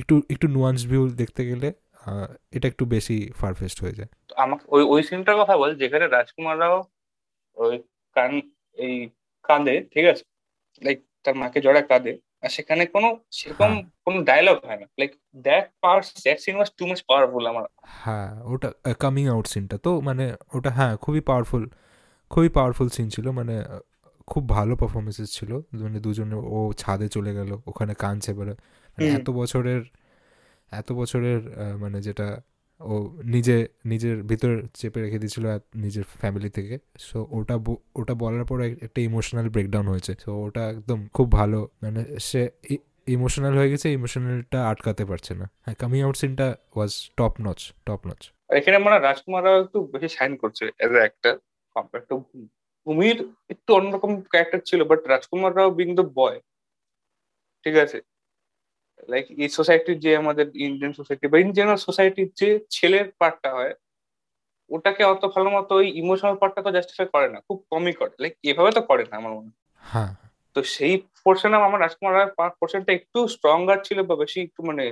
একটু 0.00 0.14
একটু 0.34 0.46
নুয়ান্স 0.56 0.80
ভিউ 0.90 1.02
দেখতে 1.22 1.42
গেলে 1.50 1.68
এটা 2.56 2.66
একটু 2.72 2.84
বেশি 2.94 3.16
ফারফেস্ট 3.40 3.78
হয়ে 3.84 3.94
যায়। 3.98 4.10
আমাকে 4.44 4.64
ওই 4.74 4.82
ওই 4.92 5.00
সিনটার 5.08 5.36
কথা 5.40 5.54
বল 5.60 5.70
যেখানে 5.82 6.04
রাজকুমার 6.16 6.56
রাও 6.62 6.76
ওই 7.56 7.74
কান 8.16 8.32
এই 8.78 8.94
কাঁদে 9.48 9.74
ঠিক 9.92 10.04
আছে? 10.12 10.24
লাইক 10.82 10.98
তার 11.24 11.34
মাকে 11.42 11.58
জড়ায় 11.66 11.86
কাঁদে। 11.90 12.12
আর 12.44 12.50
সেখানে 12.56 12.82
কোনো 12.86 13.08
সেরকম 13.30 13.70
হ্যাঁ। 13.72 13.82
কোনো 14.04 14.18
ডায়লগ 14.24 14.56
হয় 14.66 14.78
না। 14.80 14.86
Like 14.98 15.10
that 15.46 15.66
part 15.82 16.04
that 16.24 16.38
scene 16.40 16.54
was 16.56 16.70
too 16.78 16.84
much 16.86 17.00
powerful 17.08 17.44
আমার। 17.46 17.64
হ্যাঁ 18.02 18.30
ওটা 18.44 18.68
কামিং 19.00 19.24
আউট 19.28 19.46
সিনটা 19.46 19.76
তো 19.78 19.90
মানে 20.00 20.24
ওটা 20.54 20.70
হ্যাঁ 20.70 20.92
খুবই 20.96 21.20
পাওয়ারফুল 21.20 21.64
খুবই 22.30 22.48
পাওয়ারফুল 22.48 22.88
সিন 22.88 23.06
ছিল। 23.08 23.26
মানে 23.30 23.54
খুব 24.26 24.42
ভালো 24.48 24.72
পারফরমেন্সেস 24.76 25.28
ছিল। 25.38 25.50
মানে 25.82 25.98
দুজনে 26.00 26.36
ও 26.56 26.58
ছাদে 26.78 27.06
চলে 27.08 27.32
গেল 27.34 27.50
ওখানে 27.66 27.92
কাঁদছে 27.94 28.32
বলে। 28.34 28.52
মানে 28.94 29.06
এত 29.18 29.28
বছরের 29.30 29.82
এত 30.72 30.88
বছরের 30.92 31.40
মানে 31.78 31.98
যেটা 32.02 32.26
ও 32.80 32.94
নিজে, 33.34 33.56
নিজের 33.92 34.16
ভিতর 34.30 34.52
চেপে 34.74 34.98
রেখে 35.04 35.18
দিয়েছিল 35.18 35.44
নিজের 35.84 36.04
ফ্যামিলি 36.20 36.50
থেকে। 36.50 36.74
সো 37.08 37.18
ওটা 37.30 37.54
ওটা 38.00 38.14
বলার 38.22 38.44
পর 38.50 38.58
একটা 38.86 39.00
ইমোশনাল 39.08 39.46
ব্রেকডাউন 39.54 39.86
হয়েছে। 39.92 40.12
সো 40.24 40.30
ওটা 40.46 40.62
একদম 40.70 40.98
খুব 41.16 41.26
ভালো। 41.32 41.60
মানে 41.82 42.00
সে 42.28 42.40
ইমোশনাল 43.06 43.54
হয়ে 43.58 43.70
গেছে 43.72 43.86
ইমোশনালটা 43.98 44.58
আটকাতে 44.72 45.04
পারছে 45.10 45.32
না। 45.40 45.46
হ্যাঁ 45.64 45.76
কামিং 45.80 46.00
আউট 46.06 46.16
সিনটা 46.22 46.46
was 46.76 46.92
top 47.18 47.34
notch 47.44 47.60
top 47.86 48.00
notch 48.08 48.20
এখানে 48.50 48.76
মানে 48.86 48.96
রাজকুমার 48.98 49.44
একটু 49.64 49.78
বেশি 49.94 50.08
সাইন 50.16 50.32
করছে 50.42 50.64
as 50.84 50.92
a 50.98 51.00
actor 51.04 51.34
compare 51.76 52.02
to 52.10 52.14
ভূমির 52.86 53.18
একটু 53.52 53.70
অন্যরকম 53.78 54.12
ক্যারেক্টার 54.32 54.60
ছিল 54.70 54.80
but 54.90 55.00
Rajkummar 55.12 55.52
Rao 55.58 55.70
being 55.78 55.88
the 55.98 56.04
boy 56.18 56.38
ঠিক 57.66 57.76
আছে? 57.84 57.98
লাইক 59.08 59.24
এই 59.38 59.50
সোসাইটির 59.58 59.98
যে 59.98 60.10
আমাদের 60.16 60.46
ইন্ডিয়ান 60.66 60.92
সোসাইটি 60.92 61.24
বা 61.32 61.36
ইন 61.38 61.50
জেনারেল 61.58 61.80
সোসাইটির 61.88 62.28
যে 62.40 62.48
ছেলের 62.70 63.06
পার্টটা 63.20 63.50
হয় 63.56 63.74
ওটাকে 64.70 65.02
অত 65.04 65.22
ভালো 65.34 65.48
মতো 65.50 65.72
ওই 65.74 65.86
ইমোশনাল 66.02 66.34
পার্টটা 66.40 66.60
তো 66.66 66.70
জাস্টিফাই 66.76 67.06
করে 67.14 67.28
না 67.28 67.38
খুব 67.48 67.58
কমই 67.70 67.94
করে। 68.00 68.14
লাইক 68.22 68.34
এভাবে 68.50 68.70
তো 68.72 68.80
করে 68.90 69.04
না 69.10 69.14
আমার 69.20 69.32
মনে 69.36 69.48
হয়। 69.48 69.58
হ্যাঁ। 69.82 70.10
তো 70.56 70.60
সেই 70.74 70.94
পোর্শনে 71.24 71.56
আমার 71.60 71.80
রাজকুমার 71.80 72.14
রায়ের 72.14 72.32
পোর্শনটা 72.60 72.92
একটু 72.92 73.18
স্ট্রঙ্গার 73.34 73.78
ছিল 73.86 73.98
বা 74.08 74.14
বেশি 74.22 74.38
একটু 74.40 74.60
মানে 74.62 74.84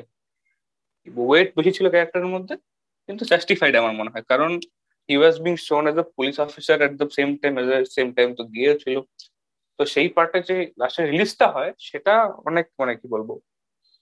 ওয়েট 1.08 1.48
বেশি 1.56 1.70
ছিল 1.76 1.86
ক্যারেক্টারের 1.90 2.30
মধ্যে 2.34 2.54
কিন্তু 3.08 3.22
জাস্টিফাইড 3.24 3.74
আমার 3.76 3.94
মনে 4.00 4.12
হয়। 4.14 4.24
কারণ 4.30 4.50
he 5.08 5.14
was 5.20 5.36
being 5.44 5.54
shown 5.68 5.84
as 5.88 5.96
a 5.98 6.06
police 6.16 6.36
officer 6.40 6.78
at 6.86 6.92
the 7.00 7.06
same 7.16 7.28
time 7.42 7.52
as 7.60 7.68
same 7.96 8.06
time 8.16 8.28
তো 8.38 8.42
গিয়েছিল। 8.54 8.96
তো 9.78 9.82
সেই 9.94 10.08
পার্টে 10.16 10.38
যে 10.48 10.56
লাস্টের 10.80 11.06
রিলিজটা 11.12 11.46
হয় 11.56 11.70
সেটা 11.88 12.14
অনেক 12.48 12.66
মানে 12.78 12.92
কি 13.00 13.06
বলব? 13.14 13.30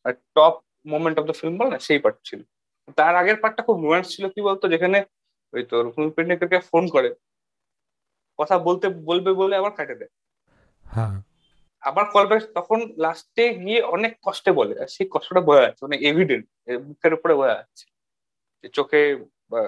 Top 0.05 0.55
moment 0.87 1.19
of 1.19 1.25
the 1.25 1.33
film 1.33 1.59
বল 1.59 1.69
না 1.71 1.79
সেই 1.79 1.99
পার্ট 1.99 2.17
ছিল। 2.25 2.43
তার 2.97 3.17
আগের 3.17 3.37
পার্টটা 3.37 3.63
খুব 3.63 3.77
রোম্যান্স 3.83 4.07
ছিল 4.17 4.29
কি 4.29 4.41
বলতো? 4.41 4.69
যেখানে 4.69 5.05
ওই 5.53 5.63
তোর 5.65 5.83
রুমি 5.87 6.11
পেডনেকারকে 6.11 6.59
ফোন 6.59 6.89
করে 6.89 7.15
কথা 8.39 8.59
বলতে 8.59 8.89
বলবে 8.89 9.33
বলে 9.33 9.57
আবার 9.57 9.71
কাটে 9.71 9.95
দেয়। 9.95 10.13
হ্যাঁ। 10.85 11.23
আবার 11.81 12.05
কল 12.13 12.27
ব্যাক 12.27 12.43
তখন 12.55 12.79
লাস্টে 12.97 13.55
গিয়ে 13.55 13.83
অনেক 13.83 14.13
কষ্টে 14.23 14.53
বলে 14.53 14.83
আর 14.83 14.87
সেই 14.87 15.09
কষ্টটা 15.11 15.41
বোঝা 15.41 15.61
যাচ্ছে 15.61 15.85
মানে 15.85 15.97
এভিডেন্ট 15.97 16.45
মুখের 16.87 17.15
উপরে 17.15 17.35
বোঝা 17.35 17.55
যাচ্ছে। 17.55 17.85
যে 18.63 18.69
চোখে 18.69 19.01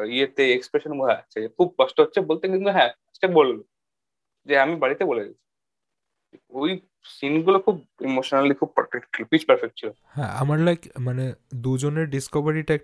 ইয়েতে 0.09 0.55
এক্সপ্রেশন 0.55 0.99
বোঝা 0.99 1.15
যাচ্ছে 1.15 1.49
খুব 1.49 1.75
কষ্ট 1.79 2.01
হচ্ছে 2.01 2.21
বলতে 2.21 2.49
কিন্তু 2.49 2.71
হ্যাঁ 2.71 2.93
বলল 3.35 3.63
যে 4.47 4.59
আমি 4.59 4.77
বাড়িতে 4.77 5.05
বলে 5.05 5.25
দিচ্ছি 5.25 5.47
ওই 6.51 6.81
সিনগুলো 7.05 7.59
খুব 7.59 7.87
ইমোশনালি 8.01 8.55
খুব 8.55 8.73
পারফেক্ট 8.77 9.17
ছিল 9.17 9.25
পিচ 9.25 9.45
পারফেক্ট 9.45 9.81
ছিল। 9.81 9.91
হ্যাঁ 10.07 10.29
আমার 10.29 10.59
লাইক 10.59 10.79
মানে 10.99 11.33
দুজনের 11.55 12.11
ডিসকভারিটা 12.11 12.79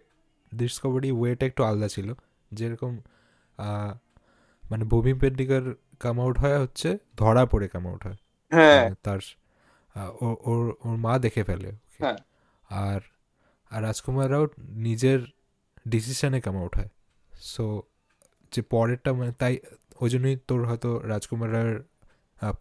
ডিসকভারি 0.55 1.11
ওয়েটা 1.11 1.47
একটু 1.47 1.65
আলাদা 1.65 1.89
ছিল। 1.89 2.13
যেরকম 2.53 2.99
মানে 4.71 4.85
ভূমি 4.85 5.15
পেডনিকার 5.15 5.63
কাম 6.01 6.21
আউট 6.21 6.39
হয় 6.39 6.59
হচ্ছে 6.59 6.99
ধরা 7.17 7.47
পড়ে 7.47 7.69
কাম 7.69 7.89
আউট 7.89 8.07
হয়। 8.07 8.17
হ্যাঁ। 8.51 8.83
মানে 8.83 8.95
তার 9.03 9.19
ওর 10.21 10.75
ওর 10.85 10.97
মা 10.97 11.19
দেখে 11.19 11.45
ফেলে। 11.45 11.73
হ্যাঁ। 11.99 12.17
আর 12.69 13.01
আর 13.71 13.83
রাজকুমার 13.83 14.31
রাও 14.31 14.49
নিজের 14.59 15.21
ডিসিশনে 15.89 16.41
কাম 16.41 16.57
আউট 16.59 16.77
হয়। 16.77 16.89
সো 17.33 17.83
যে 18.53 18.63
পরেরটা 18.63 19.13
মানে 19.13 19.33
তাই 19.33 19.59
ওই 20.01 20.11
জন্যই 20.11 20.37
তোর 20.37 20.67
হয়তো 20.67 20.99
রাজকুমার 20.99 21.53
রায়ের 21.53 21.81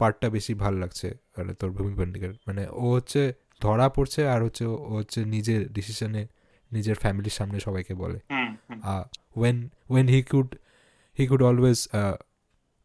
পার্টটা 0.00 0.26
বেশি 0.30 0.52
ভালো 0.54 0.76
লাগছে 0.78 1.08
মানে 1.36 1.52
তোর 1.54 1.70
ভূমি 1.70 1.94
পান্ডিকার 1.94 2.32
মানে 2.46 2.62
ও 2.74 2.84
হচ্ছে 2.94 3.22
ধরা 3.60 3.88
পড়ছে 3.88 4.20
আর 4.28 4.40
হচ্ছে 4.42 4.64
ও 4.66 4.74
হচ্ছে 4.90 5.24
নিজের 5.24 5.72
ডিসিশনে 5.72 6.22
নিজের 6.72 6.94
ফ্যামিলির 6.94 7.30
সামনে 7.30 7.58
সবাইকে 7.60 7.94
বলে। 7.94 8.18
When 9.36 9.56
when 9.90 10.06
he 10.08 10.20
could 10.22 10.48
he 11.18 11.26
could 11.26 11.42
always 11.42 11.88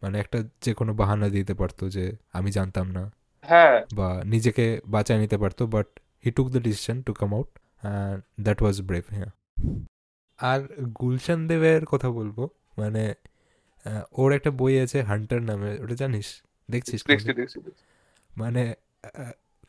মানে 0.02 0.20
একটা 0.20 0.40
যে 0.62 0.74
কোনো 0.74 0.94
বাহানা 0.94 1.30
দিতে 1.30 1.54
পারতো 1.54 1.90
যে 1.90 2.06
আমি 2.34 2.52
জানতাম 2.52 2.88
না 2.92 3.04
হ্যাঁ। 3.44 3.78
বা 3.96 4.10
নিজেকে 4.24 4.66
বাঁচায় 4.86 5.20
নিতে 5.20 5.38
পারতো 5.38 5.64
but 5.68 5.88
he 6.26 6.32
took 6.32 6.48
the 6.50 6.60
decision 6.60 6.98
to 7.02 7.12
come 7.14 7.30
out 7.34 7.50
that 8.40 8.60
was 8.62 8.82
brave 8.82 9.04
হ্যাঁ 9.10 9.32
আর 10.40 10.60
গুলশান 11.00 11.48
দেবের 11.48 11.86
কথা 11.86 12.10
বলব 12.10 12.38
মানে 12.78 13.04
ওর 14.12 14.30
একটা 14.34 14.52
বই 14.52 14.74
আছে 14.80 14.98
হান্টার 15.04 15.42
নামে 15.42 15.70
ওটা 15.80 15.96
জানিস? 15.96 16.28
দেখছিস 16.72 17.04
দেখছি 17.08 17.34
দেখছি 17.34 17.60
দেখছি। 17.60 17.84
মানে 18.38 18.74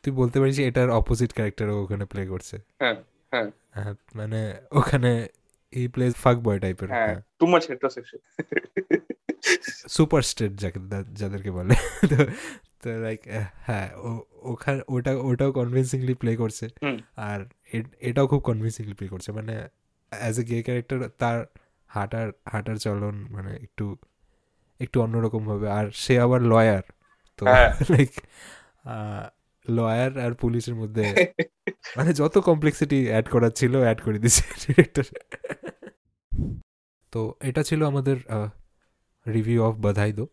তুই 0.03 0.13
বলতে 0.13 0.39
পারিস 0.39 0.59
এটার 0.59 0.89
অপোজিট 0.89 1.33
ক্যারেক্টার 1.33 1.69
ওখানে 1.69 2.05
প্লে 2.05 2.27
করছে। 2.27 2.57
হ্যাঁ, 2.79 2.95
হ্যাঁ। 3.31 3.51
হ্যাঁ, 3.71 3.93
মানে 4.15 4.61
ওখানে 4.71 5.27
ই 5.73 5.87
প্লেজ 5.87 6.13
ফাক 6.13 6.37
বয় 6.37 6.59
টাইপের 6.59 6.89
হ্যাঁ 6.89 7.21
too 7.39 7.47
much 7.47 7.67
heterosexual 7.69 8.21
super 9.89 10.21
straight 10.21 10.51
যাকে 10.53 10.79
যাদেরকে 11.13 11.51
বলে। 11.51 11.75
তো 12.01 12.15
তো 12.83 12.89
লাইক 12.89 13.21
হ্যাঁ 13.53 13.95
ও- 13.95 14.23
ওখানে 14.31 14.81
ওটা 14.87 15.17
ওটাও 15.17 15.51
কনভিন্সিংলি 15.51 16.13
প্লে 16.13 16.35
করছে। 16.35 16.69
আর 17.15 17.45
এটাও 17.99 18.27
খুব 18.27 18.39
কনভিন্সিংলি 18.39 18.93
প্লে 18.93 19.07
করছে। 19.07 19.31
মানে 19.31 19.67
অ্যাজ 20.09 20.39
এ 20.39 20.43
গে 20.43 20.63
ক্যারেক্টার 20.63 21.09
তার 21.17 21.45
হাঁটার 21.87 22.31
হাঁটার 22.49 22.75
চলন 22.75 23.27
মানে 23.29 23.55
একটু 23.55 23.97
একটু 24.79 25.01
অন্যরকম 25.01 25.47
হবে 25.47 25.69
আর 25.69 25.89
সে 25.93 26.19
আবার 26.19 26.41
লয়ার 26.41 26.83
তো 27.39 27.45
হ্যাঁ। 27.45 27.79
লাইক 27.93 28.11
লয়ার 29.65 30.19
আর 30.19 30.33
পুলিশের 30.33 30.75
মধ্যে 30.75 31.31
মানে 31.97 32.13
যত 32.13 32.39
কমপ্লেক্সিটি 32.39 33.09
অ্যাড 33.09 33.29
করার 33.29 33.51
ছিল 33.51 33.77
অ্যাড 33.77 34.01
করে 34.01 34.19
দিছে 34.19 34.41
ডিরেক্টর 34.61 35.03
তো 37.13 37.35
এটা 37.41 37.63
ছিল 37.63 37.85
আমাদের 37.85 38.17
রিভিউ 39.25 39.63
অফ 39.63 39.75
বাধাই 39.75 40.13
দো 40.13 40.27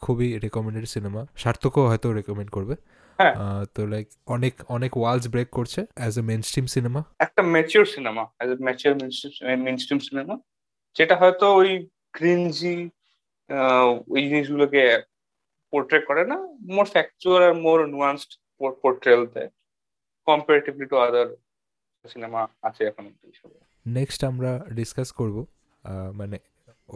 খুবই 0.00 0.38
রেকমেন্ডেড 0.38 0.84
সিনেমা 0.84 1.26
সার্থকও 1.36 1.86
হয়তো 1.86 2.12
রেকমেন্ড 2.12 2.50
করবে। 2.50 2.76
হ্যাঁ। 3.18 3.66
তো 3.74 3.86
লাইক 3.86 4.08
অনেক 4.26 4.54
অনেক 4.68 4.96
ওয়ালস 4.96 5.28
ব্রেক 5.28 5.50
করছে 5.50 5.86
as 5.94 6.18
a 6.18 6.22
main 6.22 6.42
stream 6.42 6.66
cinema 6.66 7.04
একটা 7.18 7.42
mature 7.42 7.86
cinema 7.86 8.28
as 8.28 8.50
a 8.50 8.64
mature 8.64 8.96
mainstream 9.76 9.98
cinema 9.98 10.38
যেটা 10.96 11.16
হয়তো 11.16 11.54
ওই 11.54 11.88
ক্রিঞ্জি 12.14 12.76
ওই 14.12 14.20
জিনিসগুলোকে 14.28 14.82
পোর্ট্রে 15.72 15.98
করে 16.08 16.22
না 16.32 16.36
মোর 16.74 16.86
ফ্যাকচুয়াল 16.94 17.40
আর 17.48 17.54
মোর 17.64 17.78
নুয়ান্সড 17.94 18.30
পোর্ট্রেল 18.82 19.22
দেয়। 19.34 19.50
কম্পারেটিভলি 20.28 20.86
টু 20.92 20.96
আদার 21.06 21.28
সিনেমা 22.04 22.40
আছে 22.68 22.82
এখন 22.90 23.04
নেক্সট 23.86 24.20
আমরা 24.30 24.50
ডিসকাস 24.78 25.08
করব 25.20 25.36
মানে 26.20 26.36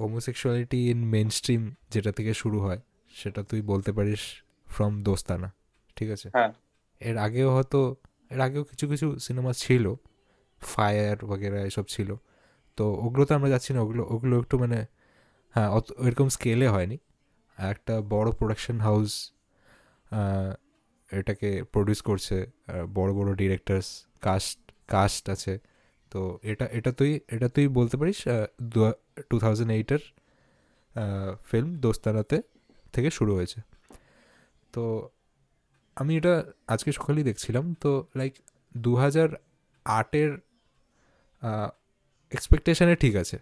হোমোসেক্সুয়ালিটি 0.01 0.81
ইন 0.93 1.01
মেন 1.15 1.29
স্ট্রিম 1.39 1.63
যেটা 1.93 2.11
থেকে 2.19 2.33
শুরু 2.43 2.59
হয় 2.65 2.81
সেটা 3.15 3.41
তুই 3.51 3.61
বলতে 3.73 3.91
পারিস 3.97 4.23
ফ্রম 4.75 4.93
দোস্তানা 5.09 5.49
ঠিক 5.97 6.09
আছে? 6.15 6.29
হ্যাঁ। 6.37 6.51
এর 7.01 7.17
আগেও 7.27 7.49
হয়তো 7.57 7.81
এর 8.35 8.41
আগেও 8.47 8.63
কিছু 8.71 8.85
কিছু 8.93 9.07
সিনেমা 9.27 9.53
ছিল 9.63 9.85
ফায়ার 10.61 11.19
বগেরা 11.31 11.61
এসব 11.71 11.87
ছিল। 11.95 12.11
তো 12.79 12.85
ওগুলো 13.05 13.25
তো 13.29 13.33
আমরা 13.39 13.49
যাচ্ছি 13.55 13.71
না 13.75 13.81
ওগুলো 13.85 14.03
ওগুলো 14.15 14.35
একটু 14.43 14.55
মানে 14.65 14.79
হ্যাঁ 15.55 15.71
অত 15.77 15.87
এরকম 16.07 16.29
স্কেলে 16.37 16.67
হয়নি। 16.75 16.97
একটা 17.59 17.95
বড় 18.15 18.29
প্রোডাকশন 18.39 18.77
হাউস 18.87 19.11
এটাকে 21.11 21.51
প্রডিউস 21.75 22.01
করছে 22.09 22.37
বড় 22.97 23.11
বড় 23.19 23.31
ডিরেক্টরস 23.41 23.89
কাস্ট 24.27 24.59
কাস্ট 24.95 25.25
আছে। 25.35 25.55
তো 26.13 26.21
এটা 26.51 26.67
এটা 26.79 26.91
তুই 26.99 27.11
এটা 27.35 27.49
তুই 27.57 27.67
বলতে 27.79 27.95
পারিস 28.01 28.19
টু 29.31 29.37
থাউজেন্ড 29.45 29.71
এইটের 29.79 30.03
ফিল্ম 31.51 31.69
দোস্তানাতে 31.85 32.37
থেকে 32.95 33.09
শুরু 33.19 33.33
হয়েছে। 33.39 33.59
তো 34.75 34.83
আমি 35.97 36.13
এটা 36.21 36.35
আজকে 36.75 36.91
সকালেই 36.99 37.25
দেখছিলাম। 37.31 37.65
তো 37.83 37.91
লাইক 38.19 38.33
দু 38.85 38.93
হাজার 39.03 39.29
আটের 39.87 40.31
এক্সপেকটেশানে 42.33 42.95
ঠিক 43.03 43.15
আছে। 43.23 43.37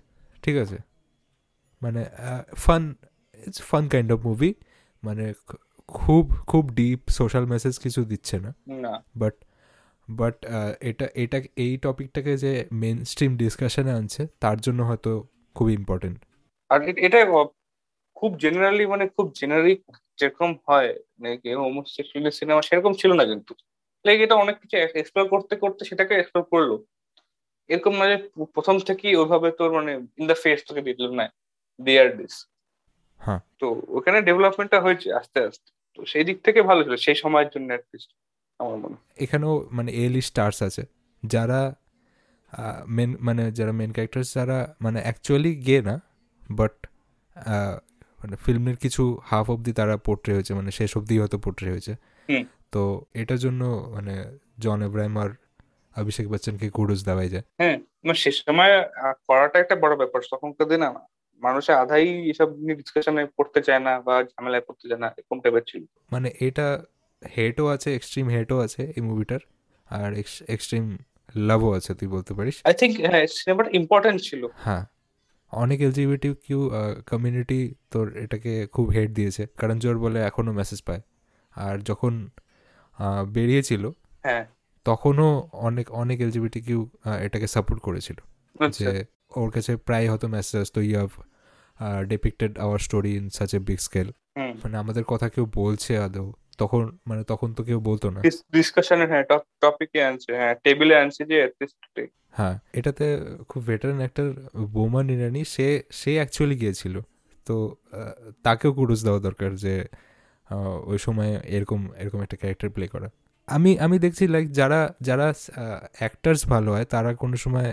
ঠিক 0.44 0.56
আছে? 0.64 0.78
মানে 1.82 2.02
fun 2.64 2.82
it's 3.46 3.60
fun 3.70 3.84
kind 3.92 4.08
of 4.14 4.18
movie 4.28 4.50
মানে 5.02 5.24
খুব 5.88 6.24
খুব 6.50 6.64
ডিপ 6.78 7.00
সোশ্যাল 7.18 7.44
মেসেজ 7.52 7.74
কিছু 7.84 8.00
দিচ্ছে 8.10 8.36
না। 8.44 8.50
বাট 9.20 9.34
বাট 10.08 10.36
এটা 10.90 11.06
এটা 11.24 11.38
এই 11.64 11.72
টপিকটাকে 11.84 12.32
যে 12.44 12.52
মেন 12.82 12.98
স্ট্রিম 13.10 13.32
ডিসকাশনে 13.42 13.92
আনছে 13.98 14.22
তার 14.42 14.58
জন্য 14.66 14.80
হয়তো 14.88 15.10
খুব 15.56 15.66
ইম্পর্টেন্ট 15.78 16.18
আর 16.70 16.78
এটা 17.06 17.18
খুব 18.16 18.30
জেনারেলি 18.42 18.84
মানে 18.92 19.04
খুব 19.16 19.26
জেনারিক 19.40 19.80
যেরকম 20.18 20.50
হয় 20.66 20.90
নাকি 21.22 21.48
হোমোসেক্সুয়াল 21.62 22.24
সিনেমা 22.38 22.62
সেরকম 22.68 22.92
ছিল 23.00 23.10
না 23.20 23.24
কিন্তু। 23.30 23.52
লাইক 24.04 24.18
এটা 24.26 24.36
অনেক 24.44 24.56
কিছু 24.62 24.76
এক্সপ্লোর 25.00 25.24
করতে 25.34 25.54
করতে 25.62 25.82
সেটাকে 25.90 26.14
এক্সপ্লোর 26.16 26.44
করল। 26.52 26.70
এরকম 27.70 27.92
মানে 28.02 28.14
প্রথম 28.54 28.76
থেকেই 28.88 29.14
ওইভাবে 29.20 29.48
তোর 29.58 29.70
মানে 29.78 29.92
ইন 30.20 30.24
দ্য 30.30 30.36
ফেস 30.42 30.58
তোকে 30.68 30.82
দিয়ে 30.84 30.98
দিল 31.00 31.10
না। 31.20 31.26
দেয়ার 31.86 32.08
দিস 32.18 32.34
হ্যাঁ। 33.20 33.40
তো 33.60 33.66
ওখানে 33.96 34.18
ডেভেলপমেন্টটা 34.28 34.78
হয়েছে 34.86 35.08
আস্তে 35.20 35.38
আস্তে। 35.48 35.68
তো 35.94 36.00
সেই 36.12 36.24
দিক 36.28 36.38
থেকে 36.46 36.60
ভালো 36.68 36.80
ছিল 36.84 36.94
সেই 37.06 37.16
সময়ের 37.22 37.48
জন্য 37.54 37.68
অ্যাটলিস্ট 37.74 38.10
আমার 38.60 38.76
মনে 38.82 38.96
এখানেও 39.24 39.54
মানে 39.76 39.90
এলি 40.04 40.22
স্টার্স 40.30 40.58
আছে। 40.68 40.82
যারা 41.22 41.60
মেন 42.96 43.10
মানে 43.26 43.44
যারা 43.58 43.72
মেন 43.80 43.90
ক্যারেক্টার্স 43.96 44.28
যারা 44.38 44.58
মানে 44.84 44.98
অ্যাকচুয়ালি 45.06 45.52
গে 45.68 45.78
না 45.88 45.96
বাট 46.58 46.74
মানে 48.20 48.34
ফিল্মের 48.44 48.76
কিছু 48.84 49.02
হাফ 49.30 49.46
অবধি 49.54 49.72
তারা 49.78 49.94
পোর্ট্রে 50.06 50.32
হয়েছে 50.36 50.52
মানে 50.58 50.70
শেষ 50.78 50.90
অবধি 50.98 51.14
হয়তো 51.22 51.36
পোর্ট্রে 51.44 51.68
হয়েছে। 51.74 51.92
তো 52.72 52.82
এটার 53.20 53.40
জন্য 53.44 53.62
মানে 53.94 54.14
জন 54.64 54.78
এব্রাহিম 54.88 55.14
আর 55.22 55.30
অভিষেক 55.96 56.26
বচ্চনকে 56.32 56.66
কুডোস 56.76 57.00
দেওয়াই 57.08 57.28
যায়। 57.34 57.44
হ্যাঁ 57.60 57.76
মানে 58.06 58.18
সে 58.22 58.30
সময় 58.38 58.72
করাটা 59.28 59.56
একটা 59.64 59.76
বড় 59.84 59.94
ব্যাপার। 60.00 60.20
তখনকার 60.32 60.66
দিনে 60.72 60.86
না 61.42 61.48
মানুষের 61.48 61.74
আধাই 61.74 62.06
এসব 62.30 62.48
নিয়ে 62.56 62.74
ডিসকাশনে 62.74 63.26
পড়তে 63.36 63.60
চায় 63.62 63.78
না 63.78 63.92
বা 64.00 64.14
ঝামেলায় 64.22 64.64
পড়তে 64.66 64.84
চায় 64.88 65.00
না 65.00 65.08
এরকম 65.18 65.40
টাইপের 65.40 65.64
ছিল। 65.66 65.82
মানে 66.12 66.28
এটা 66.40 66.66
হেটও 67.36 67.66
আছে 67.66 67.94
এক্সট্রিম 67.94 68.28
হেটও 68.28 68.58
আছে 68.58 68.82
এই 68.96 69.02
মুভিটার 69.02 69.40
আর 69.90 70.10
এক্সট্রিম 70.48 70.96
লাভও 71.48 71.70
আছে 71.72 71.94
তুই 71.94 72.08
বলতে 72.08 72.34
পারিস। 72.34 72.56
আই 72.64 72.74
থিঙ্ক 72.80 72.94
হ্যাঁ 73.00 73.26
সিনেমাটা 73.26 73.70
ইম্পর্টেন্ট 73.72 74.18
ছিল। 74.22 74.46
হ্যাঁ 74.64 74.84
অনেক 75.52 75.80
এলজিবিটি 75.80 76.34
কিউ 76.46 76.70
কমিউনিটি 77.06 77.74
তোর 77.90 78.16
এটাকে 78.16 78.66
খুব 78.66 78.88
হেট 78.88 79.10
দিয়েছে। 79.10 79.46
কারণ 79.60 79.78
জোর 79.78 79.98
বলে 79.98 80.18
এখনও 80.22 80.52
মেসেজ 80.52 80.82
পায়। 80.82 81.02
আর 81.56 81.78
যখন 81.78 82.12
বেরিয়েছিল 83.32 83.84
হ্যাঁ। 84.22 84.44
তখনও 84.84 85.28
অনেক 85.52 85.90
অনেক 85.92 86.20
এলজিবিটি 86.20 86.60
কিউ 86.60 86.80
এটাকে 87.20 87.46
সাপোর্ট 87.46 87.80
করেছিল। 87.82 88.18
আচ্ছা। 88.66 88.90
যে 88.90 89.04
ওর 89.36 89.50
কাছে 89.50 89.76
প্রায় 89.76 90.10
হতো 90.12 90.28
মেসেজ 90.28 90.54
আসতো 90.62 90.80
you 90.80 90.96
have 90.98 91.12
depicted 92.04 92.58
our 92.58 92.78
story 92.78 93.16
in 93.16 93.28
such 93.28 93.54
a 93.54 93.58
big 93.58 93.78
scale 93.78 94.10
মানে 94.36 94.76
আমাদের 94.76 95.04
কথা 95.04 95.28
কেউ 95.28 95.50
বলছে 95.54 95.98
আদৌ? 95.98 96.32
তখন 96.58 96.98
মানে 97.06 97.24
তখন 97.24 97.54
তো 97.54 97.64
কেউ 97.64 97.80
বলতো 97.80 98.10
না। 98.10 98.22
ডিসকাশনের 98.52 99.08
হ্যাঁ 99.08 99.24
টপিকে 99.60 100.04
আনছে 100.04 100.36
হ্যাঁ 100.36 100.54
টেবিলে 100.64 100.96
আনছে 100.96 101.24
যে 101.24 101.48
হ্যাঁ 102.30 102.58
এটাতে 102.72 103.18
খুব 103.48 103.66
ভেটারান 103.66 104.00
একটা 104.00 104.22
বোমান 104.56 105.10
ইরানি 105.10 105.44
সে 105.44 105.82
সে 105.90 106.14
অ্যাকচুয়ালি 106.14 106.56
গিয়েছিল। 106.58 107.00
তো 107.46 107.76
তাকেও 108.42 108.72
কুরুস 108.72 109.04
দেওয়া 109.04 109.20
দরকার 109.20 109.54
যে 109.54 109.84
ওই 110.84 110.98
সময় 110.98 111.40
এরকম 111.40 111.88
এরকম 111.98 112.20
একটা 112.22 112.36
ক্যারেক্টার 112.36 112.70
প্লে 112.70 112.86
করা। 112.88 113.10
আমি 113.46 113.78
আমি 113.78 113.98
দেখছি 113.98 114.28
লাইক 114.28 114.52
যারা 114.52 114.94
যারা 115.00 115.34
অ্যাক্টার্স 115.98 116.46
ভালো 116.46 116.72
হয় 116.72 116.84
তারা 116.84 117.14
কোনো 117.14 117.36
সময় 117.36 117.72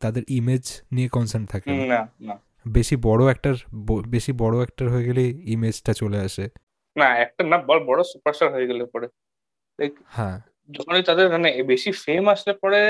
তাদের 0.00 0.22
ইমেজ 0.28 0.82
নিয়ে 0.92 1.08
কনসার্ন 1.08 1.46
থাকে 1.46 1.70
না। 2.20 2.40
বেশি 2.66 2.96
বড় 3.02 3.22
অ্যাক্টার 3.24 3.54
বেশি 4.08 4.32
বড় 4.32 4.56
অ্যাক্টার 4.56 4.86
হয়ে 4.88 5.04
গেলে 5.04 5.22
ইমেজটা 5.44 5.92
চলে 5.92 6.18
আসে। 6.18 6.44
না 6.96 7.08
একটা 7.16 7.42
না 7.44 7.56
বড় 7.58 7.80
বড় 7.84 8.00
সুপারস্টার 8.02 8.48
হয়ে 8.52 8.66
গেলে 8.66 8.84
পরে। 8.84 9.06
হ্যাঁ। 10.06 10.36
যখনই 10.70 11.02
তাদের 11.02 11.26
মানে 11.30 11.48
বেশি 11.62 11.90
ফেম 12.04 12.24
আসলে 12.28 12.52
পরে 12.62 12.80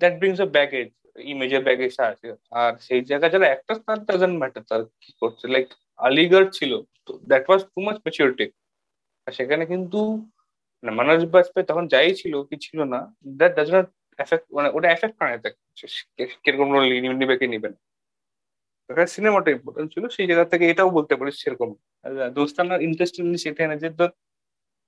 দ্যাট 0.00 0.14
ব্রিংস 0.18 0.40
আ 0.40 0.46
ব্যাগেজ 0.46 0.88
ইমেজের 1.24 1.62
ব্যাগেজটা 1.62 2.04
আছে 2.06 2.28
আর 2.52 2.72
সেই 2.80 3.00
জায়গায় 3.04 3.32
যারা 3.32 3.46
অ্যাক্টর 3.46 3.76
তার 3.86 3.98
ডাজন্ট 4.04 4.36
ম্যাটার 4.38 4.62
তার 4.62 4.82
কি 5.00 5.10
করছে। 5.22 5.44
লাইক 5.48 5.66
আলিগড় 5.98 6.48
ছিল 6.50 6.72
তো 7.06 7.12
that 7.26 7.44
was 7.48 7.60
too 7.64 7.78
much 7.80 7.96
maturity 7.96 8.46
আর 9.26 9.32
সেখানে 9.32 9.64
কিন্তু 9.66 10.00
মানে 10.82 10.92
মনোজ 10.92 11.22
বাজপেয়ী 11.26 11.66
তখন 11.66 11.84
যাই 11.88 12.14
ছিল 12.14 12.34
কি 12.42 12.56
ছিল 12.60 12.78
না 12.84 12.98
দ্যাট 13.38 13.52
ডাজ 13.56 13.68
নট 13.74 13.86
এফেক্ট 14.18 14.44
মানে 14.52 14.68
ওটা 14.74 14.88
এফেক্ট 14.90 15.14
করে 15.18 15.30
না। 15.36 15.50
কীরকম 16.44 16.68
নিবে 17.20 17.36
কি 17.36 17.46
নিবে 17.46 17.68
না। 17.68 17.78
ওখানে 18.90 19.08
সিনেমাটা 19.16 19.50
ইম্পর্টেন্ট 19.50 19.88
ছিল 19.94 20.04
সেই 20.08 20.26
জায়গা 20.26 20.44
থেকে 20.44 20.64
এটাও 20.70 20.90
বলতে 20.90 21.14
পারিস 21.16 21.36
সেরকম। 21.42 21.70
দোস্তানার 22.34 22.80
ইন্টারেস্টিং 22.82 23.22
সেটা 23.36 23.62
না 23.68 23.76
যে 23.76 23.88
তোর 23.98 24.10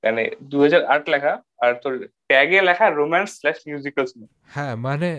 মানে 0.05 0.23
দু 0.51 0.57
আট 0.95 1.05
লেখা 1.09 1.33
আর 1.59 1.73
তোর 1.83 1.93
ট্যাগে 2.27 2.59
লেখা 2.63 2.87
রোম্যান্স 2.91 3.31
স্ল্যাশ 3.39 3.59
মিউজিক্যাল 3.69 4.05
সিনেমা 4.07 4.35
হ্যাঁ 4.55 4.75
মানে 4.87 5.11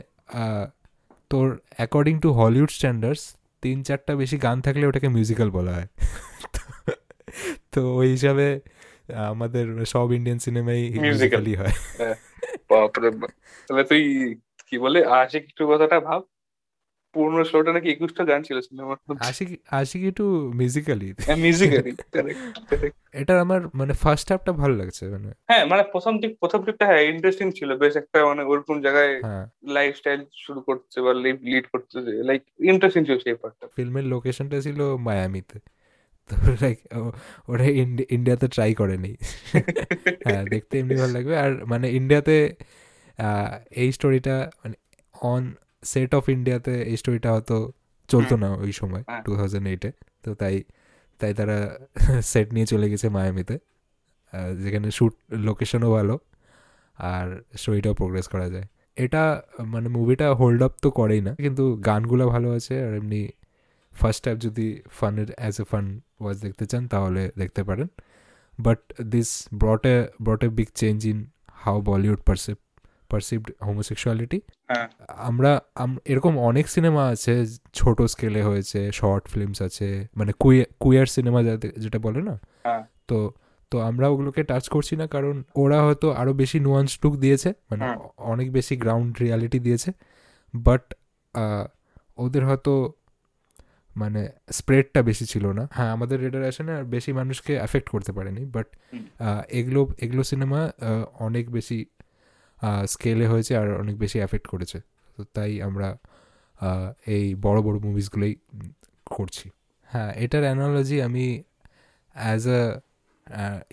তোর 1.31 1.47
অ্যাকর্ডিং 1.77 2.15
টু 2.19 2.29
হলিউড 2.31 2.69
স্ট্যান্ডার্ডস 2.69 3.23
তিন 3.63 3.77
চারটা 3.83 4.13
বেশি 4.15 4.37
গান 4.37 4.57
থাকলে 4.61 4.83
ওটাকে 4.87 5.07
মিউজিক্যাল 5.09 5.49
বলা 5.49 5.71
হয়। 5.71 5.87
তো 7.73 7.81
ওই 7.95 8.07
হিসাবে 8.07 8.47
আমাদের 9.31 9.65
সব 9.85 10.07
ইন্ডিয়ান 10.11 10.39
সিনেমাই 10.39 10.79
Musical. 10.81 11.01
মিউজিক্যালি 11.03 11.53
হয়। 11.55 11.73
বাপরে 12.69 13.09
তাহলে 13.67 13.83
তুই 13.83 14.01
কি 14.67 14.75
বলে 14.77 14.99
আশিক 15.15 15.43
একটু 15.43 15.63
কথাটা 15.67 15.97
ভাব। 15.99 16.21
পুরনো 17.13 17.43
শোটা 17.51 17.71
নাকি 17.75 17.87
একুশটা 17.91 18.23
গান 18.29 18.41
ছিল 18.47 18.57
সিনেমার 18.67 18.97
আশিক 19.29 19.49
আশিক 19.79 20.01
একটু 20.11 20.25
মিউজিক্যালি 20.59 21.07
মিউজিক্যালি 21.45 21.91
এটা 23.21 23.33
আমার 23.45 23.61
মানে 23.79 23.93
ফার্স্ট 24.03 24.27
হাফটা 24.31 24.51
ভালো 24.61 24.73
লাগছে 24.81 25.03
মানে। 25.13 25.29
হ্যাঁ 25.49 25.63
মানে 25.71 25.83
প্রথম 25.93 26.13
দিক 26.21 26.31
প্রথম 26.41 26.59
দিকটা 26.67 26.85
হ্যাঁ 26.89 27.03
ইন্টারেস্টিং 27.11 27.47
ছিল। 27.57 27.69
বেশ 27.83 27.93
একটা 28.01 28.19
মানে 28.29 28.41
ওরকম 28.51 28.75
জায়গায় 28.85 29.13
হ্যাঁ। 29.27 29.45
লাইফস্টাইল 29.77 30.21
শুরু 30.43 30.59
করছে 30.67 30.97
বা 31.05 31.11
লিড 31.51 31.65
করতেছে 31.73 32.11
লাইক 32.29 32.41
ইন্টারেস্টিং 32.71 33.01
ছিল 33.07 33.17
সেই 33.25 33.35
পার্টটা 33.41 33.65
ফিল্মের 33.77 34.05
লোকেশনটা 34.13 34.57
ছিল 34.65 34.79
মায়ামিতে 35.07 35.57
তো 36.29 36.33
লাইক 36.63 36.77
ওরা 37.51 37.65
ইন্ডিয়াতে 38.15 38.47
ট্রাই 38.55 38.71
করেনি। 38.81 39.11
হ্যাঁ 40.25 40.43
দেখতে 40.53 40.73
এমনি 40.81 40.95
ভালো 41.01 41.13
লাগবে। 41.17 41.33
আর 41.43 41.51
মানে 41.71 41.87
ইন্ডিয়াতে 41.99 42.35
এই 43.81 43.89
স্টোরিটা 43.97 44.35
মানে 44.61 44.75
অন 45.15 45.43
সেট 45.83 46.11
অফ 46.19 46.25
ইন্ডিয়াতে 46.35 46.73
এই 46.91 46.95
স্টোরিটা 47.01 47.29
হয়তো 47.35 47.57
চলতো 48.09 48.33
না 48.43 48.49
ওই 48.63 48.71
সময়। 48.79 49.03
টু 49.25 49.31
থাউজেন্ড 49.39 49.65
এইটে 49.71 49.89
তো 50.23 50.29
তাই 50.41 50.55
তাই 51.21 51.31
তারা 51.39 51.57
সেট 52.31 52.47
নিয়ে 52.55 52.67
চলে 52.71 52.87
গেছে 52.91 53.07
মায়ামিতে 53.15 53.55
যেখানে 54.63 54.87
শ্যুট 54.97 55.13
লোকেশনও 55.47 55.89
ভালো 55.97 56.15
আর 56.99 57.27
স্টোরিটাও 57.61 57.93
প্রোগ্রেস 57.99 58.25
করা 58.33 58.47
যায়। 58.53 58.67
এটা 58.97 59.23
মানে 59.73 59.87
মুভিটা 59.97 60.27
হোল্ড 60.39 60.59
আপ 60.67 60.73
তো 60.83 60.89
করেই 60.99 61.21
না 61.27 61.31
কিন্তু 61.45 61.63
গানগুলো 61.87 62.23
ভালো 62.33 62.47
আছে 62.57 62.73
আর 62.85 62.91
এমনি 63.01 63.21
ফার্স্ট 63.93 64.21
টাইম 64.25 64.37
যদি 64.45 64.67
ফানের 64.97 65.29
অ্যাজ 65.39 65.55
এ 65.63 65.65
ফান 65.71 65.85
ওয়াজ 66.21 66.35
দেখতে 66.45 66.65
চান 66.71 66.83
তাহলে 66.93 67.21
দেখতে 67.41 67.61
পারেন। 67.69 67.87
But 68.59 68.79
this 69.13 69.29
brought 69.61 69.83
a 69.93 69.95
brought 70.25 70.41
a 70.47 70.49
big 70.59 70.69
change 70.81 70.97
in 71.11 71.19
how 71.63 71.75
Bollywood 71.89 72.19
perceive 72.29 72.55
perceived 73.09 73.47
homosexuality 73.61 74.39
হ্যাঁ। 74.69 74.87
আমরা 75.23 75.51
আম- 75.75 75.99
এরকম 76.05 76.33
অনেক 76.43 76.65
সিনেমা 76.67 77.03
আছে 77.07 77.33
ছোট 77.73 77.97
স্কেলে 78.05 78.41
হয়েছে 78.43 78.79
শর্ট 78.91 79.23
ফিল্মস 79.27 79.59
আছে 79.61 79.87
মানে 80.15 80.31
কুয়ার 80.81 81.07
সিনেমা 81.07 81.39
যেটা 81.77 81.99
বলে 81.99 82.21
না? 82.21 82.35
হ্যাঁ। 82.63 82.83
তো 83.09 83.17
তো 83.71 83.77
আমরা 83.81 84.05
ওগুলোকে 84.07 84.41
টাচ 84.43 84.65
করছি 84.69 84.93
না 84.95 85.05
কারণ 85.07 85.35
ওরা 85.55 85.77
হয়তো 85.81 86.07
আরও 86.11 86.33
বেশি 86.33 86.57
নুয়ান্স 86.59 86.91
লুক 87.03 87.13
দিয়েছে 87.15 87.49
মানে 87.69 87.83
অনেক 88.27 88.47
বেশি 88.51 88.73
গ্রাউন্ড 88.77 89.11
রিয়ালিটি 89.19 89.59
দিয়েছে 89.59 89.89
বাট 90.53 90.83
ওদের 92.17 92.43
হয়তো 92.45 92.73
মানে 93.95 94.21
স্প্রেডটা 94.51 94.99
বেশি 95.01 95.25
ছিল 95.25 95.45
না। 95.51 95.63
হ্যাঁ 95.71 95.91
আমাদের 95.91 96.17
রেডার 96.21 96.43
আসে 96.43 96.63
না 96.63 96.73
আর 96.77 96.85
বেশি 96.87 97.11
মানুষকে 97.13 97.53
অ্যাফেক্ট 97.57 97.87
করতে 97.89 98.11
পারেনি 98.11 98.41
বাট 98.47 98.67
এগুলো 99.49 99.81
এগুলো 99.97 100.21
সিনেমা 100.23 100.59
অনেক 101.19 101.45
বেশি 101.51 101.77
স্কেলে 102.87 103.27
হয়েছে 103.27 103.57
আর 103.57 103.79
অনেক 103.79 103.97
বেশি 103.97 104.17
অ্যাফেক্ট 104.17 104.47
করেছে। 104.47 104.81
তো 105.17 105.23
তাই 105.33 105.61
আমরা 105.61 105.97
এই 107.05 107.35
বড় 107.35 107.61
বড় 107.61 107.79
মুভিসগুলোই 107.79 108.35
করছি। 109.05 109.49
হ্যাঁ 109.89 110.13
এটার 110.13 110.43
অ্যানালজি 110.43 111.01
আমি 111.01 111.43
as 112.13 112.47
a 112.47 112.61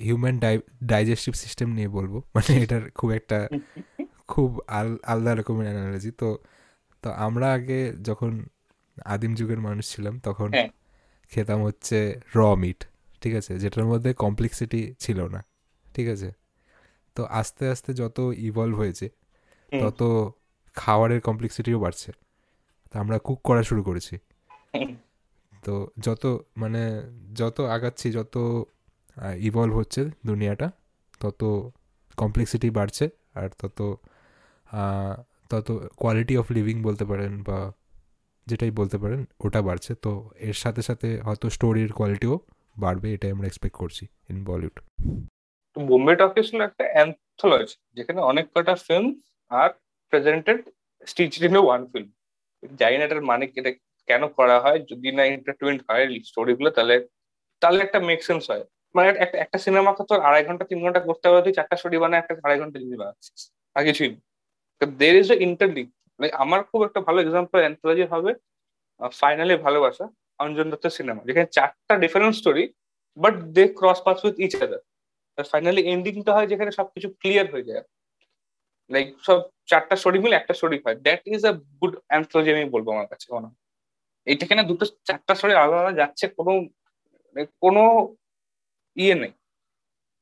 human 0.01 0.41
digestive 0.82 1.35
system 1.35 1.72
নিয়ে 1.72 1.89
বলব। 1.89 2.22
মানে 2.35 2.62
এটার 2.62 2.91
খুব 2.91 3.11
একটা 3.11 3.49
খুব 4.28 4.61
আল- 4.68 5.01
আলাদা 5.03 5.35
রকমের 5.35 5.66
অ্যানালজি 5.66 6.11
তো 6.11 6.39
তো 7.03 7.11
আমরা 7.11 7.53
আগে 7.53 7.93
যখন 8.03 8.45
আদিম 9.05 9.35
যুগের 9.35 9.61
মানুষ 9.61 9.85
ছিলাম 9.91 10.18
তখন 10.18 10.51
হ্যাঁ। 10.53 10.68
খেতাম 11.32 11.62
হচ্ছে 11.62 12.20
র 12.35 12.55
মিট 12.57 12.85
ঠিক 13.20 13.35
আছে? 13.35 13.59
যেটার 13.59 13.85
মধ্যে 13.85 14.14
কমপ্লেক্সিটি 14.14 14.95
ছিল 14.99 15.28
না 15.28 15.45
ঠিক 15.95 16.09
আছে? 16.09 16.43
তো 17.16 17.22
আস্তে 17.40 17.64
আস্তে 17.68 17.90
যত 17.94 18.18
ইভলভ 18.48 18.74
হয়েছে 18.76 19.06
তত 19.72 20.00
খাবারের 20.74 21.20
কমপ্লেক্সিটিও 21.20 21.78
বাড়ছে। 21.84 22.10
তো 22.90 22.94
আমরা 23.02 23.16
কুক 23.18 23.38
করা 23.42 23.62
শুরু 23.62 23.82
করেছি। 23.82 24.14
তো 25.64 25.74
যত 26.04 26.24
মানে 26.56 26.82
যত 27.40 27.56
আগাচ্ছি 27.76 28.06
যত 28.12 28.34
ইভলভ 29.48 29.74
হচ্ছে 29.76 30.00
দুনিয়াটা 30.26 30.68
তত 31.20 31.42
কমপ্লেক্সিটি 32.18 32.68
বাড়ছে 32.70 33.04
আর 33.34 33.48
তত 33.60 33.78
তত 35.50 35.68
কোয়ালিটি 35.96 36.34
অফ 36.38 36.46
লিভিং 36.52 36.76
বলতে 36.82 37.04
পারেন 37.04 37.32
বা 37.42 37.58
যেটাই 38.46 38.70
বলতে 38.70 38.96
পারেন 38.98 39.20
ওটা 39.40 39.60
বাড়ছে। 39.62 39.92
তো 39.94 40.12
এর 40.48 40.56
সাথে 40.62 40.82
সাথে 40.82 41.08
হয়তো 41.20 41.46
স্টোরির 41.50 41.90
কোয়ালিটিও 41.92 42.34
বাড়বে 42.78 43.08
এটাই 43.14 43.30
আমরা 43.30 43.46
এক্সপেক্ট 43.46 43.76
করছি 43.76 44.04
ইন 44.30 44.36
বলিউড 44.44 44.76
বোম্বে 45.76 46.14
টকিস 46.20 46.46
হলো 46.52 46.64
একটা 46.70 46.84
অ্যান্থোলজি 46.94 47.76
যেখানে 47.96 48.20
অনেক 48.30 48.44
কটা 48.54 48.74
film 48.86 49.06
are 49.50 49.68
presented 50.12 50.58
stitch 51.10 51.32
in 51.46 51.56
one 51.66 51.80
film 51.92 52.08
জানি 52.80 52.96
না 52.98 53.04
এটার 53.06 53.22
মানে 53.30 53.44
এটা 53.60 53.70
কেন 54.08 54.22
করা 54.38 54.56
হয়, 54.64 54.78
যদি 54.90 55.08
না 55.16 55.22
এন্টারটেনমেন্ট 55.30 55.80
হয় 55.88 56.04
স্টোরিগুলো 56.30 56.68
তাহলে 56.76 56.96
তাহলে 57.62 57.80
একটা 57.86 57.98
মেক 58.08 58.20
সেন্স 58.28 58.42
হয়। 58.50 58.64
মানে 58.94 59.06
একটা 59.24 59.36
একটা 59.44 59.58
সিনেমাকে 59.64 60.02
তো 60.10 60.14
আড়াই 60.28 60.42
ঘণ্টা, 60.48 60.64
তিন 60.70 60.78
ঘণ্টা 60.84 61.00
করতে 61.08 61.24
হবে, 61.28 61.40
তুই 61.44 61.54
চারটা 61.58 61.76
স্টোরি 61.80 61.96
বানায় 62.02 62.20
একটা 62.22 62.34
আড়াই 62.46 62.58
ঘণ্টা 62.62 62.76
জিনিস 62.82 62.96
বানাচ্ছিস। 63.02 63.40
আর 63.76 63.82
কিছুই 63.88 64.10
দের 65.00 65.14
ইজ 65.22 65.28
এ 65.34 65.36
ইন্টারলিক 65.46 65.88
আমার 66.42 66.60
খুব 66.70 66.80
একটা 66.88 67.00
ভালো 67.06 67.18
এক্সাম্পল 67.24 67.58
অ্যান্থোলজি 67.64 68.04
হবে 68.12 68.30
ফাইনালি 69.20 69.54
ভালোবাসা, 69.66 70.04
অঞ্জন 70.44 70.66
দত্তের 70.72 70.92
সিনেমা 70.98 71.20
যেখানে 71.28 71.46
চারটা 71.56 71.94
different 72.04 72.34
story 72.40 72.64
but 73.16 73.34
they 73.56 73.64
cross 73.78 73.98
pass 74.06 74.18
with 74.26 74.36
each 74.44 74.52
other 74.64 74.82
finally 75.53 75.82
এন্ডিংটা 75.93 76.32
হয় 76.37 76.49
যেখানে 76.53 76.70
সবকিছু 76.78 77.09
ক্লিয়ার 77.20 77.47
হয়ে 77.55 77.68
যায়। 77.70 77.82
লাইক 78.91 79.07
সব 79.26 79.39
চারটা 79.70 79.95
স্টোরি 80.01 80.18
মিলে 80.24 80.35
একটা 80.39 80.55
স্টোরি 80.59 80.78
হয়। 80.85 80.97
That 81.07 81.22
is 81.35 81.43
a 81.51 81.53
good 81.80 81.95
anthology 82.11 82.51
আমি 82.55 82.64
বলব 82.74 82.87
আমার 82.95 83.09
কাছে 83.12 83.26
মনে 83.35 83.47
হয়। 83.49 83.59
এইটা 84.30 84.45
কেন 84.49 84.61
দুটো 84.70 84.85
চারটা 85.09 85.32
স্টোরি 85.39 85.55
আলাদা 85.55 85.76
আলাদা 85.80 85.93
যাচ্ছে, 86.01 86.24
কোনো 86.39 86.53
কোনো 87.62 87.82
ইয়ে 89.03 89.14
নেই। 89.22 89.32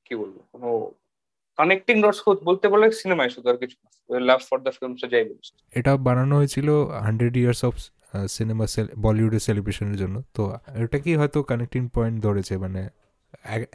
কি 0.06 0.12
বলব? 0.20 0.36
কোনো 0.52 0.68
কানেক্টিং 1.58 1.96
ডটস 2.02 2.20
বলতে 2.48 2.66
বলে 2.72 2.86
সিনেমায় 3.02 3.30
শুধু 3.34 3.46
আর 3.52 3.56
কিছু 3.62 3.76
লাভ 4.28 4.40
ফর 4.48 4.58
দ্য 4.64 4.72
ফিল্ম 4.76 4.92
যাই 5.12 5.24
বলিস। 5.28 5.48
এটা 5.78 5.92
বানানো 6.06 6.34
হয়েছিল 6.40 6.68
হান্ড্রেড 7.06 7.34
ইয়ার্স 7.40 7.60
অফ 7.68 7.74
সিনেমা 8.36 8.64
বলিউডের 9.04 9.42
সেলিব্রেশনের 9.46 9.96
জন্য। 10.02 10.16
তো 10.36 10.42
এটা 10.84 10.98
কি 11.04 11.12
হয়তো 11.20 11.38
কানেক্টিং 11.50 11.82
পয়েন্ট 11.96 12.16
ধরেছে 12.26 12.54
মানে 12.64 12.82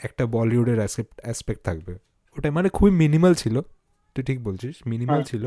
একটা 0.08 0.24
বলিউডের 0.36 0.80
অ্যাসপেক্ট 1.26 1.62
থাকবে। 1.68 1.94
ওটা 2.36 2.48
মানে 2.58 2.70
খুবই 2.78 2.92
মিনিমাল 3.04 3.34
ছিল 3.42 3.56
তুই 4.16 4.24
ঠিক 4.30 4.40
বলছিস 4.48 4.76
মিনিমাল 4.92 5.22
ছিল। 5.32 5.44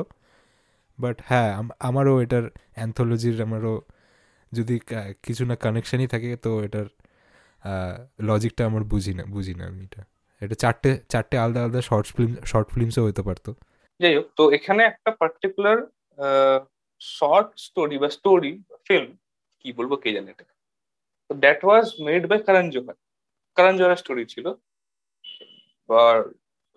বাট 0.98 1.16
হ্যাঁ 1.28 1.50
আমারও 1.88 2.14
এটার 2.24 2.44
অ্যান্থোলজির 2.76 3.36
আমারও 3.46 3.74
যদি 4.52 4.74
কিছু 5.26 5.42
না 5.50 5.54
কানেকশনই 5.64 6.08
থাকে 6.12 6.28
তো 6.44 6.50
এটার 6.66 6.88
লজিকটা 8.28 8.62
আমার 8.70 8.82
বুঝি 8.92 9.12
না 9.18 9.24
বুঝি 9.34 9.54
না 9.58 9.64
আমি 9.70 9.82
এটা। 9.88 10.02
এটা 10.42 10.56
চারটে 10.62 10.90
চারটে 11.12 11.36
আলাদা 11.44 11.60
আলাদা 11.64 11.80
শর্ট 11.88 12.06
ফিল্ম 12.16 12.32
শর্ট 12.50 12.68
ফিল্মসও 12.74 13.02
হতে 13.08 13.22
পারতো। 13.28 13.50
যাই 14.00 14.12
হোক 14.16 14.26
তো 14.38 14.42
এখানে 14.56 14.82
একটা 14.90 15.10
পার্টিকুলার 15.20 15.78
শর্ট 17.00 17.48
স্টোরি 17.66 17.96
বা 18.02 18.08
স্টোরি 18.18 18.52
ফিল্ম 18.86 19.10
কি 19.60 19.68
বলব 19.78 19.92
কে 20.02 20.08
জানে 20.16 20.28
এটা 20.34 20.44
that 21.30 21.60
was 21.66 21.86
made 22.06 22.22
by 22.30 22.38
Karan 22.46 22.66
Johar 22.74 22.96
Karan 23.56 23.74
Johar 23.78 24.00
story 24.02 24.24
ছিল। 24.32 24.46
আর 25.88 26.18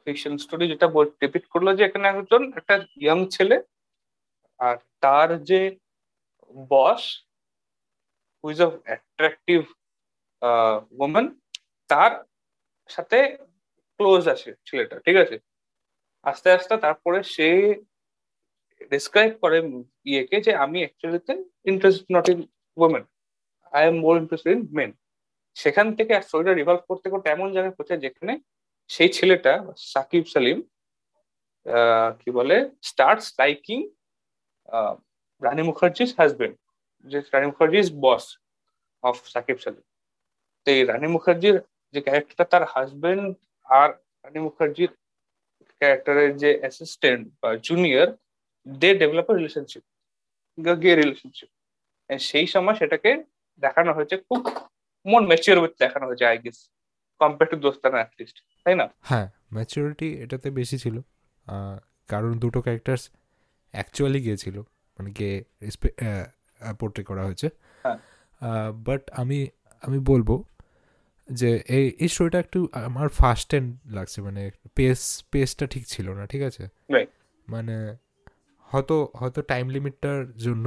ফিকশন 0.07 0.34
স্টোরি 0.43 0.65
যেটা 0.71 0.88
ডিপিট 1.21 1.43
করল 1.53 1.67
যে 1.78 1.84
এখানে 1.86 2.05
একজন 2.07 2.41
একটা 2.59 2.76
ইয়াং 3.03 3.19
ছেলে 3.36 3.57
আর 4.59 4.76
তার 5.03 5.30
যে 5.49 5.61
boss 6.74 7.01
who 8.39 8.45
is 8.53 8.59
of 8.67 8.71
attractive 8.88 9.59
women 11.03 11.26
তার 11.89 12.11
সাথে 12.89 13.17
ক্লোজ 13.99 14.24
আছে 14.34 14.49
ছেলেটা, 14.67 14.95
ঠিক 15.05 15.17
আছে? 15.24 15.36
আস্তে 16.26 16.47
আস্তে 16.57 16.74
তারপরে 16.86 17.19
সে 17.36 17.47
ডিসক্রাইব 18.91 19.32
করে 19.43 19.57
ইয়েকে 20.11 20.38
যে 20.45 20.51
আমি 20.65 20.78
অ্যাকচুয়ালিতে 20.84 21.34
interest 21.71 22.03
not 22.15 22.26
in 22.34 22.39
women 22.78 23.03
I 23.74 23.82
am 23.89 23.95
more 24.05 24.13
interested 24.21 24.51
in 24.57 24.63
men 24.78 24.91
সেখান 25.57 25.87
থেকে 25.97 26.13
স্টোরিটা 26.27 26.53
রিভলভ 26.53 26.81
করতে 26.89 27.07
করতে 27.13 27.27
এমন 27.29 27.47
জায়গায় 27.55 27.75
পৌঁছে 27.77 27.95
যেখানে 28.05 28.33
সেই 28.89 29.09
ছেলেটা, 29.17 29.53
সাকিব 29.93 30.23
সালিম 30.33 30.57
কি 32.19 32.29
বলে 32.37 32.57
স্টার্টস 32.89 33.27
লাইকিং 33.39 33.79
রানী 35.41 35.63
মুখার্জির 35.69 36.09
হাজবেন্ড 36.19 36.55
যে 37.05 37.17
রানী 37.33 37.45
মুখার্জি 37.51 37.79
বস 38.05 38.23
অফ 39.03 39.15
সাকিব 39.33 39.57
সালিম। 39.63 39.83
তো 40.67 40.67
এই 40.75 40.81
রানী 40.91 41.07
মুখার্জির 41.15 41.57
যে 41.93 41.99
ক্যারেক্টারটা 42.05 42.45
তার 42.51 42.63
হাজবেন্ড 42.73 43.25
আর 43.69 43.89
রানী 44.23 44.39
মুখার্জির 44.45 44.91
ক্যারেক্টারের 45.81 46.31
যে 46.41 46.49
অ্যাসিস্ট্যান্ট 46.61 47.23
বা 47.41 47.49
junior 47.67 48.07
they 48.65 48.89
develop 49.01 49.27
relationship 49.31 49.83
gay 50.83 50.91
relationship 50.93 51.49
সেই 52.09 52.47
সময় 52.53 52.75
সেটাকে 52.81 53.11
দেখানো 53.63 53.91
হয়েছে 53.97 54.15
খুব 54.27 54.41
মন 55.05 55.23
ম্যাচিওর 55.25 55.59
উইথ 55.59 55.71
দেখানো 55.79 56.05
হয়েছে 56.07 56.25
I 56.25 56.37
guess 56.37 56.57
compare 57.19 57.49
to 57.49 57.55
Dostana 57.55 57.95
at least 57.95 58.37
তাই 58.63 58.75
না? 58.75 58.89
হ্যাঁ 58.99 59.27
ম্যাচিউরিটি 59.53 60.07
এটাতে 60.13 60.49
বেশি 60.49 60.77
ছিল। 60.77 60.95
কারণ 62.07 62.31
দুটো 62.39 62.61
ক্যারেক্টার্স 62.61 63.09
অ্যাকচুয়ালি 63.71 64.19
গিয়েছিল 64.21 64.59
মানে 64.99 65.11
কে 65.11 65.43
পোর্ট্রে 66.79 67.03
করা 67.03 67.25
হয়েছে। 67.25 67.47
বাট 68.73 69.01
হ্যাঁ। 69.03 69.21
আমি 69.21 69.47
আমি 69.81 69.99
বলব 69.99 70.43
যে 71.31 71.63
এই 71.67 71.85
এই 71.99 72.07
স্টোরিটা 72.07 72.39
একটু 72.39 72.59
আমার 72.73 73.09
ফার্স্ট 73.09 73.49
হ্যান্ড 73.49 73.69
লাগছে 73.85 74.21
মানে 74.21 74.51
পেস 74.75 75.23
পেসটা 75.31 75.65
ঠিক 75.67 75.83
ছিল 75.87 76.07
না 76.13 76.25
ঠিক 76.25 76.41
আছে? 76.41 76.67
মানে 77.47 77.75
হয়তো 78.74 78.95
হয়তো 79.15 79.39
টাইম 79.41 79.65
লিমিটটার 79.69 80.19
জন্য 80.38 80.65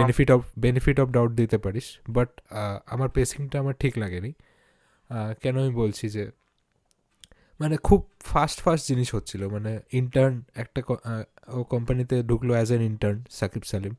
benefit 0.00 0.28
of 0.30 0.40
benefit 0.58 0.96
of 1.00 1.08
doubt 1.08 1.32
দিতে 1.32 1.58
পারিস 1.58 1.86
বাট 2.08 2.30
আমার 2.86 3.08
পেসিংটা 3.08 3.56
আমার 3.60 3.74
ঠিক 3.78 3.94
লাগেনি। 3.98 4.32
কেন 5.42 5.54
আমি 5.58 5.72
বলছি 5.74 6.08
যে 6.08 6.24
মানে 7.60 7.76
খুব 7.76 8.00
ফাস্ট 8.20 8.58
ফাস্ট 8.60 8.84
জিনিস 8.88 9.08
হচ্ছিল। 9.14 9.42
মানে 9.48 9.72
ইন্টার্ন 9.92 10.34
একটা 10.54 10.80
ও 11.48 11.58
কোম্পানিতে 11.64 12.16
ঢুকলো 12.22 12.52
as 12.54 12.68
an 12.68 12.82
intern 12.82 13.18
Saqib 13.30 13.62
Saleem. 13.62 13.94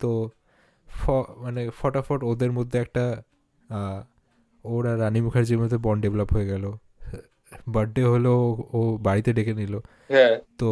তো 0.00 0.10
মানে 1.36 1.62
ফটাফট 1.78 2.20
ওদের 2.24 2.52
মধ্যে 2.52 2.76
একটা 2.78 3.04
ওরা 4.64 4.92
রানী 4.98 5.20
মুখার্জির 5.20 5.58
মধ্যে 5.58 5.76
বন্ড 5.76 6.00
ডেভেলপ 6.02 6.28
হয়ে 6.32 6.46
গেল। 6.46 6.64
বার্থডে 7.68 8.02
হলো 8.04 8.32
ও 8.72 8.80
বাড়িতে 8.98 9.30
ডেকে 9.32 9.54
নিল 9.54 9.74
হ্যাঁ। 10.10 10.34
তো 10.58 10.70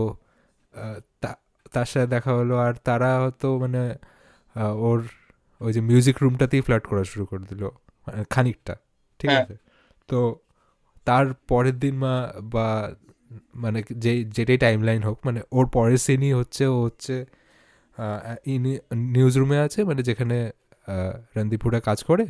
তার 1.73 1.87
সাথে 1.87 2.07
দেখা 2.07 2.33
হলো 2.33 2.55
আর 2.59 2.73
তারা 2.85 3.11
হয়তো 3.21 3.49
মানে 3.59 3.83
ওর 4.81 4.99
ওই 5.61 5.71
যে 5.73 5.81
মিউজিক 5.81 6.17
রুমটাতেই 6.23 6.63
ফ্ল্যাট 6.67 6.85
করা 6.87 7.03
শুরু 7.05 7.25
করে 7.27 7.45
দিল 7.45 7.63
মানে 8.07 8.21
খানিকটা 8.31 8.75
ঠিক 9.21 9.29
হ্যাঁ। 9.31 9.45
আছে 9.45 9.55
তো 10.09 10.19
তার 11.07 11.27
পরের 11.49 11.77
দিন 11.79 11.95
মা 11.97 12.15
বা 12.45 12.67
মানে 13.55 13.79
যে 13.97 14.13
যেটাই 14.37 14.59
টাইম 14.59 14.79
লাইন 14.83 15.03
হোক 15.03 15.17
মানে 15.25 15.41
ওর 15.53 15.67
পরের 15.67 16.01
সিনই 16.07 16.33
হচ্ছে 16.33 16.65
ও 16.67 16.77
হচ্ছে 16.83 17.15
নিউজ 19.15 19.35
রুমে 19.39 19.59
আছে 19.59 19.81
মানে 19.85 20.01
যেখানে 20.03 20.37
রণদীপুরা 21.37 21.79
কাজ 21.81 21.99
করে 22.05 22.25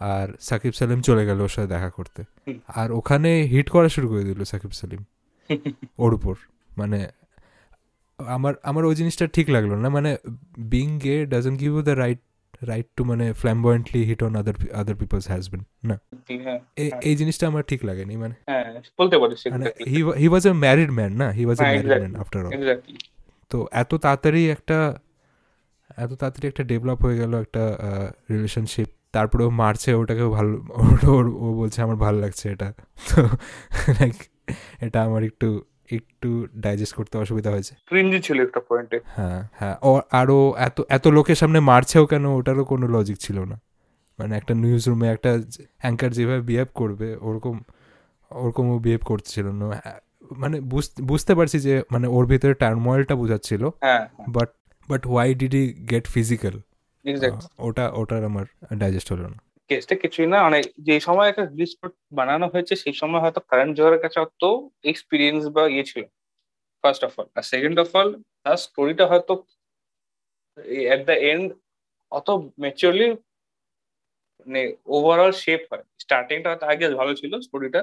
আর 0.00 0.28
সাকিব 0.40 0.72
সালিম 0.72 1.00
চলে 1.00 1.26
গেল 1.26 1.40
ওর 1.40 1.48
সাথে 1.48 1.68
দেখা 1.68 1.90
করতে। 1.90 2.24
আর 2.66 2.92
ওখানে 2.92 3.42
হিট 3.42 3.68
করা 3.68 3.88
শুরু 3.88 4.08
করে 4.08 4.24
দিল 4.24 4.44
সাকিব 4.44 4.70
সালিম। 4.70 5.04
ওর 5.98 6.14
উপর। 6.14 6.34
মানে 6.76 7.08
আমার 8.18 8.54
আমার 8.62 8.84
ওই 8.84 8.94
জিনিসটা 8.94 9.26
ঠিক 9.26 9.50
লাগল 9.50 9.74
না। 9.74 9.88
মানে 9.88 10.16
being 10.58 10.98
gay 10.98 11.26
doesn't 11.26 11.56
give 11.56 11.72
you 11.72 11.82
the 11.82 11.90
right 11.90 12.18
right 12.66 12.86
to 12.96 13.04
মানে 13.04 13.32
flamboyantly 13.32 14.04
hit 14.04 14.22
on 14.22 14.36
other 14.36 14.54
other 14.74 14.94
people's 14.94 15.28
husband 15.28 15.86
না? 15.86 16.00
এই 17.02 17.16
জিনিসটা 17.16 17.46
আমার 17.46 17.62
ঠিক 17.62 17.84
লাগেনি। 17.84 18.16
মানে 18.16 18.34
বলতে 18.98 19.18
পারিস 19.18 19.46
মানে 19.46 19.72
হি 20.18 20.28
ওয়াজ 20.28 20.46
এ 20.46 20.52
ম্যারিড 20.52 20.90
ম্যান 20.90 21.12
না? 21.12 21.30
He 21.30 21.46
was 21.46 21.60
a 21.60 21.64
married 21.64 21.86
man 21.86 22.16
after 22.16 22.46
all 22.46 22.80
তো 23.48 23.66
এত 23.72 23.94
তাড়াতাড়ি 23.94 24.50
একটা 24.50 24.98
এত 25.96 26.12
তাড়াতাড়ি 26.12 26.48
একটা 26.48 26.64
ডেভেলপ 26.64 27.02
হয়ে 27.02 27.18
গেল 27.18 27.34
একটা 27.40 27.78
রিলেশনশিপ 28.30 28.86
তারপরে 29.16 29.42
ও 29.48 29.50
মারছে 29.62 29.90
ওটাকেও 30.00 30.28
ভালো 30.36 30.52
ওর 31.16 31.24
ও 31.44 31.46
বলছে 31.60 31.78
আমার 31.86 31.98
ভালো 32.04 32.18
লাগছে 32.24 32.44
এটা। 32.54 32.68
তো 33.08 33.18
লাইক 33.98 34.16
এটা 34.86 34.98
আমার 35.08 35.22
একটু 35.30 35.48
একটু 35.98 36.28
ডাইজেস্ট 36.64 36.94
করতে 36.98 37.14
অসুবিধা 37.22 37.50
হয়েছে। 37.54 37.72
ক্রিঞ্জি 37.90 38.18
ছিল 38.26 38.38
একটা 38.46 38.60
পয়েন্টে 38.68 38.98
হ্যাঁ 39.16 39.40
হ্যাঁ 39.60 39.76
ও 39.88 39.90
আরও 40.20 40.38
এত 40.68 40.76
এত 40.96 41.04
লোকের 41.16 41.38
সামনে 41.40 41.60
মারছেও 41.70 42.04
কেন 42.12 42.24
ওটারও 42.38 42.64
কোনো 42.72 42.86
লজিক 42.94 43.18
ছিল 43.24 43.38
না। 43.50 43.56
মানে 44.18 44.32
একটা 44.40 44.52
নিউজ 44.62 44.82
রুমে 44.90 45.06
একটা 45.14 45.30
অ্যাঙ্কার 45.82 46.10
যেভাবে 46.16 46.42
বিহেভ 46.50 46.68
করবে 46.80 47.08
ওরকম 47.26 47.56
ওরকম 48.30 48.64
ও 48.74 48.76
বিহেভ 48.86 49.02
করছিল 49.10 49.46
না। 49.60 49.66
মানে 50.42 50.56
বুঝতে 51.10 51.32
পারছি 51.38 51.58
যে 51.66 51.74
মানে 51.92 52.06
ওর 52.16 52.24
ভিতরে 52.32 52.54
টার্ময়েলটা 52.62 53.14
বোঝাচ্ছিল। 53.22 53.62
But 54.36 54.50
but 54.88 55.02
why 55.10 55.30
did 55.40 55.54
he 55.62 55.64
get 55.92 56.04
physical 56.14 56.54
ওটা 57.58 57.84
ওটার 57.92 58.22
আমার 58.30 58.46
ডাইজেস্ট 58.82 59.08
হলো 59.12 59.26
না। 59.32 59.38
কেসটা 59.70 59.94
কিছুই 60.02 60.28
না 60.32 60.38
মানে 60.42 60.58
যে 60.88 60.96
সময় 61.00 61.28
একটা 61.28 61.44
রিলিজ 61.44 61.72
বানানো 62.18 62.46
হয়েছে 62.52 62.74
সেই 62.82 62.94
সময় 63.00 63.20
হয়তো 63.24 63.40
কারণ 63.50 63.68
জোহরের 63.76 64.00
কাছে 64.04 64.18
অত 64.20 64.42
এক্সপিরিয়েন্স 64.84 65.42
বা 65.56 65.62
ইয়ে 65.68 65.88
ছিল 65.90 66.04
ফার্স্ট 66.84 67.02
অফ 67.04 67.12
অল 67.18 67.26
আর 67.36 67.44
সেকেন্ড 67.52 67.76
অফ 67.84 67.90
অল 68.00 68.08
তার 68.42 68.58
স্টোরিটা 68.66 69.04
হয়তো 69.06 69.32
এট 70.92 71.00
দ্য 71.06 71.16
এন্ড 71.30 71.46
অত 72.12 72.28
ম্যাচিওরলি 72.62 73.08
মানে 74.40 74.62
ওভারঅল 74.96 75.32
শেপ 75.42 75.62
হয়। 75.70 75.84
স্টার্টিংটা 76.02 76.48
হয়তো 76.50 76.66
আগে 76.72 76.86
ভালো 77.00 77.12
ছিল 77.14 77.32
স্টোরিটা 77.40 77.80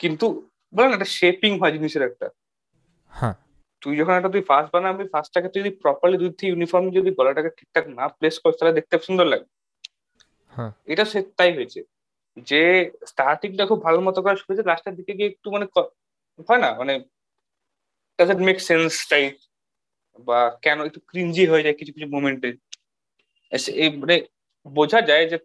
কিন্তু 0.00 0.26
বলে 0.72 0.86
না 0.88 0.94
একটা 0.94 1.10
শেপিং 1.18 1.52
হয় 1.60 1.72
জিনিসের 1.76 2.02
একটা। 2.02 2.26
হ্যাঁ 3.12 3.36
তুই 3.82 3.94
যখন 3.96 4.14
একটা 4.14 4.30
তুই 4.34 4.42
ফার্স্ট 4.50 4.70
বানাবি 4.74 5.04
ফার্স্টটাকে 5.12 5.48
তুই 5.52 5.60
যদি 5.62 5.72
প্রপারলি 5.82 6.16
দুই 6.18 6.30
থেকে 6.30 6.50
ইউনিফর্ম 6.50 6.86
যদি 6.98 7.10
গলাটাকে 7.18 7.50
ঠিকঠাক 7.58 7.84
না 7.98 8.04
প্লেস 8.08 8.34
করিস 8.42 8.56
তাহলে 8.58 8.76
দেখতে 8.78 8.94
সুন্দর 9.08 9.26
লাগে। 9.32 9.46
হ্যাঁ। 10.56 10.72
এটা 10.86 11.04
সে 11.04 11.18
তাই 11.38 11.50
হয়েছে। 11.56 11.80
যে 12.50 12.62
স্টার্টিংটা 13.06 13.64
খুব 13.66 13.80
ভালো 13.82 13.98
মতো 14.00 14.18
করা 14.22 14.36
শুরু 14.36 14.48
হয়েছে 14.50 14.68
লাস্টের 14.70 14.94
দিকে 14.96 15.12
গিয়ে 15.18 15.30
একটু 15.32 15.48
মানে 15.50 15.66
হয় 16.48 16.60
না? 16.64 16.70
মানে 16.78 16.92
ডাজেন্ট 18.18 18.42
মেক 18.48 18.58
সেন্স 18.60 18.92
টাইপ 19.08 19.32
বা 20.18 20.38
কেন 20.62 20.78
একটু 20.84 21.00
ক্রিঞ্জি 21.10 21.44
হয়ে 21.46 21.64
যায় 21.66 21.76
কিছু 21.78 21.92
কিছু 21.96 22.08
মোমেন্টে 22.08 22.50
এই 23.82 23.88
মানে 23.96 24.16
বোঝা 24.66 25.00
যায় 25.10 25.24
যে 25.28 25.36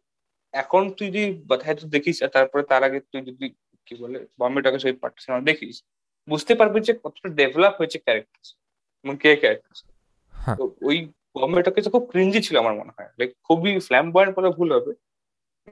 এখন 0.54 0.84
তুই 0.98 1.08
যদি 1.08 1.22
হয়তো 1.66 1.86
দেখিস 1.88 2.18
তারপরে 2.36 2.64
তার 2.72 2.82
আগে 2.84 3.00
তুই 3.12 3.22
যদি 3.22 3.46
কি 3.88 3.94
বলে 3.96 4.18
বম্বে 4.40 4.62
টকের 4.62 4.82
সেই 4.86 4.96
পার্ট 5.02 5.16
সিনেমা 5.20 5.42
দেখিস 5.42 5.76
বুঝতে 6.28 6.54
পারবি 6.56 6.80
যে 6.80 6.94
কতটা 7.04 7.30
ডেভেলপ 7.40 7.74
হয়েছে 7.80 7.98
ক্যারেক্টার 8.00 8.44
এবং 9.06 9.16
কে 9.24 9.30
ক্যারেক্টার 9.36 9.76
তো 10.58 10.64
ওই 10.82 10.98
বম্বে 11.36 11.62
টকিজ 11.64 11.86
খুব 11.94 12.04
ক্রিঞ্জি 12.12 12.40
ছিল 12.42 12.56
আমার 12.58 12.76
মনে 12.82 12.92
হয়। 12.98 13.10
লাইক 13.20 13.32
খুবই 13.44 13.72
ফ্ল্যাম 13.88 14.06
বয়েন্ট 14.12 14.32
বলে 14.38 14.50
ভুল 14.58 14.70
হবে। 14.78 14.92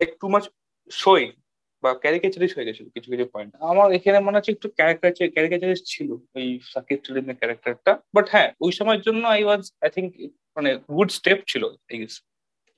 একটু 0.02 0.26
মাছ 0.28 0.44
শোয়িং 0.92 1.30
বা 1.84 1.90
ক্যারিকেচারিস 2.04 2.52
হয়ে 2.56 2.68
গেছিল 2.70 2.86
কিছু 2.96 3.08
কিছু 3.12 3.26
পয়েন্ট 3.34 3.52
আমার 3.72 3.88
এখানে 3.98 4.18
মনে 4.20 4.38
হচ্ছে 4.38 4.52
একটু 4.52 4.68
ক্যারিকেচার 4.78 5.28
ক্যারিকেচারিস 5.36 5.82
ছিল 5.84 6.10
ওই 6.36 6.46
সাকিব 6.72 7.00
সেলিমের 7.06 7.38
ক্যারেক্টারটা 7.40 7.92
বাট 8.16 8.26
হ্যাঁ 8.34 8.50
ওই 8.62 8.72
সময়ের 8.72 9.02
জন্য 9.02 9.24
আই 9.28 9.42
ওয়াজ 9.44 9.62
আই 9.84 9.90
থিঙ্ক 9.96 10.10
মানে 10.58 10.70
গুড 10.90 11.10
স্টেপ 11.20 11.40
ছিল 11.48 11.64
I 11.90 11.96
guess 12.02 12.16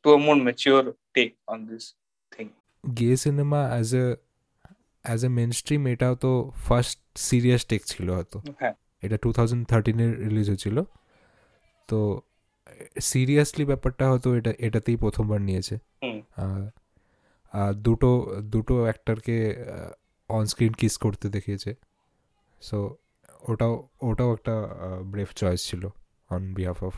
to 0.05 0.07
a 0.13 0.17
more 0.25 0.37
mature 0.45 0.83
take 1.15 1.29
on 1.47 1.59
this 1.69 1.83
thing 2.31 2.45
gay 2.83 3.11
cinema 3.25 3.59
as 3.71 3.89
a 3.95 4.05
as 5.07 5.21
a 5.25 5.29
mainstream 5.59 5.81
এটাও 5.87 6.15
তো 6.23 6.31
ফার্স্ট 6.67 6.99
সিরিয়াস 7.27 7.61
টেক 7.65 7.81
ছিল 7.85 8.07
হয়তো। 8.11 8.37
হ্যাঁ। 8.59 8.73
এটা 9.01 9.17
টু 9.23 9.29
থাউজেন্ড 9.33 9.63
থার্টিনে 9.67 10.05
রিলিজ 10.25 10.47
হয়েছিল। 10.49 10.77
তো 11.87 12.21
সিরিয়াসলি 13.01 13.63
ব্যাপারটা 13.65 14.03
হয়তো 14.11 14.29
এটা 14.35 14.51
এটাতেই 14.59 14.97
প্রথমবার 15.03 15.39
নিয়েছে। 15.41 15.75
দুটো 17.77 18.09
দুটো 18.53 18.75
অ্যাক্টারকে 18.83 19.37
অন 20.29 20.45
স্ক্রিন 20.45 20.73
কিস 20.73 20.97
করতে 20.97 21.25
দেখিয়েছে। 21.35 21.71
সো 22.61 22.77
ওটাও 23.47 23.73
ওটাও 24.01 24.29
একটা 24.33 24.55
ব্রেভ 25.11 25.29
চয়েস 25.35 25.61
ছিল 25.69 25.83
on 26.29 26.41
behalf 26.53 26.83
of 26.83 26.95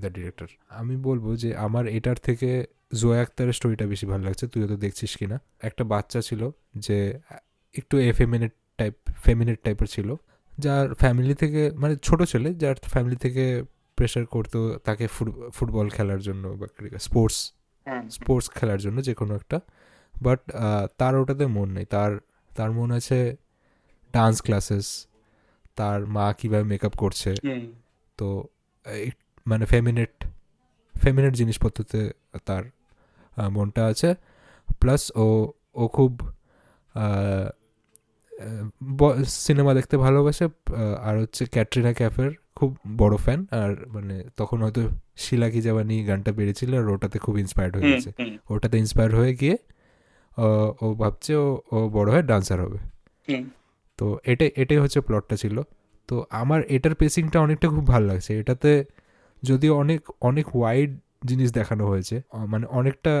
the 0.00 0.10
director 0.16 0.48
আমি 0.80 0.94
বলব 1.08 1.24
যে 1.42 1.50
আমার 1.56 1.84
এটার 1.86 2.18
থেকে 2.22 2.50
জোয়া 3.00 3.16
আক্তারের 3.20 3.52
স্টোরিটা 3.52 3.86
বেশি 3.86 4.06
ভালো 4.06 4.22
লাগছে। 4.24 4.44
তুই 4.46 4.62
তো 4.68 4.76
দেখছিস 4.76 5.12
কিনা? 5.16 5.36
একটা 5.60 5.82
বাচ্চা 5.84 6.20
ছিল 6.20 6.42
যে 6.76 6.98
একটু 7.74 7.94
এফেমিনেট 8.12 8.52
টাইপ 8.78 8.94
ফেমিনেট 9.24 9.58
টাইপের 9.62 9.86
ছিল। 9.86 10.08
যার 10.58 10.94
ফ্যামিলি 10.94 11.34
থেকে 11.34 11.60
মানে 11.82 11.94
ছোট 11.96 12.22
ছেলে 12.22 12.48
যার 12.54 12.76
ফ্যামিলি 12.94 13.16
থেকে 13.16 13.44
প্রেশার 13.96 14.24
করতো 14.26 14.58
তাকে 14.84 15.04
ফুটবল 15.52 15.86
খেলার 15.88 16.20
জন্য 16.20 16.44
বা 16.60 16.66
স্পোর্টস 16.98 17.38
স্পোর্টস 18.10 18.46
খেলার 18.50 18.80
জন্য 18.80 18.98
যে 19.02 19.14
কোনো 19.14 19.32
একটা। 19.34 19.58
বাট 20.14 20.40
তার 20.98 21.14
ওটাতে 21.16 21.46
মন 21.46 21.68
নেই। 21.70 21.86
তার 21.94 22.12
তার 22.56 22.70
মন 22.72 22.90
আছে 22.98 23.18
ডান্স 24.14 24.36
ক্লাসেস 24.42 24.86
তার 25.76 26.06
মা 26.06 26.26
কীভাবে 26.38 26.64
মেকআপ 26.64 26.94
করছে। 26.96 27.30
তো 28.18 28.28
মানে 29.46 29.66
ফেমিনেট 29.66 30.26
ফেমিনেট 30.94 31.34
জিনিসপত্রতে 31.34 32.10
তার 32.44 32.64
মনটা 33.50 33.86
আছে। 33.86 34.14
প্লাস 34.80 35.12
ও 35.16 35.52
ও 35.74 35.88
খুব 35.88 36.20
সিনেমা 39.24 39.74
দেখতে 39.74 39.96
ভালোবাসে। 39.96 40.48
আর 41.02 41.18
হচ্ছে 41.18 41.44
ক্যাটরিনা 41.44 41.92
ক্যাফের 41.92 42.30
খুব 42.54 42.76
বড় 42.96 43.16
ফ্যান 43.16 43.46
আর 43.50 43.86
মানে 43.86 44.24
তখন 44.36 44.62
হয়তো 44.62 44.88
শিলা 45.16 45.50
কি 45.50 45.62
জাবানি 45.62 46.04
গানটা 46.04 46.32
বেরিয়েছিল 46.32 46.74
আর 46.74 46.88
ওটাতে 46.88 47.18
খুব 47.18 47.38
ইন্সপায়ার্ড 47.38 47.76
হয়ে 47.76 47.92
গেছে। 47.92 48.12
ওটাতে 48.50 48.78
ইন্সপায়ার 48.78 49.14
হয়ে 49.14 49.34
গিয়ে 49.34 49.56
ও- 50.38 50.74
ও 50.82 50.94
ভাবছে 50.94 51.34
ও 51.34 51.60
ও 51.72 51.88
বড় 51.88 52.12
হয়ে 52.12 52.22
ডান্সার 52.22 52.60
হবে। 52.60 52.78
তো 53.96 54.18
এটাই 54.24 54.50
এটাই 54.56 54.78
হচ্ছে 54.78 55.00
প্লটটা 55.00 55.36
ছিল। 55.36 55.62
তো 56.06 56.24
আমার 56.30 56.62
এটার 56.62 56.94
পেসিংটা 56.94 57.40
অনেকটা 57.40 57.68
খুব 57.68 57.86
ভালো 57.86 58.06
লাগছে। 58.06 58.38
এটাতে 58.38 58.84
যদিও 59.42 59.72
অনেক 59.82 60.00
অনেক 60.20 60.46
ওয়াইড 60.56 60.90
জিনিস 61.30 61.48
দেখানো 61.58 61.84
হয়েছে 61.86 62.16
মানে 62.52 62.64
অনেকটা 62.78 63.14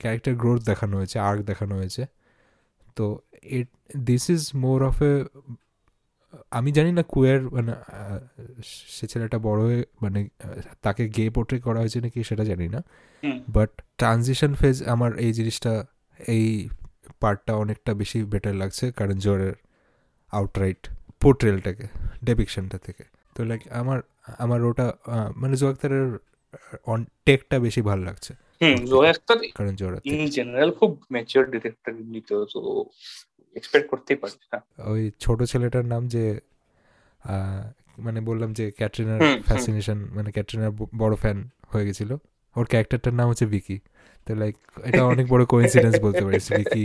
ক্যারেক্টার 0.00 0.34
গ্রোথ 0.42 0.60
দেখানো 0.70 0.94
হয়েছে 0.96 1.16
আর্ক 1.28 1.40
দেখানো 1.50 1.74
হয়েছে। 1.80 2.02
তো 2.96 3.04
it 3.58 3.68
this 4.08 4.24
is 4.34 4.42
more 4.64 4.78
of 4.90 4.96
a 5.02 5.12
আমি 6.58 6.70
জানি 6.72 6.90
না 6.98 7.02
কুয়ের 7.12 7.40
মানে 7.54 7.72
সে 8.96 9.04
ছেলেটা 9.12 9.38
বড় 9.38 9.60
হয়ে 9.62 9.82
মানে 10.02 10.20
তাকে 10.84 11.02
গে 11.16 11.24
পোর্ট্রে 11.30 11.58
করা 11.66 11.78
হয়েছে 11.82 11.98
নাকি 12.04 12.18
সেটা 12.28 12.44
জানি 12.50 12.66
না। 12.74 12.80
বাট 13.56 13.70
ট্রানজিশন 14.00 14.52
ফেজ 14.60 14.76
আমার 14.94 15.10
এই 15.24 15.32
জিনিসটা 15.38 15.72
এই 16.18 16.44
পার্টটা 17.20 17.52
অনেকটা 17.62 17.90
বেশি 17.94 18.18
বেটার 18.32 18.54
লাগছে 18.62 18.86
কারণ 18.98 19.16
জোরের 19.24 19.54
আউটরাইট 20.32 20.80
পোর্ট্রেলটাকে 21.22 21.86
ডেপিকশনটা 22.26 22.78
থেকে। 22.86 23.04
তো 23.38 23.44
লাইক 23.44 23.62
আমার 23.72 23.98
আমার 24.38 24.60
ওটা 24.64 24.86
মানে 25.36 25.54
জো 25.56 25.66
আক্তারের 25.68 26.06
অন 26.86 27.00
টেকটা 27.26 27.56
বেশি 27.58 27.80
ভালো 27.82 28.02
লাগছে। 28.04 28.32
হুম 28.60 28.76
জোয়া 28.90 29.08
আক্তার 29.10 29.38
কারণ 29.56 29.74
ইন 30.12 30.22
জেনারেল 30.36 30.70
খুব 30.70 30.90
ম্যাচিওর 31.12 31.44
ডিরেক্টর 31.50 31.92
এমনিতে 32.02 32.34
তো 32.52 32.60
এক্সপেক্ট 33.56 33.86
করতেই 33.92 34.16
পারি 34.22 34.36
হ্যাঁ 34.50 34.62
ওই 34.92 35.02
ছোট 35.20 35.38
ছেলেটার 35.42 35.84
নাম 35.84 36.02
যে 36.14 36.24
মানে 37.98 38.20
বললাম 38.20 38.50
যে 38.52 38.64
ক্যাটরিনার। 38.70 39.20
ফ্যাসিনেশন 39.48 39.98
মানে 40.16 40.30
ক্যাটরিনার 40.36 40.72
বড় 41.02 41.14
ফ্যান 41.22 41.38
হয়ে 41.72 41.84
গেছিল। 41.88 42.10
ওর 42.56 42.66
ক্যারেক্টারটার 42.72 43.14
নাম 43.14 43.26
হচ্ছে 43.28 43.46
ভিকি। 43.46 43.76
তো 44.26 44.30
লাইক 44.34 44.54
এটা 44.84 45.02
অনেক 45.04 45.26
বড় 45.32 45.42
কোইন্সিডেন্স 45.54 45.94
বলতে 46.06 46.22
পারিস 46.26 46.46
ভিকি 46.58 46.84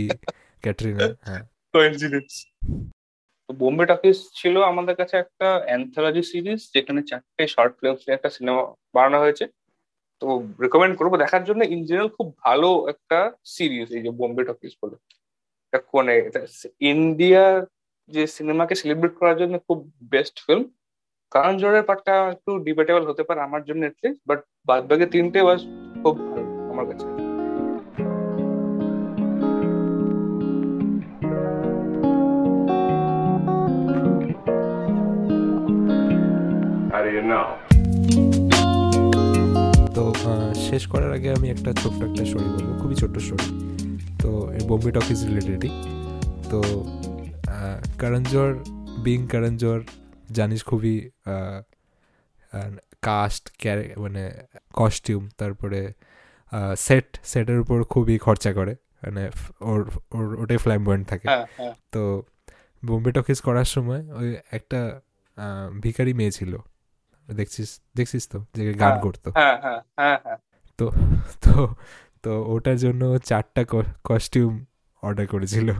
ক্যাটরিনা 0.64 1.04
হ্যাঁ। 1.28 1.42
কোইন্সিডেন্স 1.74 2.30
তো 3.48 3.50
বোম্বে 3.60 3.84
টকিজ 3.90 4.16
ছিল 4.38 4.54
আমাদের 4.70 4.94
কাছে 5.00 5.14
একটা 5.16 5.48
অ্যান্থোলজি 5.66 6.22
সিরিজ 6.30 6.60
যেখানে 6.74 7.00
চারটে 7.10 7.42
শর্ট 7.54 7.72
ফিল্মস 7.78 8.00
নিয়ে 8.04 8.16
একটা 8.18 8.30
সিনেমা 8.36 8.62
বানানো 8.94 9.18
হয়েছে। 9.24 9.44
তো 10.22 10.26
রেকমেন্ড 10.64 10.94
করব। 11.00 11.12
দেখার 11.22 11.42
জন্য 11.48 11.60
ইন 11.74 11.80
জেনারেল 11.88 12.10
খুব 12.18 12.26
ভালো 12.44 12.68
একটা 12.92 13.18
সিরিজ 13.54 13.88
এই 13.96 14.02
যে 14.06 14.10
বোম্বে 14.18 14.42
টকিজ 14.48 14.72
বলে। 14.82 14.96
এটা 15.66 15.78
কোনে? 15.90 16.16
ইন্ডিয়া 16.92 17.44
যে 18.10 18.22
সিনেমাকে 18.36 18.74
সেলিব্রেট 18.80 19.14
করার 19.20 19.36
জন্য 19.42 19.54
খুব 19.66 19.78
বেস্ট 20.12 20.36
ফিল্ম 20.46 20.64
কারণ 21.32 21.52
জোরের 21.62 21.84
পার্টটা 21.88 22.14
একটু 22.34 22.50
ডিবেটেবল 22.66 23.02
হতে 23.10 23.22
পারে 23.28 23.40
আমার 23.48 23.62
জন্য 23.68 23.80
এটলিস্ট 23.84 24.20
বাট 24.28 24.40
বাদ 24.68 24.82
বাকি 24.90 25.06
তিনটে 25.14 25.40
ওয়াজ 25.42 25.60
খুব 26.02 26.14
ভালো 26.30 26.42
আমার 26.72 26.86
কাছে। 26.90 27.23
Know? 37.34 37.48
তো 39.94 40.02
শেষ 40.70 40.86
করার 40.86 41.12
আগে 41.12 41.30
আমি 41.30 41.50
একটা 41.50 41.72
ছোট্ট 41.72 42.02
একটা 42.04 42.24
স্টোরি 42.24 42.48
বলব 42.54 42.80
খুবই 42.80 42.94
ছোট্ট 42.94 43.18
স্টোরি 43.18 43.48
তো 44.22 44.50
বোম্বে 44.66 44.90
টকিজ 44.90 45.24
রিলেটেডই 45.24 45.70
তো 46.50 46.60
আহ, 47.46 47.78
করণ 48.00 48.24
বিং 49.04 49.28
করণ 49.28 49.56
জোহর 49.56 49.80
জানিস 50.32 50.64
খুবই 50.64 51.10
কাস্ট 53.02 53.50
ক্যারে 53.58 53.94
মানে 53.96 54.22
কস্টিউম 54.72 55.28
তারপরে 55.38 55.92
সেট 56.76 57.08
সেটের 57.24 57.60
উপর 57.60 57.84
খুবই 57.84 58.18
খরচা 58.18 58.52
করে। 58.52 58.76
মানে 59.02 59.30
ওর 59.60 59.90
ওর 60.12 60.40
ওটাই 60.40 60.56
ফ্ল্যাম্বয়েন্ট 60.56 61.08
থাকে। 61.08 61.28
হ্যাঁ 61.28 61.46
হ্যাঁ। 61.56 61.74
তো 61.92 62.22
বোম্বে 62.86 63.12
টকিজ 63.12 63.40
করার 63.40 63.64
সময় 63.64 64.02
ওই 64.12 64.36
একটা 64.50 65.00
ভিখারি 65.82 66.14
মেয়ে 66.14 66.30
ছিল। 66.30 66.56
দেখছিস 67.28 67.80
দেখছিস 67.96 68.28
তো? 68.28 68.44
যে 68.54 68.74
গান 68.74 68.90
হ্যাঁ। 68.90 69.00
করতো। 69.00 69.30
হ্যাঁ 69.30 69.58
হ্যাঁ 69.62 70.18
হ্যাঁ 70.24 70.36
তো 70.78 70.90
তো 72.24 72.44
ওটার 72.46 72.78
জন্য 72.78 73.18
চারটা 73.24 73.64
কস্টিউম 74.04 74.64
অর্ডার 75.02 75.26
করেছিল 75.26 75.72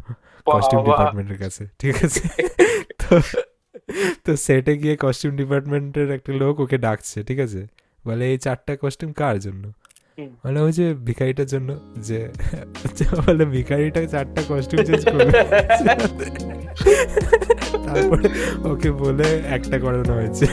কস্টিউম 0.46 0.84
ডিপার্টমেন্টের 0.84 1.38
কাছে 1.38 1.68
ঠিক 1.78 2.04
আছে? 2.04 2.20
তো 3.00 3.20
তো 4.24 4.36
সেটে 4.36 4.78
গিয়ে 4.78 4.96
কস্টিউম 5.00 5.36
ডিপার্টমেন্টের 5.36 6.10
একটা 6.10 6.32
লোক 6.32 6.60
ওকে 6.60 6.78
ডাকছে 6.78 7.24
ঠিক 7.24 7.40
আছে? 7.40 7.66
বলে 8.04 8.26
এই 8.26 8.38
চারটা 8.38 8.76
কস্টিউম 8.76 9.12
কার 9.12 9.38
জন্য। 9.38 9.72
মানে 10.44 10.60
ওই 10.60 10.72
যে 10.72 10.94
ভিখারিটার 11.04 11.46
জন্য 11.46 11.80
যে 11.98 12.28
বলে 13.18 13.46
ভিখারিটা 13.46 14.06
চারটা 14.06 14.42
কস্টিউম 14.48 14.84
চেঞ্জ 14.84 15.04
করবে। 15.04 15.30
তারপরে 17.86 18.26
ওকে 18.70 18.90
বলে 19.02 19.28
একটা 19.56 19.76
করানো 19.84 20.12
হয়েছে। 20.18 20.46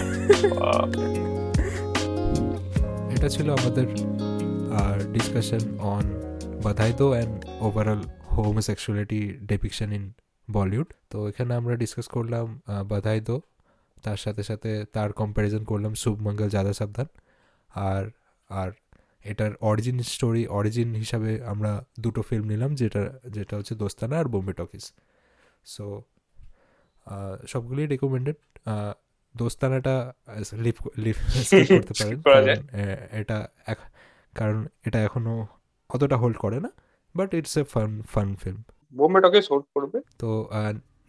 এটা 3.15 3.27
ছিল 3.35 3.47
আমাদের 3.59 3.85
discussion 5.15 5.63
on 5.93 6.05
Badhaai 6.65 6.91
Do 6.99 7.07
and 7.15 7.35
overall 7.67 8.01
homosexuality 8.35 9.21
depiction 9.51 9.89
in 9.97 10.03
Bollywood 10.47 10.89
তো 11.11 11.17
এখানে 11.29 11.51
আমরা 11.59 11.73
ডিসকাস 11.83 12.07
করলাম 12.15 12.45
বাধাই 12.91 13.19
দো 13.27 13.35
তার 14.03 14.19
সাথে 14.23 14.41
সাথে 14.49 14.71
তার 14.95 15.09
কম্প্যারিজন 15.19 15.63
করলাম 15.71 15.93
শুভমঙ্গল 16.01 16.49
যাদা 16.55 16.73
সাবধান। 16.79 17.07
আর 17.89 18.03
আর 18.49 18.69
এটার 19.31 19.51
অরিজিন 19.69 19.97
স্টোরি 20.13 20.43
অরিজিন 20.57 20.89
হিসাবে 21.01 21.31
আমরা 21.51 21.71
দুটো 22.03 22.21
ফিল্ম 22.27 22.45
নিলাম, 22.51 22.71
যেটা 22.81 23.03
যেটা 23.35 23.53
হচ্ছে 23.57 23.73
দোস্তানা 23.81 24.15
আর 24.21 24.27
বোম্বে 24.33 24.53
টকিজ। 24.59 24.83
সো 25.73 25.85
সবগুলোই 27.51 27.85
রেকমেন্ডেড 27.93 28.37
দোস্তানাটা 29.35 29.95
লিভ 30.65 30.77
লিভ 31.05 31.17
করতে 31.71 31.93
পারেন। 31.99 32.59
এটা 33.21 33.37
কারণ 34.39 34.59
এটা 34.87 34.99
এখনও 35.07 35.35
অতটা 35.89 36.17
হোল্ড 36.21 36.37
করে 36.43 36.57
না 36.65 36.71
but 37.15 37.29
it's 37.39 37.55
a 37.61 37.63
fun 37.73 37.89
fun 38.13 38.27
film 38.41 38.61
Bombay 38.93 39.19
Talkies 39.25 39.45
hold 39.51 39.65
করবে। 39.75 39.97
তো 40.21 40.29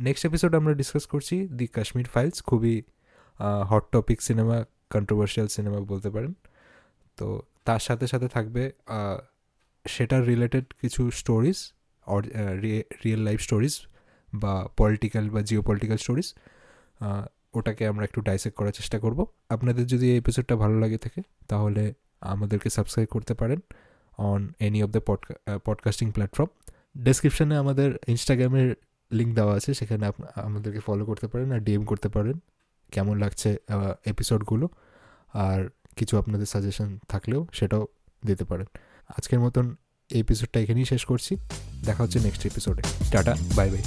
নেক্সট 0.06 0.24
এপিসোড 0.28 0.52
আমরা 0.60 0.72
ডিসকাস 0.80 1.04
করছি 1.12 1.36
দি 1.58 1.66
কাশ্মীর 1.76 2.08
ফাইলস 2.14 2.36
খুবই 2.48 2.74
hot 3.70 3.84
topic 3.94 4.18
cinema 4.28 4.56
controversial 4.94 5.48
cinema 5.56 5.78
বলতে 5.92 6.08
পারেন। 6.14 6.32
তো 7.18 7.26
তার 7.66 7.82
সাথে 7.86 8.04
সাথে 8.12 8.28
থাকবে 8.36 8.62
সেটার 9.84 10.22
রিলেটেড 10.30 10.66
কিছু 10.80 11.02
স্টোরিজ 11.20 11.58
রিয়েল 13.04 13.22
লাইফ 13.28 13.38
স্টোরিজ 13.46 13.74
বা 14.42 14.52
পলিটিক্যাল 14.76 15.24
বা 15.34 15.40
জিও 15.48 15.62
পলিটিক্যাল 15.62 15.98
স্টোরিজ 16.04 16.28
ওটাকে 17.54 17.82
আমরা 17.86 18.04
একটু 18.04 18.20
ডাইসেক্ট 18.20 18.56
করার 18.58 18.72
চেষ্টা 18.72 18.98
করব। 18.98 19.18
আপনাদের 19.54 19.84
যদি 19.86 20.06
এই 20.12 20.18
এপিসোডটা 20.18 20.54
ভালো 20.56 20.76
লাগে 20.80 20.98
থাকে, 20.98 21.20
তাহলে 21.50 21.82
আমাদেরকে 22.20 22.68
সাবস্ক্রাইব 22.70 23.08
করতে 23.08 23.34
পারেন 23.34 23.58
on 24.18 24.40
any 24.66 24.80
of 24.82 24.90
the 24.90 25.02
podcasting 25.64 26.06
platform 26.10 26.50
ডেসক্রিপশানে 26.98 27.54
আমাদের 27.56 27.90
ইনস্টাগ্রামের 28.12 28.68
লিঙ্ক 29.10 29.30
দেওয়া 29.34 29.54
আছে, 29.58 29.70
সেখানে 29.74 30.04
আমাদেরকে 30.48 30.80
ফলো 30.80 31.04
করতে 31.10 31.26
পারেন 31.32 31.48
আর 31.52 31.60
ডিএম 31.66 31.84
করতে 31.84 32.08
পারেন 32.08 32.36
কেমন 32.92 33.14
লাগছে 33.18 33.48
এপিসোডগুলো 34.12 34.66
আর 35.46 35.60
কিছু 35.96 36.14
আপনাদের 36.18 36.46
সাজেশন 36.46 36.88
থাকলেও 37.08 37.40
সেটাও 37.52 37.84
দিতে 38.26 38.44
পারেন। 38.44 38.66
আজকের 39.18 39.40
মতন 39.40 39.66
এই 40.10 40.20
এপিসোডটা 40.20 40.58
এখানেই 40.60 40.84
শেষ 40.84 41.02
করছি। 41.04 41.32
দেখা 41.86 42.00
হচ্ছে 42.04 42.18
নেক্সট 42.20 42.42
এপিসোডে 42.50 42.82
টাটা 43.12 43.34
বাই 43.56 43.68
বাই 43.70 43.82